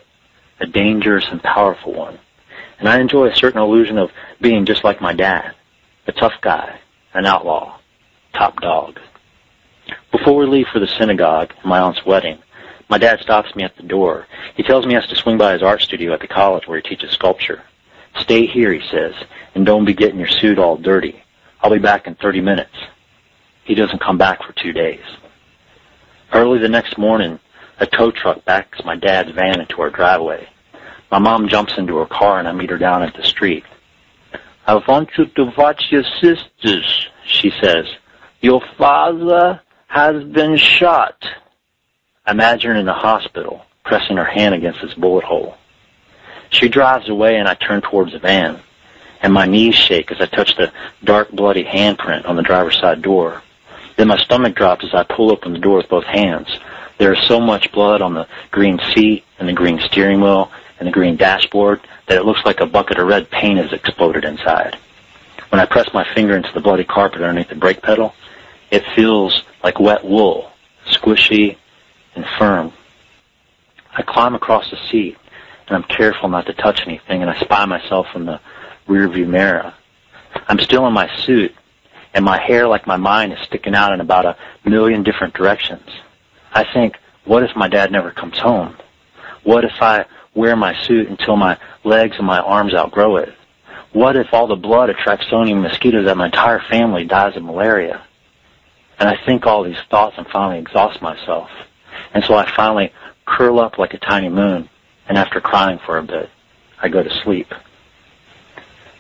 a 0.59 0.65
dangerous 0.65 1.27
and 1.29 1.41
powerful 1.43 1.93
one. 1.93 2.19
And 2.79 2.89
I 2.89 2.99
enjoy 2.99 3.27
a 3.27 3.35
certain 3.35 3.61
illusion 3.61 3.97
of 3.97 4.11
being 4.41 4.65
just 4.65 4.83
like 4.83 5.01
my 5.01 5.13
dad, 5.13 5.53
a 6.07 6.11
tough 6.11 6.33
guy, 6.41 6.79
an 7.13 7.25
outlaw, 7.25 7.77
top 8.33 8.59
dog. 8.61 8.99
Before 10.11 10.35
we 10.37 10.45
leave 10.47 10.67
for 10.67 10.79
the 10.79 10.87
synagogue 10.87 11.53
and 11.61 11.65
my 11.65 11.79
aunt's 11.79 12.05
wedding, 12.05 12.39
my 12.89 12.97
dad 12.97 13.19
stops 13.19 13.55
me 13.55 13.63
at 13.63 13.77
the 13.77 13.83
door. 13.83 14.25
He 14.55 14.63
tells 14.63 14.85
me 14.85 14.91
he 14.91 14.95
has 14.95 15.07
to 15.07 15.15
swing 15.15 15.37
by 15.37 15.53
his 15.53 15.61
art 15.61 15.81
studio 15.81 16.13
at 16.13 16.19
the 16.19 16.27
college 16.27 16.67
where 16.67 16.79
he 16.79 16.89
teaches 16.89 17.11
sculpture. 17.11 17.61
Stay 18.17 18.47
here, 18.47 18.73
he 18.73 18.85
says, 18.89 19.13
and 19.53 19.65
don't 19.65 19.85
be 19.85 19.93
getting 19.93 20.17
your 20.17 20.27
suit 20.27 20.57
all 20.57 20.77
dirty. 20.77 21.21
I'll 21.61 21.71
be 21.71 21.77
back 21.77 22.07
in 22.07 22.15
30 22.15 22.41
minutes. 22.41 22.75
He 23.65 23.75
doesn't 23.75 24.01
come 24.01 24.17
back 24.17 24.41
for 24.43 24.53
two 24.53 24.73
days. 24.73 25.03
Early 26.33 26.57
the 26.57 26.69
next 26.69 26.97
morning, 26.97 27.39
a 27.79 27.87
tow 27.87 28.11
truck 28.11 28.43
backs 28.45 28.83
my 28.83 28.95
dad's 28.95 29.31
van 29.31 29.61
into 29.61 29.81
our 29.81 29.89
driveway. 29.89 30.47
My 31.11 31.19
mom 31.19 31.47
jumps 31.47 31.77
into 31.77 31.97
her 31.97 32.05
car 32.05 32.39
and 32.39 32.47
I 32.47 32.51
meet 32.51 32.69
her 32.69 32.77
down 32.77 33.03
at 33.03 33.15
the 33.15 33.23
street. 33.23 33.63
I 34.67 34.75
want 34.75 35.09
you 35.17 35.25
to 35.25 35.53
watch 35.57 35.85
your 35.89 36.03
sisters, 36.03 37.07
she 37.25 37.51
says. 37.61 37.87
Your 38.41 38.61
father 38.77 39.61
has 39.87 40.23
been 40.23 40.57
shot. 40.57 41.25
I 42.25 42.31
imagine 42.31 42.71
her 42.71 42.77
in 42.77 42.85
the 42.85 42.93
hospital, 42.93 43.65
pressing 43.83 44.17
her 44.17 44.25
hand 44.25 44.53
against 44.53 44.81
his 44.81 44.93
bullet 44.93 45.23
hole. 45.23 45.57
She 46.51 46.69
drives 46.69 47.09
away 47.09 47.37
and 47.37 47.47
I 47.47 47.55
turn 47.55 47.81
towards 47.81 48.11
the 48.11 48.19
van, 48.19 48.61
and 49.21 49.33
my 49.33 49.45
knees 49.45 49.75
shake 49.75 50.11
as 50.11 50.21
I 50.21 50.25
touch 50.25 50.55
the 50.55 50.71
dark, 51.03 51.31
bloody 51.31 51.63
handprint 51.63 52.27
on 52.27 52.35
the 52.35 52.43
driver's 52.43 52.79
side 52.79 53.01
door. 53.01 53.41
Then 53.97 54.07
my 54.07 54.17
stomach 54.17 54.55
drops 54.55 54.85
as 54.85 54.93
I 54.93 55.03
pull 55.03 55.31
open 55.31 55.53
the 55.53 55.59
door 55.59 55.77
with 55.77 55.89
both 55.89 56.05
hands. 56.05 56.47
There 56.99 57.13
is 57.13 57.27
so 57.27 57.39
much 57.39 57.71
blood 57.71 58.01
on 58.01 58.13
the 58.13 58.27
green 58.51 58.77
seat 58.93 59.23
and 59.39 59.47
the 59.47 59.53
green 59.53 59.79
steering 59.79 60.19
wheel 60.19 60.51
and 60.79 60.87
the 60.87 60.91
green 60.91 61.15
dashboard 61.15 61.79
that 62.07 62.17
it 62.17 62.25
looks 62.25 62.43
like 62.43 62.59
a 62.59 62.65
bucket 62.65 62.99
of 62.99 63.07
red 63.07 63.31
paint 63.31 63.57
has 63.57 63.71
exploded 63.71 64.25
inside. 64.25 64.77
When 65.47 65.61
I 65.61 65.65
press 65.65 65.93
my 65.93 66.05
finger 66.13 66.35
into 66.35 66.51
the 66.53 66.59
bloody 66.59 66.83
carpet 66.83 67.21
underneath 67.21 67.47
the 67.47 67.55
brake 67.55 67.81
pedal, 67.81 68.13
it 68.69 68.83
feels 68.95 69.43
like 69.63 69.79
wet 69.79 70.03
wool, 70.03 70.51
squishy 70.87 71.55
and 72.15 72.25
firm. 72.37 72.73
I 73.95 74.01
climb 74.01 74.35
across 74.35 74.69
the 74.69 74.77
seat, 74.91 75.17
and 75.67 75.77
I'm 75.77 75.83
careful 75.83 76.27
not 76.27 76.47
to 76.47 76.53
touch 76.53 76.81
anything, 76.85 77.21
and 77.21 77.31
I 77.31 77.39
spy 77.39 77.63
myself 77.65 78.07
in 78.13 78.25
the 78.25 78.41
rearview 78.89 79.25
mirror. 79.25 79.73
I'm 80.49 80.59
still 80.59 80.85
in 80.85 80.93
my 80.93 81.09
suit, 81.23 81.55
and 82.13 82.25
my 82.25 82.39
hair, 82.39 82.67
like 82.67 82.85
my 82.85 82.97
mind, 82.97 83.31
is 83.31 83.39
sticking 83.39 83.73
out 83.73 83.93
in 83.93 84.01
about 84.01 84.25
a 84.25 84.37
million 84.65 85.03
different 85.03 85.33
directions. 85.33 85.89
I 86.53 86.65
think, 86.73 86.97
what 87.25 87.43
if 87.43 87.55
my 87.55 87.67
dad 87.67 87.91
never 87.91 88.11
comes 88.11 88.37
home? 88.37 88.75
What 89.43 89.65
if 89.65 89.81
I 89.81 90.05
wear 90.33 90.55
my 90.55 90.75
suit 90.85 91.07
until 91.07 91.35
my 91.35 91.57
legs 91.83 92.15
and 92.17 92.27
my 92.27 92.39
arms 92.39 92.73
outgrow 92.73 93.17
it? 93.17 93.29
What 93.93 94.15
if 94.15 94.27
all 94.33 94.47
the 94.47 94.55
blood 94.55 94.89
attracts 94.89 95.27
so 95.29 95.39
many 95.39 95.53
mosquitoes 95.53 96.05
that 96.05 96.17
my 96.17 96.27
entire 96.27 96.61
family 96.69 97.05
dies 97.05 97.35
of 97.35 97.43
malaria? 97.43 98.05
And 98.99 99.09
I 99.09 99.17
think 99.25 99.45
all 99.45 99.63
these 99.63 99.81
thoughts 99.89 100.15
and 100.17 100.27
finally 100.27 100.59
exhaust 100.59 101.01
myself. 101.01 101.49
And 102.13 102.23
so 102.23 102.35
I 102.35 102.51
finally 102.55 102.91
curl 103.25 103.59
up 103.59 103.77
like 103.77 103.93
a 103.93 103.99
tiny 103.99 104.29
moon, 104.29 104.69
and 105.07 105.17
after 105.17 105.39
crying 105.39 105.79
for 105.85 105.97
a 105.97 106.03
bit, 106.03 106.29
I 106.81 106.89
go 106.89 107.01
to 107.01 107.21
sleep. 107.23 107.51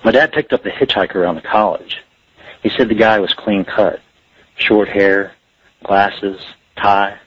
My 0.03 0.11
dad 0.11 0.31
picked 0.31 0.53
up 0.53 0.63
the 0.63 0.69
hitchhiker 0.69 1.15
around 1.15 1.35
the 1.35 1.41
college. 1.41 2.01
He 2.63 2.69
said 2.69 2.89
the 2.89 2.95
guy 2.95 3.19
was 3.19 3.33
clean 3.33 3.65
cut, 3.65 3.99
short 4.55 4.87
hair, 4.87 5.33
glasses, 5.83 6.41
tie. 6.77 7.19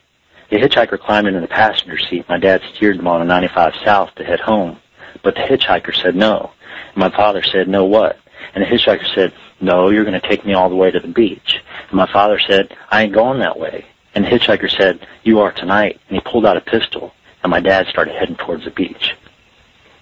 The 0.53 0.59
hitchhiker 0.59 1.01
climbed 1.01 1.29
into 1.29 1.41
the 1.41 1.49
passenger 1.49 1.99
seat. 1.99 2.29
My 2.29 2.37
dad 2.37 2.61
steered 2.75 2.99
them 2.99 3.09
on 3.09 3.23
a 3.23 3.25
95 3.25 3.73
South 3.83 4.15
to 4.17 4.23
head 4.23 4.39
home, 4.39 4.79
but 5.23 5.35
the 5.35 5.41
hitchhiker 5.41 5.97
said 5.97 6.15
no. 6.15 6.51
And 6.89 6.99
my 6.99 7.09
father 7.09 7.43
said, 7.43 7.69
no 7.69 7.87
what? 7.87 8.19
And 8.55 8.63
the 8.63 8.69
hitchhiker 8.69 9.15
said, 9.15 9.33
no, 9.63 9.89
you're 9.89 10.05
going 10.05 10.21
to 10.21 10.29
take 10.29 10.45
me 10.45 10.53
all 10.53 10.69
the 10.69 10.77
way 10.77 10.91
to 10.91 11.01
the 11.01 11.09
beach. 11.09 11.63
And 11.89 11.95
my 11.95 12.07
father 12.13 12.39
said, 12.39 12.77
I 12.91 13.05
ain't 13.05 13.15
going 13.15 13.39
that 13.39 13.59
way. 13.59 13.87
And 14.15 14.27
the 14.27 14.29
hitchhiker 14.29 14.71
said, 14.71 15.07
you 15.23 15.41
are 15.41 15.53
tonight. 15.53 15.99
And 16.11 16.17
he 16.17 16.31
pulled 16.31 16.45
out 16.45 16.59
a 16.59 16.61
pistol, 16.61 17.15
and 17.43 17.51
my 17.51 17.61
dad 17.61 17.87
started 17.87 18.15
heading 18.15 18.37
towards 18.37 18.65
the 18.65 18.73
beach. 18.73 19.17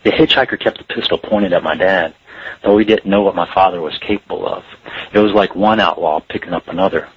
The 0.03 0.11
hitchhiker 0.11 0.59
kept 0.59 0.79
the 0.79 0.95
pistol 0.95 1.17
pointed 1.17 1.53
at 1.53 1.63
my 1.63 1.77
dad, 1.77 2.13
though 2.65 2.77
he 2.77 2.85
didn't 2.85 3.09
know 3.09 3.23
what 3.23 3.37
my 3.37 3.49
father 3.55 3.81
was 3.81 3.97
capable 3.99 4.49
of. 4.49 4.65
It 5.13 5.21
was 5.21 5.31
like 5.31 5.55
one 5.55 5.79
outlaw 5.79 6.19
picking 6.29 6.55
up 6.55 6.67
another. 6.67 7.09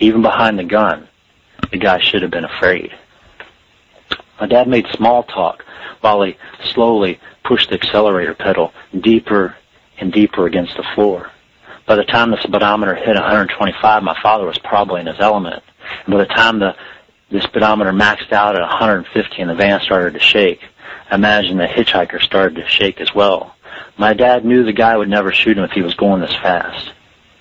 Even 0.00 0.20
behind 0.20 0.58
the 0.58 0.64
gun, 0.64 1.06
the 1.70 1.78
guy 1.78 2.00
should 2.00 2.22
have 2.22 2.30
been 2.30 2.44
afraid. 2.44 2.92
My 4.40 4.46
dad 4.46 4.68
made 4.68 4.86
small 4.88 5.22
talk 5.22 5.64
while 6.00 6.22
he 6.22 6.36
slowly 6.62 7.18
pushed 7.44 7.70
the 7.70 7.76
accelerator 7.76 8.34
pedal 8.34 8.72
deeper 9.00 9.56
and 9.98 10.12
deeper 10.12 10.46
against 10.46 10.76
the 10.76 10.84
floor. 10.94 11.30
By 11.86 11.94
the 11.94 12.04
time 12.04 12.30
the 12.30 12.42
speedometer 12.42 12.94
hit 12.94 13.14
125, 13.14 14.02
my 14.02 14.20
father 14.20 14.44
was 14.44 14.58
probably 14.58 15.00
in 15.00 15.06
his 15.06 15.20
element. 15.20 15.62
And 16.04 16.12
by 16.12 16.18
the 16.18 16.26
time 16.26 16.58
the, 16.58 16.74
the 17.30 17.40
speedometer 17.40 17.92
maxed 17.92 18.32
out 18.32 18.56
at 18.56 18.62
150 18.62 19.40
and 19.40 19.50
the 19.50 19.54
van 19.54 19.80
started 19.80 20.14
to 20.14 20.20
shake, 20.20 20.60
I 21.10 21.14
imagine 21.14 21.56
the 21.56 21.66
hitchhiker 21.66 22.20
started 22.20 22.56
to 22.56 22.68
shake 22.68 23.00
as 23.00 23.14
well. 23.14 23.54
My 23.96 24.12
dad 24.12 24.44
knew 24.44 24.64
the 24.64 24.72
guy 24.72 24.96
would 24.96 25.08
never 25.08 25.32
shoot 25.32 25.56
him 25.56 25.64
if 25.64 25.70
he 25.70 25.82
was 25.82 25.94
going 25.94 26.20
this 26.20 26.34
fast. 26.34 26.92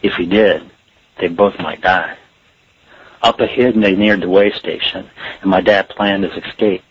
If 0.01 0.13
he 0.13 0.25
did, 0.25 0.69
they 1.19 1.27
both 1.27 1.57
might 1.59 1.81
die. 1.81 2.17
Up 3.25 3.39
ahead, 3.39 3.73
and 3.73 3.83
they 3.83 3.95
neared 3.95 4.21
the 4.21 4.29
way 4.29 4.51
station, 4.51 5.09
and 5.41 5.49
my 5.49 5.59
dad 5.59 5.89
planned 5.89 6.23
his 6.23 6.43
escape. 6.43 6.83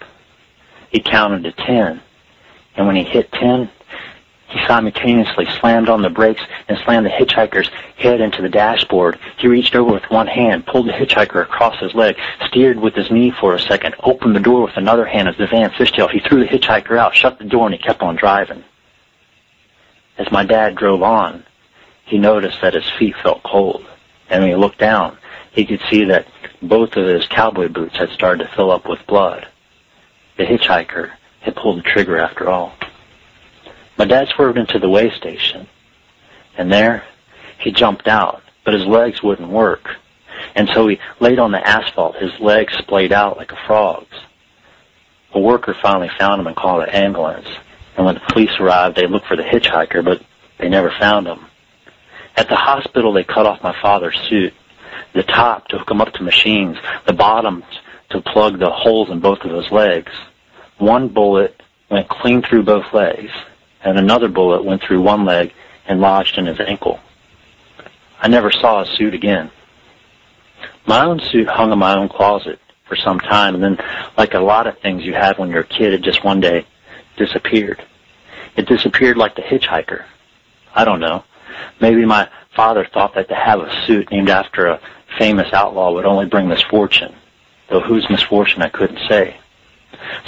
He 0.91 0.99
counted 0.99 1.45
to 1.45 1.53
ten, 1.53 2.03
and 2.74 2.89
when 2.89 2.97
he 2.97 3.05
hit 3.05 3.30
ten, 3.30 3.70
he 4.49 4.59
simultaneously 4.66 5.47
slammed 5.61 5.89
on 5.89 6.03
the 6.03 6.11
brakes 6.11 6.43
and 6.66 6.76
slammed 6.78 7.07
the 7.07 7.11
hitchhiker's 7.11 7.70
head 7.97 8.20
into 8.20 8.43
the 8.43 8.49
dashboard. 8.49 9.16
He 9.39 9.47
reached 9.47 9.76
over 9.76 9.93
with 9.93 10.11
one 10.11 10.26
hand, 10.26 10.66
pulled 10.66 10.89
the 10.89 10.93
hitchhiker 10.93 11.41
across 11.41 11.78
his 11.78 11.95
leg, 11.95 12.16
steered 12.47 12.80
with 12.80 12.97
his 12.97 13.12
knee 13.12 13.30
for 13.30 13.55
a 13.55 13.61
second, 13.61 13.95
opened 14.03 14.35
the 14.35 14.41
door 14.41 14.62
with 14.62 14.76
another 14.76 15.07
hand 15.07 15.28
as 15.28 15.37
the 15.37 15.47
van 15.47 15.70
fishtailed. 15.70 16.11
He 16.11 16.18
threw 16.18 16.41
the 16.41 16.51
hitchhiker 16.51 16.99
out, 16.99 17.14
shut 17.14 17.39
the 17.39 17.45
door, 17.45 17.66
and 17.66 17.74
he 17.76 17.80
kept 17.80 18.03
on 18.03 18.16
driving. 18.16 18.64
As 20.18 20.32
my 20.32 20.45
dad 20.45 20.74
drove 20.74 21.05
on, 21.05 21.45
he 22.07 22.18
noticed 22.18 22.61
that 22.61 22.74
his 22.74 22.91
feet 22.99 23.14
felt 23.22 23.45
cold. 23.45 23.87
And 24.28 24.43
when 24.43 24.51
he 24.51 24.57
looked 24.57 24.78
down, 24.78 25.16
he 25.55 25.64
could 25.64 25.80
see 25.88 26.05
that 26.05 26.26
both 26.61 26.96
of 26.96 27.07
his 27.07 27.26
cowboy 27.28 27.68
boots 27.68 27.96
had 27.96 28.11
started 28.11 28.44
to 28.44 28.55
fill 28.55 28.70
up 28.70 28.88
with 28.88 29.07
blood. 29.07 29.48
The 30.36 30.44
hitchhiker 30.44 31.12
had 31.40 31.57
pulled 31.57 31.78
the 31.78 31.82
trigger 31.82 32.18
after 32.18 32.50
all. 32.50 32.74
My 33.96 34.05
dad 34.05 34.28
swerved 34.34 34.59
into 34.59 34.80
the 34.80 34.88
way 34.88 35.11
station, 35.11 35.68
and 36.59 36.72
there 36.72 37.05
he 37.59 37.70
jumped 37.70 38.09
out, 38.09 38.42
but 38.64 38.74
his 38.74 38.84
legs 38.84 39.22
wouldn't 39.22 39.48
work. 39.48 39.88
And 40.57 40.68
so 40.74 40.88
he 40.88 40.98
laid 41.20 41.38
on 41.38 41.52
the 41.52 41.66
asphalt, 41.66 42.16
his 42.16 42.32
legs 42.40 42.74
splayed 42.74 43.12
out 43.12 43.36
like 43.36 43.52
a 43.52 43.66
frog's. 43.66 44.16
A 45.32 45.40
worker 45.40 45.76
finally 45.80 46.11
found 46.18 46.40
him 46.40 46.48
and 46.48 46.57
called 46.57 46.82
an 46.82 46.90
ambulance. 46.90 47.48
And 47.96 48.05
when 48.05 48.16
the 48.16 48.32
police 48.32 48.50
arrived, 48.59 48.96
they 48.96 49.07
looked 49.07 49.26
for 49.26 49.36
the 49.36 49.42
hitchhiker, 49.44 50.05
but 50.05 50.20
they 50.59 50.68
never 50.68 50.90
found 50.90 51.26
him. 51.28 51.46
At 52.36 52.48
the 52.48 52.57
hospital, 52.57 53.12
they 53.12 53.22
cut 53.22 53.46
off 53.46 53.62
my 53.62 53.76
father's 53.80 54.18
suit. 54.28 54.52
The 55.14 55.22
top 55.22 55.68
to 55.68 55.78
hook 55.78 55.90
him 55.90 56.00
up 56.00 56.12
to 56.14 56.22
machines, 56.22 56.76
the 57.06 57.12
bottom 57.12 57.62
to 58.10 58.20
plug 58.20 58.58
the 58.58 58.70
holes 58.70 59.10
in 59.10 59.20
both 59.20 59.40
of 59.40 59.50
those 59.50 59.70
legs. 59.70 60.12
One 60.78 61.08
bullet 61.08 61.62
went 61.90 62.08
clean 62.08 62.42
through 62.42 62.64
both 62.64 62.92
legs, 62.92 63.30
and 63.82 63.98
another 63.98 64.28
bullet 64.28 64.64
went 64.64 64.82
through 64.82 65.02
one 65.02 65.24
leg 65.24 65.52
and 65.86 66.00
lodged 66.00 66.36
in 66.36 66.46
his 66.46 66.58
ankle. 66.60 66.98
I 68.20 68.28
never 68.28 68.50
saw 68.50 68.84
his 68.84 68.96
suit 68.96 69.14
again. 69.14 69.50
My 70.86 71.04
own 71.04 71.20
suit 71.20 71.46
hung 71.48 71.72
in 71.72 71.78
my 71.78 71.96
own 71.96 72.08
closet 72.08 72.58
for 72.88 72.96
some 72.96 73.20
time, 73.20 73.54
and 73.54 73.62
then, 73.62 73.78
like 74.18 74.34
a 74.34 74.40
lot 74.40 74.66
of 74.66 74.78
things 74.78 75.04
you 75.04 75.14
have 75.14 75.38
when 75.38 75.48
you're 75.50 75.60
a 75.60 75.66
kid, 75.66 75.92
it 75.92 76.02
just 76.02 76.24
one 76.24 76.40
day 76.40 76.66
disappeared. 77.16 77.82
It 78.56 78.66
disappeared 78.66 79.16
like 79.16 79.36
the 79.36 79.42
hitchhiker. 79.42 80.04
I 80.74 80.84
don't 80.84 81.00
know. 81.00 81.24
Maybe 81.80 82.04
my 82.04 82.28
father 82.54 82.86
thought 82.92 83.14
that 83.14 83.28
to 83.28 83.34
have 83.34 83.60
a 83.60 83.86
suit 83.86 84.10
named 84.10 84.28
after 84.28 84.66
a 84.66 84.80
famous 85.18 85.52
outlaw 85.52 85.92
would 85.92 86.06
only 86.06 86.26
bring 86.26 86.48
misfortune, 86.48 87.14
though 87.68 87.80
whose 87.80 88.08
misfortune 88.10 88.62
I 88.62 88.68
couldn't 88.68 89.00
say. 89.08 89.36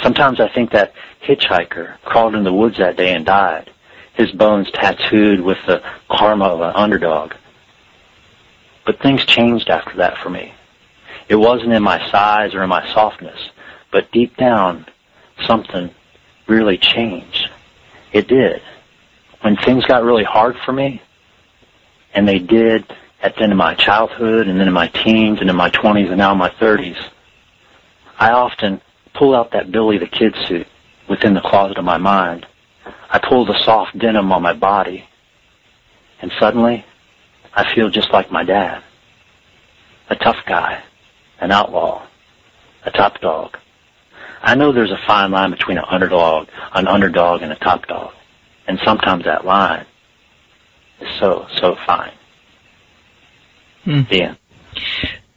Sometimes 0.01 0.39
I 0.39 0.47
think 0.49 0.71
that 0.71 0.93
hitchhiker 1.25 1.99
crawled 2.03 2.35
in 2.35 2.43
the 2.43 2.53
woods 2.53 2.77
that 2.77 2.97
day 2.97 3.13
and 3.13 3.25
died, 3.25 3.69
his 4.13 4.31
bones 4.31 4.71
tattooed 4.71 5.41
with 5.41 5.57
the 5.67 5.83
karma 6.09 6.45
of 6.45 6.61
an 6.61 6.73
underdog. 6.75 7.33
But 8.85 8.99
things 9.01 9.25
changed 9.25 9.69
after 9.69 9.97
that 9.97 10.17
for 10.17 10.29
me. 10.29 10.53
It 11.29 11.35
wasn't 11.35 11.73
in 11.73 11.83
my 11.83 12.09
size 12.09 12.55
or 12.55 12.63
in 12.63 12.69
my 12.69 12.91
softness, 12.93 13.49
but 13.91 14.11
deep 14.11 14.37
down, 14.37 14.85
something 15.45 15.93
really 16.47 16.77
changed. 16.77 17.49
It 18.13 18.27
did. 18.27 18.61
When 19.41 19.57
things 19.57 19.85
got 19.85 20.03
really 20.03 20.23
hard 20.23 20.57
for 20.65 20.71
me, 20.71 21.01
and 22.13 22.27
they 22.27 22.39
did 22.39 22.85
at 23.27 23.35
the 23.35 23.43
end 23.43 23.51
of 23.51 23.57
my 23.57 23.75
childhood 23.75 24.47
and 24.47 24.57
then 24.57 24.69
in 24.69 24.73
my 24.73 24.87
teens 24.87 25.39
and 25.41 25.49
in 25.49 25.55
my 25.55 25.69
20s 25.69 26.07
and 26.07 26.17
now 26.17 26.31
in 26.31 26.37
my 26.37 26.49
30s, 26.49 26.97
I 28.17 28.31
often 28.31 28.81
pull 29.13 29.35
out 29.35 29.51
that 29.51 29.69
Billy 29.69 29.97
the 29.97 30.07
Kid 30.07 30.33
suit 30.47 30.65
within 31.09 31.33
the 31.33 31.41
closet 31.41 31.77
of 31.77 31.83
my 31.83 31.97
mind. 31.97 32.47
I 33.09 33.19
pull 33.19 33.45
the 33.45 33.61
soft 33.63 33.97
denim 33.99 34.31
on 34.31 34.41
my 34.41 34.53
body, 34.53 35.03
and 36.21 36.31
suddenly 36.39 36.85
I 37.53 37.73
feel 37.75 37.89
just 37.89 38.11
like 38.11 38.31
my 38.31 38.45
dad. 38.45 38.81
A 40.09 40.15
tough 40.15 40.37
guy, 40.45 40.81
an 41.39 41.51
outlaw, 41.51 42.07
a 42.85 42.91
top 42.91 43.19
dog. 43.19 43.57
I 44.41 44.55
know 44.55 44.71
there's 44.71 44.91
a 44.91 45.01
fine 45.05 45.31
line 45.31 45.51
between 45.51 45.77
an 45.77 45.85
underdog, 45.89 46.47
an 46.73 46.87
underdog, 46.87 47.41
and 47.41 47.51
a 47.51 47.57
top 47.57 47.87
dog. 47.87 48.13
And 48.67 48.79
sometimes 48.85 49.25
that 49.25 49.45
line 49.45 49.85
is 51.01 51.09
so, 51.19 51.47
so 51.57 51.75
fine. 51.85 52.16
Hmm. 53.87 54.01
Yeah. 54.11 54.35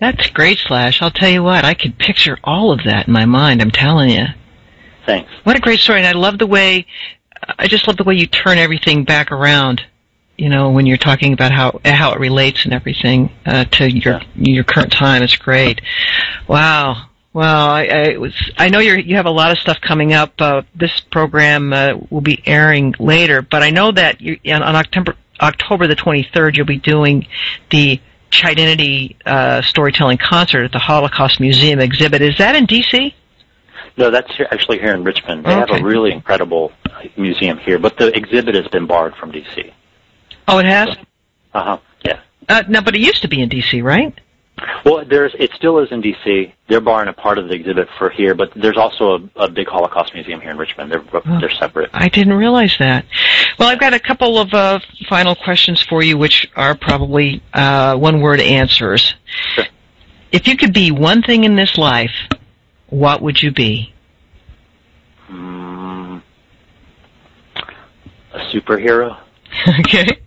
That's 0.00 0.28
great, 0.30 0.58
Slash. 0.58 1.00
I'll 1.02 1.12
tell 1.12 1.28
you 1.28 1.44
what, 1.44 1.64
I 1.64 1.74
could 1.74 1.98
picture 1.98 2.36
all 2.42 2.72
of 2.72 2.82
that 2.84 3.06
in 3.06 3.12
my 3.12 3.26
mind, 3.26 3.62
I'm 3.62 3.70
telling 3.70 4.10
you. 4.10 4.24
Thanks. 5.06 5.30
What 5.44 5.56
a 5.56 5.60
great 5.60 5.78
story, 5.78 6.00
and 6.00 6.06
I 6.06 6.18
love 6.18 6.38
the 6.38 6.48
way, 6.48 6.86
I 7.60 7.68
just 7.68 7.86
love 7.86 7.96
the 7.96 8.02
way 8.02 8.16
you 8.16 8.26
turn 8.26 8.58
everything 8.58 9.04
back 9.04 9.30
around, 9.30 9.82
you 10.36 10.48
know, 10.48 10.70
when 10.70 10.84
you're 10.84 10.96
talking 10.96 11.32
about 11.32 11.52
how, 11.52 11.80
how 11.84 12.12
it 12.12 12.18
relates 12.18 12.64
and 12.64 12.74
everything, 12.74 13.30
uh, 13.46 13.66
to 13.66 13.88
your, 13.88 14.20
your 14.34 14.64
current 14.64 14.90
time. 14.90 15.22
It's 15.22 15.36
great. 15.36 15.80
Wow. 16.48 17.06
Well, 17.32 17.68
I, 17.68 17.84
I 17.84 18.16
was. 18.16 18.34
I 18.58 18.70
know 18.70 18.80
you 18.80 18.94
you 18.94 19.14
have 19.14 19.26
a 19.26 19.30
lot 19.30 19.52
of 19.52 19.58
stuff 19.58 19.80
coming 19.80 20.12
up. 20.12 20.32
Uh, 20.40 20.62
this 20.74 20.98
program 20.98 21.72
uh, 21.72 21.94
will 22.10 22.22
be 22.22 22.42
airing 22.44 22.92
later, 22.98 23.40
but 23.40 23.62
I 23.62 23.70
know 23.70 23.92
that 23.92 24.20
you, 24.20 24.40
on, 24.46 24.64
on 24.64 24.74
October 24.74 25.14
October 25.40 25.86
the 25.86 25.94
23rd, 25.94 26.56
you'll 26.56 26.66
be 26.66 26.78
doing 26.78 27.28
the 27.70 28.00
Chidentity 28.30 29.16
uh, 29.26 29.62
storytelling 29.62 30.18
concert 30.18 30.64
at 30.64 30.72
the 30.72 30.78
Holocaust 30.78 31.40
Museum 31.40 31.80
exhibit. 31.80 32.22
Is 32.22 32.38
that 32.38 32.54
in 32.54 32.66
D.C.? 32.66 33.14
No, 33.96 34.10
that's 34.10 34.34
here, 34.36 34.46
actually 34.50 34.78
here 34.78 34.94
in 34.94 35.04
Richmond. 35.04 35.44
They 35.44 35.52
have 35.52 35.70
a 35.70 35.82
really 35.82 36.12
incredible 36.12 36.72
museum 37.16 37.58
here, 37.58 37.78
but 37.78 37.98
the 37.98 38.16
exhibit 38.16 38.54
has 38.54 38.68
been 38.68 38.86
barred 38.86 39.14
from 39.16 39.32
D.C. 39.32 39.72
Oh, 40.48 40.58
it 40.58 40.66
has. 40.66 40.88
Uh 41.52 41.64
huh. 41.64 41.78
Yeah. 42.04 42.20
Uh, 42.48 42.62
no, 42.68 42.80
but 42.80 42.94
it 42.94 43.00
used 43.00 43.22
to 43.22 43.28
be 43.28 43.42
in 43.42 43.48
D.C., 43.48 43.82
right? 43.82 44.18
Well, 44.84 45.04
there's 45.04 45.34
it 45.38 45.50
still 45.54 45.78
is 45.78 45.90
in 45.90 46.00
D.C. 46.00 46.54
They're 46.68 46.80
barring 46.80 47.08
a 47.08 47.12
part 47.12 47.38
of 47.38 47.48
the 47.48 47.54
exhibit 47.54 47.88
for 47.98 48.10
here, 48.10 48.34
but 48.34 48.52
there's 48.54 48.76
also 48.76 49.30
a, 49.36 49.44
a 49.44 49.50
big 49.50 49.68
Holocaust 49.68 50.14
museum 50.14 50.40
here 50.40 50.50
in 50.50 50.58
Richmond. 50.58 50.92
They're 50.92 51.04
they're 51.40 51.50
separate. 51.50 51.90
I 51.92 52.08
didn't 52.08 52.34
realize 52.34 52.76
that. 52.78 53.04
Well, 53.58 53.68
I've 53.68 53.80
got 53.80 53.94
a 53.94 54.00
couple 54.00 54.38
of 54.38 54.52
uh, 54.52 54.80
final 55.08 55.34
questions 55.34 55.82
for 55.82 56.02
you, 56.02 56.16
which 56.18 56.50
are 56.56 56.74
probably 56.74 57.42
uh, 57.52 57.96
one-word 57.96 58.40
answers. 58.40 59.14
Sure. 59.54 59.66
If 60.32 60.46
you 60.46 60.56
could 60.56 60.72
be 60.72 60.90
one 60.90 61.22
thing 61.22 61.44
in 61.44 61.56
this 61.56 61.76
life, 61.76 62.14
what 62.88 63.20
would 63.22 63.42
you 63.42 63.52
be? 63.52 63.92
Mm, 65.28 66.22
a 68.32 68.38
superhero. 68.52 69.18
okay. 69.80 70.20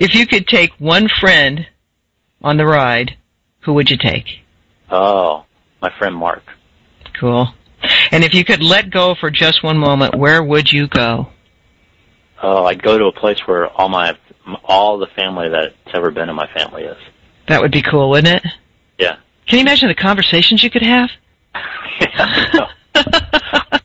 If 0.00 0.14
you 0.14 0.26
could 0.26 0.48
take 0.48 0.72
one 0.78 1.08
friend 1.08 1.66
on 2.40 2.56
the 2.56 2.66
ride, 2.66 3.16
who 3.62 3.74
would 3.74 3.90
you 3.90 3.96
take? 3.96 4.40
Oh, 4.90 5.44
my 5.80 5.90
friend 5.98 6.14
Mark. 6.14 6.42
Cool. 7.18 7.48
And 8.10 8.22
if 8.22 8.34
you 8.34 8.44
could 8.44 8.62
let 8.62 8.90
go 8.90 9.14
for 9.14 9.30
just 9.30 9.64
one 9.64 9.78
moment, 9.78 10.14
where 10.14 10.42
would 10.42 10.72
you 10.72 10.86
go? 10.86 11.28
oh, 12.42 12.66
I'd 12.66 12.82
go 12.82 12.98
to 12.98 13.06
a 13.06 13.12
place 13.12 13.38
where 13.46 13.68
all 13.68 13.88
my 13.88 14.18
all 14.64 14.98
the 14.98 15.06
family 15.06 15.48
that's 15.48 15.74
ever 15.94 16.10
been 16.10 16.28
in 16.28 16.34
my 16.34 16.48
family 16.48 16.82
is. 16.82 16.98
That 17.48 17.62
would 17.62 17.72
be 17.72 17.82
cool, 17.82 18.10
wouldn't 18.10 18.44
it? 18.44 18.52
Yeah. 18.98 19.16
Can 19.46 19.58
you 19.58 19.62
imagine 19.62 19.88
the 19.88 19.94
conversations 19.94 20.62
you 20.62 20.70
could 20.70 20.82
have? 20.82 21.10
hey, 21.54 21.64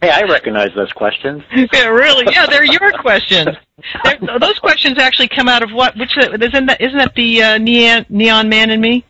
I 0.10 0.24
recognize 0.30 0.74
those 0.76 0.92
questions. 0.94 1.44
Yeah, 1.74 1.88
really. 1.88 2.26
Yeah, 2.32 2.46
they're 2.48 2.66
your 2.66 2.92
questions. 2.94 3.50
They're, 4.04 4.40
those 4.40 4.60
questions 4.60 4.98
actually 4.98 5.30
come 5.30 5.48
out 5.48 5.64
of 5.64 5.72
what? 5.72 5.96
Which 5.96 6.18
isn't 6.18 6.66
that? 6.66 6.82
Isn't 6.82 6.98
that 6.98 7.14
the 7.16 7.44
uh, 7.44 7.58
neon, 7.58 8.06
neon 8.10 8.50
Man 8.50 8.72
and 8.72 8.82
Me? 8.82 9.06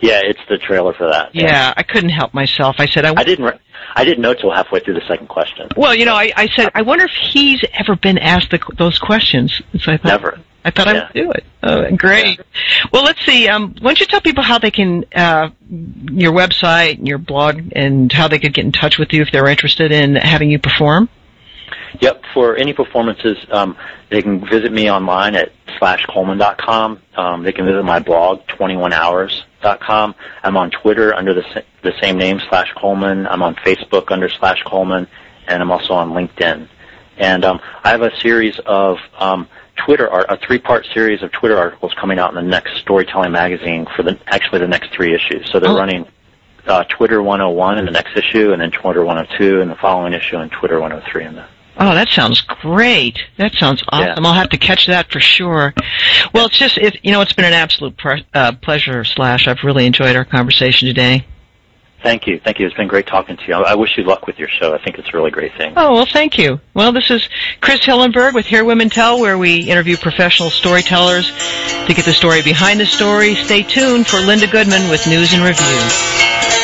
Yeah, 0.00 0.20
it's 0.22 0.40
the 0.48 0.58
trailer 0.58 0.92
for 0.92 1.08
that. 1.08 1.34
Yeah, 1.34 1.72
I 1.76 1.82
couldn't 1.82 2.10
help 2.10 2.34
myself. 2.34 2.76
I 2.78 2.86
said 2.86 3.04
I. 3.04 3.14
I 3.16 3.24
didn't. 3.24 3.46
Re- 3.46 3.58
I 3.94 4.04
didn't 4.04 4.20
know 4.20 4.34
till 4.34 4.50
halfway 4.50 4.80
through 4.80 4.94
the 4.94 5.06
second 5.08 5.28
question. 5.28 5.68
Well, 5.76 5.94
you 5.94 6.04
know, 6.04 6.14
I, 6.14 6.30
I 6.36 6.48
said 6.48 6.70
I 6.74 6.82
wonder 6.82 7.06
if 7.06 7.12
he's 7.12 7.64
ever 7.72 7.96
been 7.96 8.18
asked 8.18 8.50
the, 8.50 8.60
those 8.76 8.98
questions. 8.98 9.62
So 9.78 9.92
I 9.92 9.96
thought, 9.96 10.04
Never. 10.04 10.40
I 10.66 10.70
thought 10.70 10.86
Yeah. 10.88 10.92
I 10.92 11.04
would 11.04 11.12
do 11.14 11.30
it. 11.30 11.44
Oh, 11.62 11.96
great. 11.96 12.40
Well, 12.92 13.04
let's 13.04 13.24
see. 13.24 13.48
Um, 13.48 13.74
why 13.80 13.90
don't 13.90 14.00
you 14.00 14.06
tell 14.06 14.20
people 14.20 14.42
how 14.42 14.58
they 14.58 14.70
can, 14.70 15.04
uh, 15.14 15.50
your 15.70 16.32
website 16.32 16.98
and 16.98 17.08
your 17.08 17.18
blog, 17.18 17.62
and 17.72 18.12
how 18.12 18.28
they 18.28 18.38
could 18.38 18.52
get 18.52 18.64
in 18.64 18.72
touch 18.72 18.98
with 18.98 19.12
you 19.12 19.22
if 19.22 19.30
they're 19.32 19.48
interested 19.48 19.92
in 19.92 20.16
having 20.16 20.50
you 20.50 20.58
perform? 20.58 21.08
Yep. 22.00 22.22
For 22.34 22.56
any 22.56 22.72
performances, 22.74 23.38
um, 23.50 23.76
they 24.10 24.20
can 24.20 24.46
visit 24.46 24.72
me 24.72 24.90
online 24.90 25.36
at 25.36 25.52
slashcoleman.com. 25.80 27.00
Um, 27.16 27.42
they 27.42 27.52
can 27.52 27.64
visit 27.66 27.84
my 27.84 27.98
blog, 27.98 28.40
21hours.com. 28.48 30.14
I'm 30.42 30.56
on 30.56 30.70
Twitter 30.70 31.14
under 31.14 31.34
the, 31.34 31.42
sa- 31.52 31.60
the 31.82 31.92
same 32.00 32.18
name, 32.18 32.40
slash 32.48 32.72
Coleman. 32.76 33.26
I'm 33.26 33.42
on 33.42 33.54
Facebook 33.56 34.10
under 34.10 34.28
slash 34.28 34.62
Coleman, 34.64 35.06
and 35.48 35.62
I'm 35.62 35.70
also 35.70 35.94
on 35.94 36.10
LinkedIn. 36.10 36.68
And 37.18 37.44
um, 37.44 37.60
I 37.84 37.90
have 37.90 38.02
a 38.02 38.14
series 38.18 38.58
of 38.66 38.98
um, 39.18 39.48
Twitter 39.84 40.08
art, 40.10 40.26
a 40.28 40.36
three-part 40.36 40.86
series 40.92 41.22
of 41.22 41.32
Twitter 41.32 41.56
articles 41.56 41.94
coming 41.94 42.18
out 42.18 42.30
in 42.30 42.36
the 42.36 42.42
next 42.42 42.76
Storytelling 42.78 43.32
magazine 43.32 43.86
for 43.96 44.02
the 44.02 44.18
actually 44.26 44.60
the 44.60 44.68
next 44.68 44.92
three 44.92 45.14
issues. 45.14 45.50
So 45.50 45.58
they're 45.60 45.70
Oh. 45.70 45.76
running 45.78 46.06
uh, 46.66 46.84
Twitter 46.84 47.22
101 47.22 47.78
in 47.78 47.84
the 47.84 47.90
next 47.92 48.16
issue, 48.16 48.52
and 48.52 48.60
then 48.60 48.70
Twitter 48.70 49.04
102 49.04 49.60
in 49.60 49.68
the 49.68 49.76
following 49.76 50.12
issue, 50.12 50.36
and 50.38 50.50
Twitter 50.50 50.80
103 50.80 51.24
in 51.24 51.34
the 51.36 51.44
Oh, 51.78 51.94
that 51.94 52.08
sounds 52.08 52.40
great. 52.40 53.18
That 53.36 53.54
sounds 53.54 53.82
awesome. 53.90 54.24
I'll 54.24 54.34
have 54.34 54.50
to 54.50 54.56
catch 54.58 54.86
that 54.86 55.10
for 55.10 55.20
sure. 55.20 55.74
Well, 56.32 56.46
it's 56.46 56.58
just, 56.58 56.78
it, 56.78 57.04
you 57.04 57.12
know, 57.12 57.20
it's 57.20 57.34
been 57.34 57.44
an 57.44 57.52
absolute 57.52 57.96
pre- 57.96 58.26
uh, 58.32 58.52
pleasure, 58.52 59.04
Slash. 59.04 59.46
I've 59.46 59.62
really 59.62 59.86
enjoyed 59.86 60.16
our 60.16 60.24
conversation 60.24 60.88
today. 60.88 61.26
Thank 62.02 62.26
you. 62.26 62.38
Thank 62.38 62.60
you. 62.60 62.66
It's 62.66 62.76
been 62.76 62.88
great 62.88 63.06
talking 63.06 63.36
to 63.36 63.42
you. 63.48 63.54
I 63.54 63.72
I 63.72 63.74
wish 63.74 63.96
you 63.96 64.04
luck 64.04 64.26
with 64.26 64.38
your 64.38 64.48
show. 64.48 64.72
I 64.74 64.78
think 64.78 64.98
it's 64.98 65.08
a 65.08 65.16
really 65.16 65.30
great 65.30 65.56
thing. 65.56 65.72
Oh, 65.76 65.94
well, 65.94 66.06
thank 66.06 66.38
you. 66.38 66.60
Well, 66.72 66.92
this 66.92 67.10
is 67.10 67.28
Chris 67.60 67.80
Hillenberg 67.80 68.34
with 68.34 68.46
Here 68.46 68.64
Women 68.64 68.90
Tell, 68.90 69.18
where 69.20 69.36
we 69.36 69.60
interview 69.62 69.96
professional 69.96 70.50
storytellers 70.50 71.26
to 71.86 71.94
get 71.94 72.04
the 72.04 72.12
story 72.12 72.42
behind 72.42 72.80
the 72.80 72.86
story. 72.86 73.34
Stay 73.34 73.62
tuned 73.62 74.06
for 74.06 74.18
Linda 74.18 74.46
Goodman 74.46 74.88
with 74.88 75.06
news 75.08 75.32
and 75.32 75.42
reviews. 75.42 76.55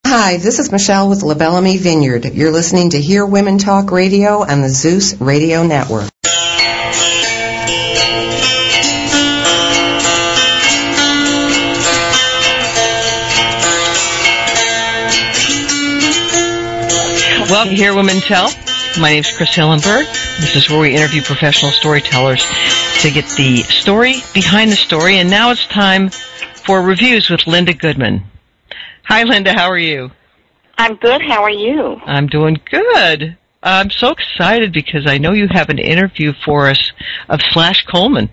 Hi, 0.05 0.37
this 0.37 0.59
is 0.59 0.71
Michelle 0.71 1.09
with 1.09 1.23
La 1.23 1.33
Belle 1.33 1.55
Amie 1.57 1.77
Vineyard. 1.77 2.25
You're 2.25 2.51
listening 2.51 2.91
to 2.91 3.01
Here 3.01 3.25
Women 3.25 3.57
Talk 3.57 3.89
Radio 3.89 4.43
on 4.43 4.61
the 4.61 4.69
Zeus 4.69 5.19
Radio 5.19 5.63
Network. 5.63 6.11
Welcome 17.49 17.71
to 17.71 17.75
Here 17.75 17.95
Women 17.95 18.21
Tell. 18.21 18.70
My 18.99 19.11
name 19.11 19.21
is 19.21 19.31
Chris 19.31 19.55
Hillenberg. 19.55 20.05
This 20.41 20.55
is 20.57 20.69
where 20.69 20.81
we 20.81 20.93
interview 20.93 21.21
professional 21.21 21.71
storytellers 21.71 22.43
to 23.01 23.09
get 23.09 23.25
the 23.37 23.57
story 23.63 24.15
behind 24.33 24.69
the 24.69 24.75
story. 24.75 25.17
And 25.17 25.29
now 25.29 25.51
it's 25.51 25.65
time 25.67 26.09
for 26.09 26.81
reviews 26.81 27.29
with 27.29 27.47
Linda 27.47 27.73
Goodman. 27.73 28.23
Hi, 29.05 29.23
Linda. 29.23 29.53
How 29.53 29.69
are 29.69 29.77
you? 29.77 30.11
I'm 30.77 30.95
good. 30.95 31.21
How 31.21 31.41
are 31.43 31.49
you? 31.49 32.01
I'm 32.05 32.27
doing 32.27 32.59
good. 32.69 33.37
I'm 33.63 33.89
so 33.91 34.09
excited 34.09 34.73
because 34.73 35.07
I 35.07 35.19
know 35.19 35.31
you 35.31 35.47
have 35.49 35.69
an 35.69 35.79
interview 35.79 36.33
for 36.43 36.67
us 36.67 36.91
of 37.29 37.39
Slash 37.51 37.85
Coleman. 37.85 38.29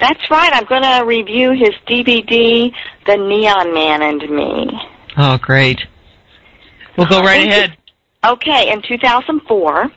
That's 0.00 0.30
right. 0.30 0.52
I'm 0.52 0.64
going 0.64 0.82
to 0.82 1.04
review 1.04 1.52
his 1.52 1.74
DVD, 1.86 2.72
The 3.06 3.16
Neon 3.16 3.72
Man 3.72 4.02
and 4.02 4.30
Me. 4.30 4.80
Oh, 5.16 5.38
great. 5.38 5.86
We'll 6.98 7.06
go 7.06 7.20
oh, 7.20 7.24
right 7.24 7.46
ahead. 7.46 7.76
Okay, 8.26 8.72
in 8.72 8.82
2004, 8.82 9.88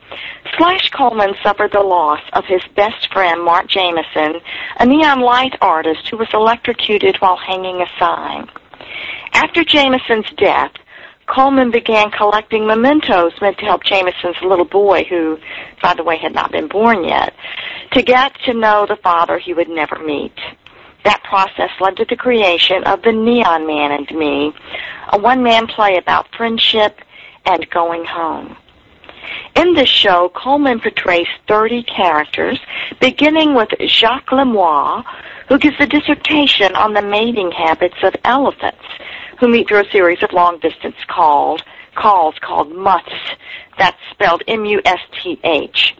Slash 0.56 0.90
Coleman 0.90 1.34
suffered 1.42 1.72
the 1.72 1.80
loss 1.80 2.20
of 2.32 2.44
his 2.44 2.62
best 2.76 3.12
friend, 3.12 3.42
Mark 3.42 3.66
Jameson, 3.66 4.40
a 4.78 4.86
neon 4.86 5.20
light 5.20 5.56
artist 5.60 6.06
who 6.08 6.16
was 6.16 6.28
electrocuted 6.32 7.16
while 7.16 7.36
hanging 7.36 7.82
a 7.82 7.86
sign. 7.98 8.48
After 9.32 9.64
Jameson's 9.64 10.30
death, 10.36 10.70
Coleman 11.26 11.72
began 11.72 12.12
collecting 12.12 12.68
mementos 12.68 13.32
meant 13.40 13.58
to 13.58 13.64
help 13.64 13.82
Jameson's 13.82 14.40
little 14.42 14.64
boy, 14.64 15.04
who, 15.08 15.36
by 15.82 15.94
the 15.94 16.04
way, 16.04 16.16
had 16.16 16.32
not 16.32 16.52
been 16.52 16.68
born 16.68 17.02
yet, 17.02 17.34
to 17.94 18.02
get 18.02 18.32
to 18.44 18.54
know 18.54 18.86
the 18.86 18.98
father 19.02 19.40
he 19.40 19.54
would 19.54 19.68
never 19.68 19.98
meet. 19.98 20.38
That 21.04 21.24
process 21.24 21.70
led 21.80 21.96
to 21.96 22.04
the 22.04 22.16
creation 22.16 22.84
of 22.84 23.02
The 23.02 23.12
Neon 23.12 23.66
Man 23.66 23.90
and 23.90 24.08
Me, 24.16 24.52
a 25.12 25.18
one-man 25.18 25.66
play 25.66 25.96
about 25.96 26.32
friendship 26.36 27.00
and 27.46 27.68
going 27.70 28.04
home. 28.04 28.56
In 29.54 29.74
this 29.74 29.88
show, 29.88 30.30
Coleman 30.30 30.80
portrays 30.80 31.26
30 31.46 31.82
characters, 31.82 32.58
beginning 33.00 33.54
with 33.54 33.68
Jacques 33.86 34.32
Lemoyne, 34.32 35.04
who 35.48 35.58
gives 35.58 35.76
a 35.80 35.86
dissertation 35.86 36.74
on 36.74 36.94
the 36.94 37.02
mating 37.02 37.50
habits 37.50 37.96
of 38.02 38.14
elephants, 38.24 38.84
who 39.38 39.48
meet 39.48 39.68
through 39.68 39.80
a 39.80 39.90
series 39.90 40.22
of 40.22 40.32
long-distance 40.32 40.96
calls 41.08 41.60
called 41.94 42.74
musth. 42.74 43.04
That's 43.78 43.98
spelled 44.10 44.42
M-U-S-T-H. 44.48 45.96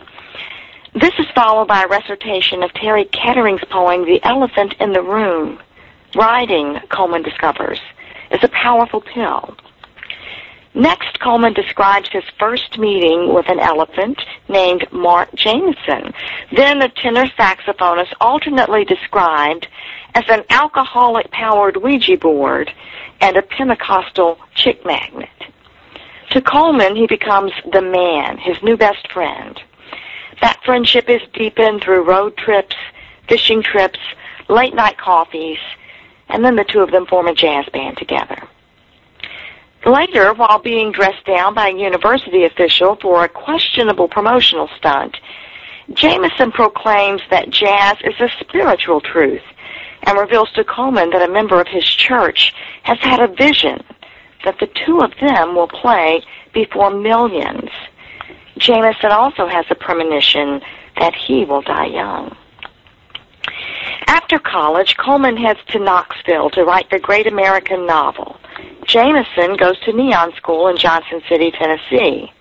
This 0.95 1.13
is 1.19 1.27
followed 1.35 1.69
by 1.69 1.85
a 1.85 1.89
recitation 1.89 2.63
of 2.63 2.73
Terry 2.75 3.05
Kettering's 3.05 3.65
poem, 3.71 4.05
The 4.05 4.21
Elephant 4.25 4.75
in 4.81 4.93
the 4.93 5.03
Room. 5.03 5.61
Riding, 6.15 6.81
Coleman 6.89 7.23
discovers, 7.23 7.81
is 8.31 8.43
a 8.43 8.49
powerful 8.49 9.01
pill. 9.01 9.57
Next, 10.75 11.19
Coleman 11.19 11.53
describes 11.53 12.09
his 12.11 12.23
first 12.39 12.79
meeting 12.79 13.35
with 13.35 13.49
an 13.49 13.59
elephant 13.59 14.23
named 14.49 14.87
Mark 14.93 15.35
Jameson, 15.35 16.15
then 16.53 16.81
a 16.81 16.89
tenor 16.89 17.27
saxophonist 17.37 18.13
alternately 18.21 18.85
described 18.85 19.67
as 20.15 20.25
an 20.29 20.45
alcoholic-powered 20.49 21.77
Ouija 21.79 22.17
board 22.17 22.73
and 23.21 23.37
a 23.37 23.43
Pentecostal 23.43 24.39
chick 24.55 24.85
magnet. 24.87 25.29
To 26.31 26.41
Coleman, 26.41 26.95
he 26.95 27.09
becomes 27.09 27.53
the 27.73 27.83
man, 27.83 28.39
his 28.39 28.57
new 28.63 28.77
best 28.77 29.11
friend. 29.11 29.61
That 30.41 30.63
friendship 30.65 31.11
is 31.11 31.21
deepened 31.33 31.83
through 31.83 32.05
road 32.05 32.37
trips, 32.37 32.77
fishing 33.29 33.63
trips, 33.63 33.99
late 34.49 34.75
night 34.75 34.99
coffees, 34.99 35.59
and 36.29 36.45
then 36.45 36.55
the 36.55 36.65
two 36.65 36.81
of 36.81 36.93
them 36.93 37.07
form 37.07 37.27
a 37.27 37.35
jazz 37.35 37.67
band 37.73 37.97
together. 37.97 38.41
Later, 39.87 40.35
while 40.35 40.59
being 40.59 40.93
dressed 40.93 41.25
down 41.25 41.55
by 41.55 41.69
a 41.69 41.77
university 41.77 42.45
official 42.45 42.97
for 43.01 43.25
a 43.25 43.29
questionable 43.29 44.09
promotional 44.09 44.69
stunt, 44.77 45.17
Jameson 45.95 46.53
proclaims 46.53 47.23
that 47.31 47.51
jazz 47.51 47.97
is 48.05 48.15
a 48.21 48.29
spiritual 48.41 49.01
truth 49.01 49.43
and 50.03 50.19
reveals 50.19 50.51
to 50.53 50.65
Coleman 50.65 51.11
that 51.11 51.29
a 51.29 51.33
member 51.33 51.61
of 51.61 51.67
his 51.67 51.85
church 51.85 52.55
has 52.83 52.99
had 53.01 53.21
a 53.21 53.29
vision 53.29 53.83
that 54.45 54.59
the 54.59 54.69
two 54.87 55.01
of 55.01 55.13
them 55.21 55.55
will 55.55 55.69
play 55.69 56.23
before 56.53 56.91
millions. 56.91 57.71
Jameson 58.59 59.11
also 59.11 59.47
has 59.47 59.65
a 59.71 59.75
premonition 59.75 60.61
that 60.99 61.15
he 61.15 61.45
will 61.45 61.63
die 61.63 61.87
young. 61.87 62.37
After 64.07 64.39
college, 64.39 64.97
Coleman 64.97 65.37
heads 65.37 65.61
to 65.69 65.79
Knoxville 65.79 66.51
to 66.51 66.65
write 66.65 66.91
the 66.91 66.99
great 66.99 67.27
American 67.27 67.87
novel. 67.87 68.37
Jameson 68.91 69.57
goes 69.57 69.79
to 69.85 69.93
Neon 69.93 70.35
School 70.35 70.67
in 70.67 70.77
Johnson 70.77 71.23
City, 71.29 71.53
Tennessee. 71.53 72.33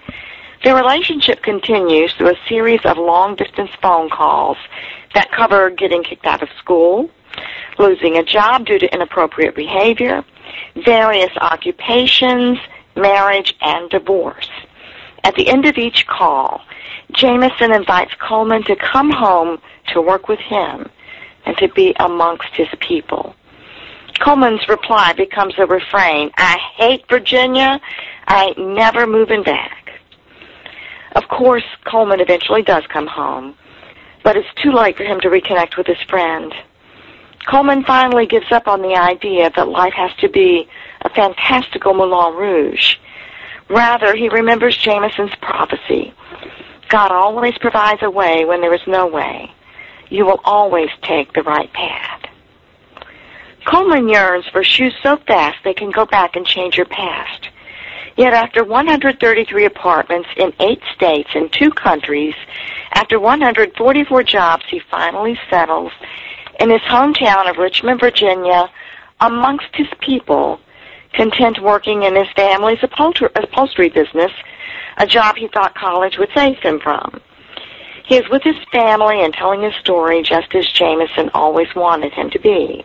Their 0.63 0.75
relationship 0.75 1.43
continues 1.43 2.11
through 2.13 2.31
a 2.31 2.47
series 2.47 2.79
of 2.85 2.97
long 2.97 3.35
distance 3.35 3.69
phone 3.83 4.09
calls 4.09 4.57
that 5.13 5.31
cover 5.31 5.69
getting 5.69 6.03
kicked 6.03 6.25
out 6.25 6.41
of 6.41 6.49
school, 6.57 7.11
losing 7.77 8.17
a 8.17 8.23
job 8.23 8.65
due 8.65 8.79
to 8.79 8.91
inappropriate 8.91 9.55
behavior, 9.55 10.25
various 10.83 11.29
occupations, 11.39 12.57
marriage, 12.95 13.55
and 13.61 13.87
divorce. 13.91 14.49
At 15.23 15.35
the 15.35 15.49
end 15.49 15.67
of 15.67 15.77
each 15.77 16.07
call, 16.07 16.61
Jameson 17.11 17.71
invites 17.71 18.15
Coleman 18.15 18.63
to 18.63 18.75
come 18.75 19.11
home 19.11 19.61
to 19.93 20.01
work 20.01 20.27
with 20.27 20.39
him 20.39 20.89
and 21.45 21.55
to 21.57 21.67
be 21.67 21.95
amongst 21.99 22.55
his 22.55 22.69
people. 22.79 23.35
Coleman's 24.21 24.67
reply 24.67 25.13
becomes 25.13 25.53
a 25.57 25.65
refrain 25.65 26.31
I 26.37 26.57
hate 26.75 27.05
Virginia. 27.09 27.79
I 28.27 28.47
ain't 28.47 28.59
never 28.59 29.07
moving 29.07 29.43
back. 29.43 29.91
Of 31.15 31.27
course, 31.27 31.63
Coleman 31.85 32.19
eventually 32.19 32.61
does 32.61 32.83
come 32.87 33.07
home, 33.07 33.55
but 34.23 34.37
it's 34.37 34.47
too 34.61 34.71
late 34.71 34.95
for 34.95 35.03
him 35.03 35.19
to 35.21 35.29
reconnect 35.29 35.77
with 35.77 35.87
his 35.87 36.01
friend. 36.07 36.53
Coleman 37.47 37.83
finally 37.83 38.27
gives 38.27 38.51
up 38.51 38.67
on 38.67 38.81
the 38.81 38.95
idea 38.95 39.49
that 39.55 39.69
life 39.69 39.93
has 39.93 40.11
to 40.19 40.29
be 40.29 40.67
a 41.01 41.09
fantastical 41.09 41.93
Moulin 41.93 42.35
Rouge. 42.35 42.95
Rather, 43.69 44.15
he 44.15 44.29
remembers 44.29 44.77
Jameson's 44.77 45.35
prophecy. 45.41 46.13
God 46.89 47.11
always 47.11 47.57
provides 47.57 48.01
a 48.03 48.09
way 48.09 48.45
when 48.45 48.61
there 48.61 48.73
is 48.73 48.85
no 48.85 49.07
way. 49.07 49.51
You 50.09 50.25
will 50.25 50.41
always 50.43 50.89
take 51.01 51.33
the 51.33 51.43
right 51.43 51.71
path. 51.73 52.28
Coleman 53.69 54.09
yearns 54.09 54.47
for 54.47 54.63
shoes 54.63 54.95
so 55.03 55.17
fast 55.27 55.59
they 55.63 55.75
can 55.75 55.91
go 55.91 56.03
back 56.03 56.35
and 56.35 56.43
change 56.43 56.75
your 56.75 56.87
past. 56.87 57.49
Yet 58.17 58.33
after 58.33 58.63
133 58.63 59.65
apartments 59.65 60.27
in 60.37 60.53
eight 60.59 60.81
states 60.95 61.29
and 61.35 61.53
two 61.53 61.69
countries, 61.69 62.33
after 62.93 63.19
144 63.19 64.23
jobs, 64.23 64.63
he 64.67 64.81
finally 64.89 65.39
settles 65.51 65.91
in 66.59 66.71
his 66.71 66.81
hometown 66.81 67.47
of 67.47 67.57
Richmond, 67.57 67.99
Virginia, 67.99 68.71
amongst 69.21 69.67
his 69.73 69.87
people, 70.01 70.59
content 71.13 71.61
working 71.61 72.01
in 72.01 72.15
his 72.15 72.27
family's 72.35 72.79
upholstery 72.81 73.89
business, 73.89 74.31
a 74.97 75.05
job 75.05 75.35
he 75.35 75.47
thought 75.47 75.75
college 75.75 76.17
would 76.17 76.29
save 76.33 76.57
him 76.57 76.79
from. 76.79 77.21
He 78.03 78.17
is 78.17 78.27
with 78.31 78.41
his 78.41 78.57
family 78.71 79.23
and 79.23 79.31
telling 79.31 79.61
his 79.61 79.75
story 79.75 80.23
just 80.23 80.55
as 80.55 80.67
Jameson 80.71 81.29
always 81.35 81.67
wanted 81.75 82.13
him 82.13 82.31
to 82.31 82.39
be. 82.39 82.83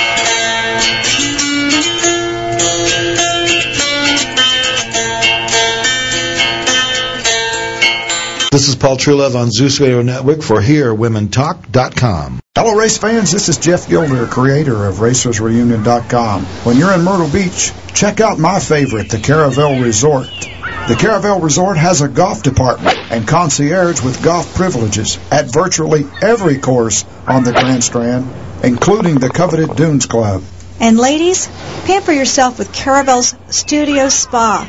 This 8.52 8.68
is 8.68 8.76
Paul 8.76 8.98
Truelove 8.98 9.34
on 9.34 9.50
Zeus 9.50 9.80
Radio 9.80 10.02
Network 10.02 10.42
for 10.42 10.60
HereWomenTalk.com. 10.60 12.40
Hello, 12.54 12.76
race 12.76 12.98
fans, 12.98 13.32
this 13.32 13.48
is 13.48 13.56
Jeff 13.56 13.88
Gilder, 13.88 14.26
creator 14.26 14.84
of 14.84 14.96
RacersReunion.com. 14.96 16.44
When 16.44 16.76
you're 16.76 16.92
in 16.92 17.02
Myrtle 17.02 17.30
Beach, 17.30 17.72
check 17.94 18.20
out 18.20 18.38
my 18.38 18.60
favorite, 18.60 19.08
the 19.08 19.16
Caravelle 19.16 19.82
Resort. 19.82 20.26
The 20.26 20.98
Caravelle 21.00 21.42
Resort 21.42 21.78
has 21.78 22.02
a 22.02 22.08
golf 22.08 22.42
department 22.42 22.98
and 23.10 23.26
concierge 23.26 24.02
with 24.02 24.22
golf 24.22 24.54
privileges 24.54 25.18
at 25.30 25.50
virtually 25.50 26.04
every 26.20 26.58
course 26.58 27.06
on 27.26 27.44
the 27.44 27.52
Grand 27.52 27.82
Strand, 27.82 28.30
including 28.62 29.14
the 29.14 29.30
coveted 29.30 29.76
Dunes 29.76 30.04
Club. 30.04 30.42
And 30.78 30.98
ladies, 30.98 31.48
pamper 31.86 32.12
yourself 32.12 32.58
with 32.58 32.70
Caravelle's 32.70 33.34
Studio 33.48 34.10
Spa, 34.10 34.68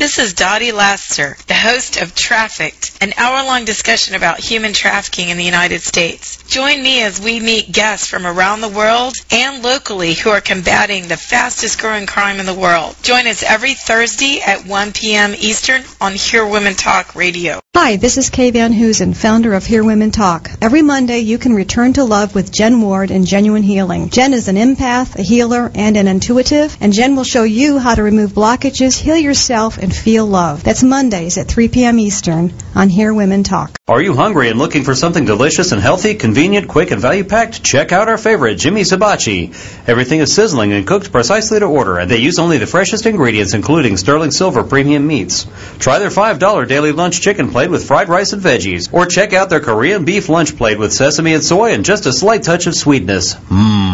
This 0.00 0.18
is 0.18 0.32
Dottie 0.32 0.72
Laster, 0.72 1.36
the 1.46 1.52
host 1.52 1.98
of 1.98 2.14
Trafficked, 2.14 2.96
an 3.02 3.12
hour-long 3.18 3.66
discussion 3.66 4.14
about 4.14 4.40
human 4.40 4.72
trafficking 4.72 5.28
in 5.28 5.36
the 5.36 5.44
United 5.44 5.82
States. 5.82 6.42
Join 6.44 6.82
me 6.82 7.02
as 7.02 7.20
we 7.20 7.38
meet 7.38 7.70
guests 7.70 8.06
from 8.06 8.26
around 8.26 8.62
the 8.62 8.70
world 8.70 9.12
and 9.30 9.62
locally 9.62 10.14
who 10.14 10.30
are 10.30 10.40
combating 10.40 11.06
the 11.06 11.18
fastest 11.18 11.78
growing 11.78 12.06
crime 12.06 12.40
in 12.40 12.46
the 12.46 12.54
world. 12.54 12.96
Join 13.02 13.26
us 13.26 13.42
every 13.42 13.74
Thursday 13.74 14.40
at 14.40 14.64
1 14.64 14.92
p.m. 14.94 15.34
Eastern 15.36 15.82
on 16.00 16.14
Here 16.14 16.46
Women 16.46 16.76
Talk 16.76 17.14
Radio. 17.14 17.60
Hi, 17.76 17.96
this 17.96 18.18
is 18.18 18.30
Kay 18.30 18.50
Van 18.50 18.72
Hoosen, 18.72 19.14
founder 19.14 19.54
of 19.54 19.64
Here 19.64 19.84
Women 19.84 20.10
Talk. 20.10 20.50
Every 20.60 20.82
Monday, 20.82 21.20
you 21.20 21.38
can 21.38 21.54
return 21.54 21.92
to 21.92 22.04
love 22.04 22.34
with 22.34 22.50
Jen 22.50 22.80
Ward 22.80 23.10
in 23.10 23.26
Genuine 23.26 23.62
Healing. 23.62 24.10
Jen 24.10 24.34
is 24.34 24.48
an 24.48 24.56
empath, 24.56 25.16
a 25.16 25.22
healer, 25.22 25.70
and 25.74 25.96
an 25.96 26.08
intuitive, 26.08 26.76
and 26.80 26.92
Jen 26.92 27.16
will 27.16 27.24
show 27.24 27.44
you 27.44 27.78
how 27.78 27.94
to 27.94 28.02
remove 28.02 28.32
blockages, 28.32 28.98
heal 28.98 29.16
yourself, 29.16 29.78
and 29.78 29.89
feel 29.94 30.26
love. 30.26 30.62
That's 30.62 30.82
Mondays 30.82 31.38
at 31.38 31.48
3 31.48 31.68
p.m. 31.68 31.98
Eastern 31.98 32.52
on 32.74 32.88
Here 32.88 33.12
Women 33.12 33.42
Talk. 33.42 33.76
Are 33.88 34.00
you 34.00 34.14
hungry 34.14 34.48
and 34.48 34.58
looking 34.58 34.84
for 34.84 34.94
something 34.94 35.24
delicious 35.24 35.72
and 35.72 35.80
healthy, 35.80 36.14
convenient, 36.14 36.68
quick, 36.68 36.90
and 36.90 37.00
value 37.00 37.24
packed? 37.24 37.62
Check 37.62 37.92
out 37.92 38.08
our 38.08 38.18
favorite, 38.18 38.54
Jimmy's 38.56 38.90
Hibachi. 38.90 39.52
Everything 39.86 40.20
is 40.20 40.34
sizzling 40.34 40.72
and 40.72 40.86
cooked 40.86 41.10
precisely 41.10 41.58
to 41.58 41.66
order, 41.66 41.98
and 41.98 42.10
they 42.10 42.18
use 42.18 42.38
only 42.38 42.58
the 42.58 42.66
freshest 42.66 43.06
ingredients, 43.06 43.54
including 43.54 43.96
sterling 43.96 44.30
silver 44.30 44.62
premium 44.62 45.06
meats. 45.06 45.46
Try 45.78 45.98
their 45.98 46.10
$5 46.10 46.68
daily 46.68 46.92
lunch 46.92 47.20
chicken 47.20 47.50
plate 47.50 47.70
with 47.70 47.86
fried 47.86 48.08
rice 48.08 48.32
and 48.32 48.42
veggies, 48.42 48.92
or 48.92 49.06
check 49.06 49.32
out 49.32 49.50
their 49.50 49.60
Korean 49.60 50.04
beef 50.04 50.28
lunch 50.28 50.56
plate 50.56 50.78
with 50.78 50.92
sesame 50.92 51.34
and 51.34 51.42
soy 51.42 51.72
and 51.72 51.84
just 51.84 52.06
a 52.06 52.12
slight 52.12 52.42
touch 52.42 52.66
of 52.66 52.74
sweetness. 52.74 53.34
Mmm. 53.34 53.89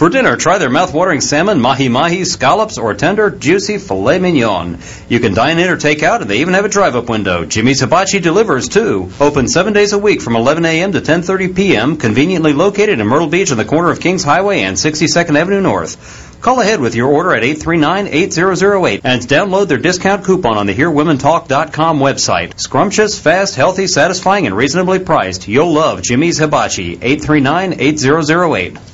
For 0.00 0.08
dinner, 0.08 0.34
try 0.34 0.56
their 0.56 0.70
mouth-watering 0.70 1.20
salmon, 1.20 1.60
mahi-mahi, 1.60 2.24
scallops, 2.24 2.78
or 2.78 2.94
tender, 2.94 3.28
juicy 3.28 3.76
filet 3.76 4.18
mignon. 4.18 4.78
You 5.10 5.20
can 5.20 5.34
dine 5.34 5.58
in 5.58 5.68
or 5.68 5.76
take 5.76 6.02
out, 6.02 6.22
and 6.22 6.30
they 6.30 6.38
even 6.38 6.54
have 6.54 6.64
a 6.64 6.70
drive-up 6.70 7.10
window. 7.10 7.44
Jimmy's 7.44 7.80
Hibachi 7.80 8.18
delivers, 8.18 8.70
too. 8.70 9.12
Open 9.20 9.46
seven 9.46 9.74
days 9.74 9.92
a 9.92 9.98
week 9.98 10.22
from 10.22 10.36
11 10.36 10.64
a.m. 10.64 10.92
to 10.92 11.02
10.30 11.02 11.54
p.m., 11.54 11.96
conveniently 11.98 12.54
located 12.54 12.98
in 12.98 13.06
Myrtle 13.06 13.28
Beach 13.28 13.52
on 13.52 13.58
the 13.58 13.66
corner 13.66 13.90
of 13.90 14.00
Kings 14.00 14.24
Highway 14.24 14.62
and 14.62 14.74
62nd 14.74 15.38
Avenue 15.38 15.60
North. 15.60 16.40
Call 16.40 16.62
ahead 16.62 16.80
with 16.80 16.94
your 16.94 17.10
order 17.10 17.34
at 17.34 17.42
839-8008 17.42 19.02
and 19.04 19.20
download 19.20 19.68
their 19.68 19.76
discount 19.76 20.24
coupon 20.24 20.56
on 20.56 20.66
the 20.66 20.74
HereWomenTalk.com 20.74 21.98
website. 21.98 22.58
Scrumptious, 22.58 23.20
fast, 23.20 23.54
healthy, 23.54 23.86
satisfying, 23.86 24.46
and 24.46 24.56
reasonably 24.56 25.00
priced. 25.00 25.46
You'll 25.46 25.74
love 25.74 26.00
Jimmy's 26.00 26.38
Hibachi. 26.38 26.96
839-8008. 26.96 28.89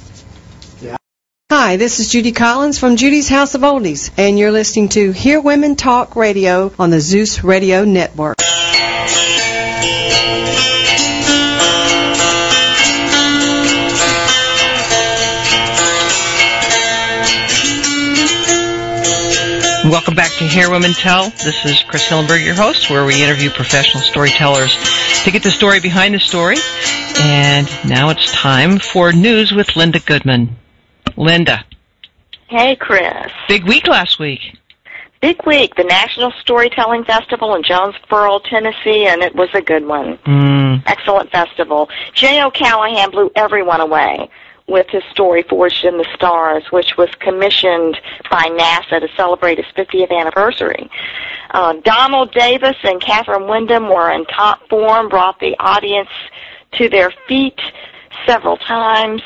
Hi, 1.49 1.77
this 1.77 2.01
is 2.01 2.11
Judy 2.11 2.33
Collins 2.33 2.77
from 2.77 2.97
Judy's 2.97 3.29
House 3.29 3.55
of 3.55 3.61
Oldies, 3.61 4.11
and 4.19 4.37
you're 4.37 4.51
listening 4.51 4.89
to 4.89 5.13
Here 5.13 5.41
Women 5.41 5.77
Talk 5.77 6.17
Radio 6.17 6.73
on 6.77 6.91
the 6.91 7.01
Zeus 7.01 7.45
Radio 7.45 7.85
Network. 7.85 8.39
Welcome 19.85 20.17
back 20.17 20.33
to 20.39 20.49
Here 20.49 20.69
Women 20.69 20.95
Tell. 20.95 21.31
This 21.31 21.65
is 21.65 21.81
Chris 21.85 22.09
Hillenberg, 22.09 22.45
your 22.45 22.57
host, 22.57 22.91
where 22.91 23.05
we 23.07 23.23
interview 23.23 23.51
professional 23.51 24.03
storytellers 24.03 24.77
to 25.23 25.31
get 25.31 25.45
the 25.45 25.53
story 25.53 25.79
behind 25.79 26.13
the 26.13 26.19
story. 26.19 26.57
And 27.21 27.69
now 27.89 28.09
it's 28.09 28.33
time 28.33 28.81
for 28.81 29.13
news 29.13 29.53
with 29.53 29.77
Linda 29.77 30.01
Goodman. 30.01 30.57
Linda. 31.17 31.65
Hey, 32.49 32.77
Chris. 32.77 33.33
Big 33.49 33.65
week 33.65 33.87
last 33.87 34.19
week. 34.19 34.41
Big 35.21 35.45
week, 35.47 35.75
the 35.77 35.85
National 35.85 36.31
Storytelling 36.41 37.05
Festival 37.05 37.55
in 37.55 37.63
Jonesborough, 37.63 38.45
Tennessee, 38.45 39.07
and 39.07 39.23
it 39.23 39.35
was 39.35 39.49
a 39.55 39.63
good 39.63 39.87
one. 39.87 40.19
Mm. 40.19 40.83
Excellent 40.87 41.31
festival. 41.31 41.89
Jay 42.13 42.43
O'Callahan 42.43 43.11
blew 43.11 43.31
everyone 43.35 43.81
away 43.81 44.29
with 44.69 44.87
his 44.91 45.03
story 45.11 45.43
Forged 45.43 45.85
in 45.85 45.97
the 45.97 46.07
Stars, 46.15 46.65
which 46.71 46.97
was 46.99 47.09
commissioned 47.21 47.99
by 48.31 48.43
NASA 48.43 49.01
to 49.01 49.09
celebrate 49.17 49.59
its 49.59 49.69
50th 49.77 50.11
anniversary. 50.11 50.91
Uh, 51.51 51.75
Donald 51.85 52.33
Davis 52.33 52.77
and 52.83 53.01
Kathryn 53.01 53.49
Windham 53.49 53.89
were 53.89 54.11
in 54.11 54.25
top 54.27 54.69
form, 54.69 55.09
brought 55.09 55.39
the 55.41 55.57
audience 55.59 56.11
to 56.73 56.89
their 56.89 57.13
feet 57.27 57.61
several 58.27 58.57
times. 58.57 59.23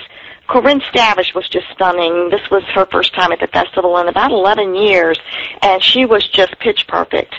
Corinne 0.50 0.80
Stavish 0.92 1.32
was 1.34 1.48
just 1.48 1.66
stunning. 1.72 2.28
This 2.30 2.50
was 2.50 2.64
her 2.74 2.84
first 2.86 3.14
time 3.14 3.30
at 3.30 3.38
the 3.38 3.46
festival 3.46 3.96
in 3.98 4.08
about 4.08 4.32
11 4.32 4.74
years, 4.74 5.16
and 5.62 5.80
she 5.82 6.04
was 6.06 6.26
just 6.28 6.58
pitch 6.58 6.86
perfect. 6.88 7.34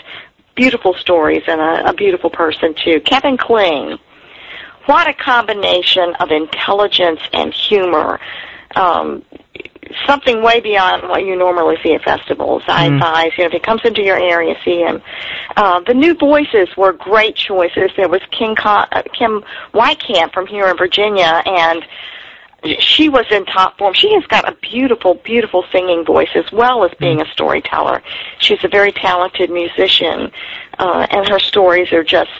Beautiful 0.54 0.94
stories 0.94 1.42
and 1.46 1.60
a, 1.60 1.90
a 1.90 1.92
beautiful 1.92 2.30
person, 2.30 2.74
too. 2.74 3.00
Kevin 3.00 3.36
Kling. 3.36 3.98
What 4.86 5.06
a 5.08 5.12
combination 5.14 6.14
of 6.20 6.30
intelligence 6.30 7.20
and 7.34 7.52
humor. 7.52 8.18
Um, 8.74 9.22
something 10.06 10.42
way 10.42 10.60
beyond 10.60 11.08
what 11.08 11.24
you 11.24 11.36
normally 11.36 11.76
see 11.82 11.92
at 11.94 12.02
festivals. 12.02 12.62
I 12.66 12.88
Mm. 12.88 12.94
advise, 12.94 13.32
you 13.36 13.44
know, 13.44 13.48
if 13.48 13.52
he 13.52 13.58
comes 13.58 13.82
into 13.84 14.02
your 14.02 14.16
area, 14.18 14.56
see 14.64 14.78
him. 14.80 15.02
Uh, 15.56 15.80
the 15.86 15.92
new 15.94 16.14
voices 16.14 16.68
were 16.78 16.92
great 16.94 17.36
choices. 17.36 17.90
There 17.96 18.08
was 18.08 18.22
King 18.30 18.56
Con- 18.56 18.88
uh, 18.90 19.02
Kim 19.12 19.44
Weitkamp 19.74 20.32
from 20.32 20.46
here 20.46 20.66
in 20.68 20.76
Virginia, 20.78 21.42
and 21.44 21.84
she 22.78 23.08
was 23.08 23.24
in 23.30 23.44
top 23.46 23.78
form. 23.78 23.94
She 23.94 24.12
has 24.14 24.24
got 24.26 24.48
a 24.48 24.56
beautiful, 24.56 25.14
beautiful 25.14 25.64
singing 25.72 26.04
voice 26.04 26.30
as 26.34 26.50
well 26.52 26.84
as 26.84 26.92
being 26.98 27.20
a 27.20 27.26
storyteller. 27.32 28.02
She's 28.38 28.62
a 28.62 28.68
very 28.68 28.92
talented 28.92 29.50
musician, 29.50 30.30
uh, 30.78 31.06
and 31.10 31.28
her 31.28 31.38
stories 31.38 31.92
are 31.92 32.04
just, 32.04 32.30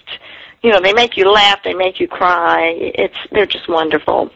you 0.62 0.70
know, 0.70 0.80
they 0.80 0.92
make 0.92 1.16
you 1.16 1.30
laugh, 1.30 1.60
they 1.64 1.74
make 1.74 1.98
you 1.98 2.06
cry. 2.06 2.72
It's 2.76 3.16
they're 3.32 3.46
just 3.46 3.68
wonderful. 3.68 4.30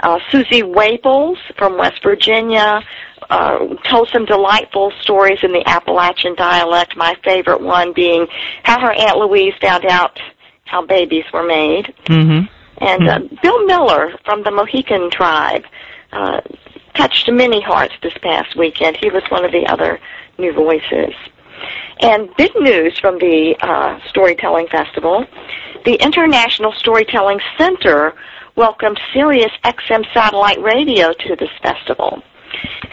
Uh, 0.00 0.18
Suzi 0.30 0.62
Whaples 0.62 1.38
from 1.56 1.78
West 1.78 2.02
Virginia 2.02 2.82
uh, 3.30 3.58
told 3.88 4.08
some 4.12 4.24
delightful 4.26 4.92
stories 5.00 5.38
in 5.42 5.52
the 5.52 5.66
Appalachian 5.66 6.34
dialect. 6.34 6.96
My 6.96 7.16
favorite 7.24 7.60
one 7.60 7.92
being 7.92 8.26
how 8.62 8.80
her 8.80 8.92
Aunt 8.92 9.18
Louise 9.18 9.54
found 9.60 9.84
out 9.86 10.20
how 10.64 10.84
babies 10.86 11.24
were 11.32 11.42
made. 11.44 11.92
Mm-hmm. 12.06 12.46
And 12.84 13.08
uh, 13.08 13.20
Bill 13.42 13.64
Miller 13.66 14.12
from 14.24 14.42
the 14.42 14.50
Mohican 14.50 15.10
tribe 15.10 15.64
uh, 16.12 16.40
touched 16.94 17.30
many 17.30 17.60
hearts 17.60 17.94
this 18.02 18.14
past 18.22 18.56
weekend. 18.56 18.96
He 18.96 19.10
was 19.10 19.22
one 19.30 19.44
of 19.44 19.52
the 19.52 19.66
other 19.66 19.98
new 20.38 20.52
voices. 20.52 21.14
And 22.00 22.28
big 22.36 22.52
news 22.56 22.98
from 22.98 23.18
the 23.18 23.56
uh, 23.62 23.98
Storytelling 24.08 24.66
Festival 24.68 25.26
the 25.84 26.02
International 26.02 26.72
Storytelling 26.72 27.40
Center 27.58 28.14
welcomed 28.56 28.98
Sirius 29.12 29.52
XM 29.64 30.04
satellite 30.14 30.60
radio 30.62 31.12
to 31.12 31.36
this 31.36 31.50
festival. 31.62 32.22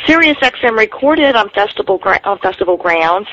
Sirius 0.06 0.38
XM 0.38 0.78
recorded 0.78 1.36
on 1.36 1.50
festival 1.50 2.00
on 2.24 2.40
festival 2.40 2.78
grounds 2.78 3.28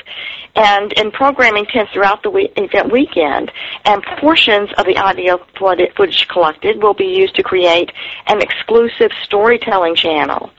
and 0.55 0.93
in 0.93 1.11
programming 1.11 1.65
tents 1.65 1.91
throughout 1.93 2.23
the 2.23 2.29
we- 2.29 2.51
event 2.57 2.91
weekend. 2.91 3.51
And 3.85 4.03
portions 4.19 4.69
of 4.77 4.85
the 4.85 4.97
audio 4.97 5.39
footage 5.57 6.27
collected 6.27 6.81
will 6.81 6.93
be 6.93 7.05
used 7.05 7.35
to 7.35 7.43
create 7.43 7.91
an 8.27 8.41
exclusive 8.41 9.11
storytelling 9.23 9.95
channel. 9.95 10.51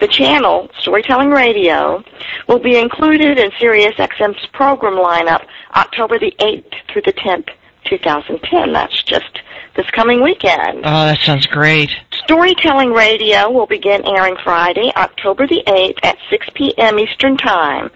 The 0.00 0.08
channel, 0.08 0.70
Storytelling 0.80 1.30
Radio, 1.30 2.02
will 2.46 2.60
be 2.60 2.78
included 2.78 3.38
in 3.38 3.50
Sirius 3.58 3.94
XM's 3.96 4.46
program 4.52 4.94
lineup 4.94 5.44
October 5.74 6.18
the 6.18 6.32
8th 6.38 6.72
through 6.92 7.02
the 7.02 7.12
10th, 7.12 7.48
2010. 7.88 8.72
That's 8.72 9.02
just 9.02 9.40
this 9.76 9.88
coming 9.90 10.22
weekend. 10.22 10.78
Oh, 10.78 11.06
that 11.06 11.18
sounds 11.20 11.46
great. 11.46 11.90
Storytelling 12.24 12.92
Radio 12.92 13.50
will 13.50 13.66
begin 13.66 14.04
airing 14.04 14.36
Friday, 14.42 14.92
October 14.96 15.46
the 15.46 15.62
8th 15.66 15.98
at 16.02 16.18
6 16.28 16.48
p.m. 16.54 16.98
Eastern 16.98 17.36
Time 17.36 17.90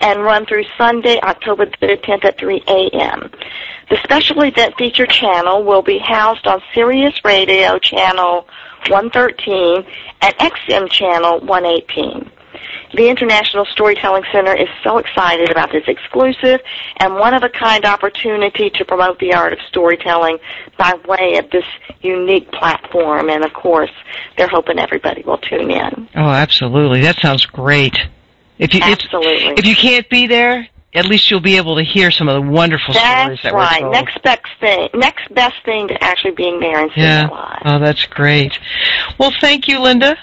and 0.00 0.22
run 0.22 0.46
through 0.46 0.64
Sunday, 0.76 1.18
October 1.22 1.66
the 1.66 1.98
10th 2.02 2.24
at 2.24 2.38
3 2.38 2.62
a.m. 2.66 3.30
The 3.88 3.96
special 4.02 4.42
event 4.42 4.74
feature 4.76 5.06
channel 5.06 5.64
will 5.64 5.82
be 5.82 5.98
housed 5.98 6.46
on 6.46 6.60
Sirius 6.74 7.24
Radio 7.24 7.78
Channel 7.78 8.46
113 8.88 9.86
and 10.20 10.34
XM 10.36 10.90
Channel 10.90 11.40
118. 11.40 12.30
The 12.94 13.08
International 13.08 13.64
Storytelling 13.66 14.24
Center 14.32 14.54
is 14.54 14.68
so 14.82 14.98
excited 14.98 15.50
about 15.50 15.70
this 15.72 15.84
exclusive 15.86 16.60
and 16.98 17.14
one-of-a-kind 17.14 17.84
opportunity 17.84 18.70
to 18.70 18.84
promote 18.84 19.18
the 19.18 19.34
art 19.34 19.52
of 19.52 19.58
storytelling 19.68 20.38
by 20.78 20.94
way 21.06 21.36
of 21.36 21.50
this 21.50 21.64
unique 22.00 22.50
platform. 22.50 23.28
And 23.28 23.44
of 23.44 23.52
course, 23.52 23.90
they're 24.36 24.48
hoping 24.48 24.78
everybody 24.78 25.22
will 25.22 25.38
tune 25.38 25.70
in. 25.70 26.08
Oh, 26.14 26.30
absolutely. 26.30 27.02
That 27.02 27.18
sounds 27.18 27.44
great. 27.46 27.98
If 28.58 28.74
you 28.74 28.80
Absolutely. 28.82 29.52
if, 29.52 29.60
if 29.60 29.66
you 29.66 29.76
can't 29.76 30.08
be 30.08 30.26
there, 30.26 30.66
at 30.94 31.06
least 31.06 31.30
you'll 31.30 31.40
be 31.40 31.56
able 31.56 31.76
to 31.76 31.82
hear 31.82 32.10
some 32.10 32.28
of 32.28 32.42
the 32.42 32.50
wonderful 32.50 32.94
stories 32.94 33.04
That's 33.04 33.42
that 33.42 33.52
right. 33.52 33.82
were 33.82 33.90
told. 33.90 33.92
Next 33.92 34.22
best 34.22 34.46
thing. 34.58 34.88
Next 34.94 35.32
best 35.34 35.56
thing 35.64 35.88
to 35.88 36.02
actually 36.02 36.32
being 36.32 36.58
there 36.58 36.80
and 36.80 36.90
seeing 36.94 37.06
yeah. 37.06 37.26
it 37.26 37.30
live. 37.30 37.62
Oh, 37.64 37.78
that's 37.78 38.04
great. 38.06 38.58
Well, 39.18 39.32
thank 39.40 39.68
you, 39.68 39.78
Linda. 39.80 40.16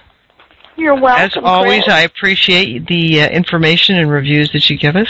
You're 0.78 0.95
welcome. 0.95 1.23
As 1.23 1.38
always, 1.38 1.84
Chris. 1.84 1.93
I 1.93 2.01
appreciate 2.01 2.88
the 2.88 3.21
uh, 3.21 3.30
information 3.30 3.97
and 3.97 4.11
reviews 4.11 4.51
that 4.51 4.69
you 4.69 4.78
give 4.78 4.95
us. 4.95 5.07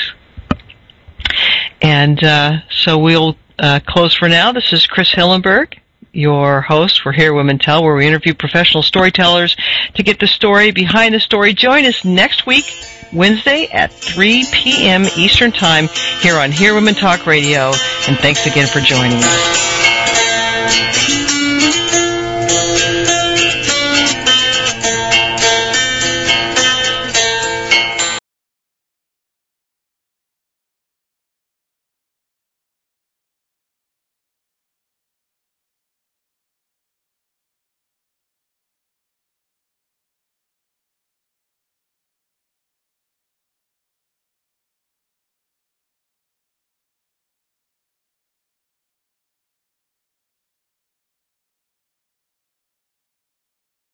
And 1.81 2.23
uh, 2.23 2.59
so 2.69 2.97
we'll 2.99 3.37
uh, 3.57 3.79
close 3.85 4.13
for 4.13 4.29
now. 4.29 4.51
This 4.51 4.73
is 4.73 4.85
Chris 4.85 5.11
Hillenberg, 5.11 5.77
your 6.11 6.61
host 6.61 7.01
for 7.01 7.11
Here 7.11 7.33
Women 7.33 7.57
Tell, 7.57 7.83
where 7.83 7.95
we 7.95 8.07
interview 8.07 8.33
professional 8.33 8.83
storytellers 8.83 9.55
to 9.95 10.03
get 10.03 10.19
the 10.19 10.27
story 10.27 10.71
behind 10.71 11.15
the 11.15 11.19
story. 11.19 11.53
Join 11.53 11.85
us 11.85 12.05
next 12.05 12.45
week, 12.45 12.65
Wednesday 13.11 13.67
at 13.71 13.91
3 13.91 14.45
p.m. 14.51 15.05
Eastern 15.17 15.51
Time 15.51 15.87
here 16.19 16.37
on 16.37 16.51
Here 16.51 16.73
Women 16.73 16.93
Talk 16.95 17.25
Radio. 17.25 17.71
And 18.07 18.17
thanks 18.17 18.45
again 18.45 18.67
for 18.67 18.79
joining 18.81 19.17
us. 19.17 21.04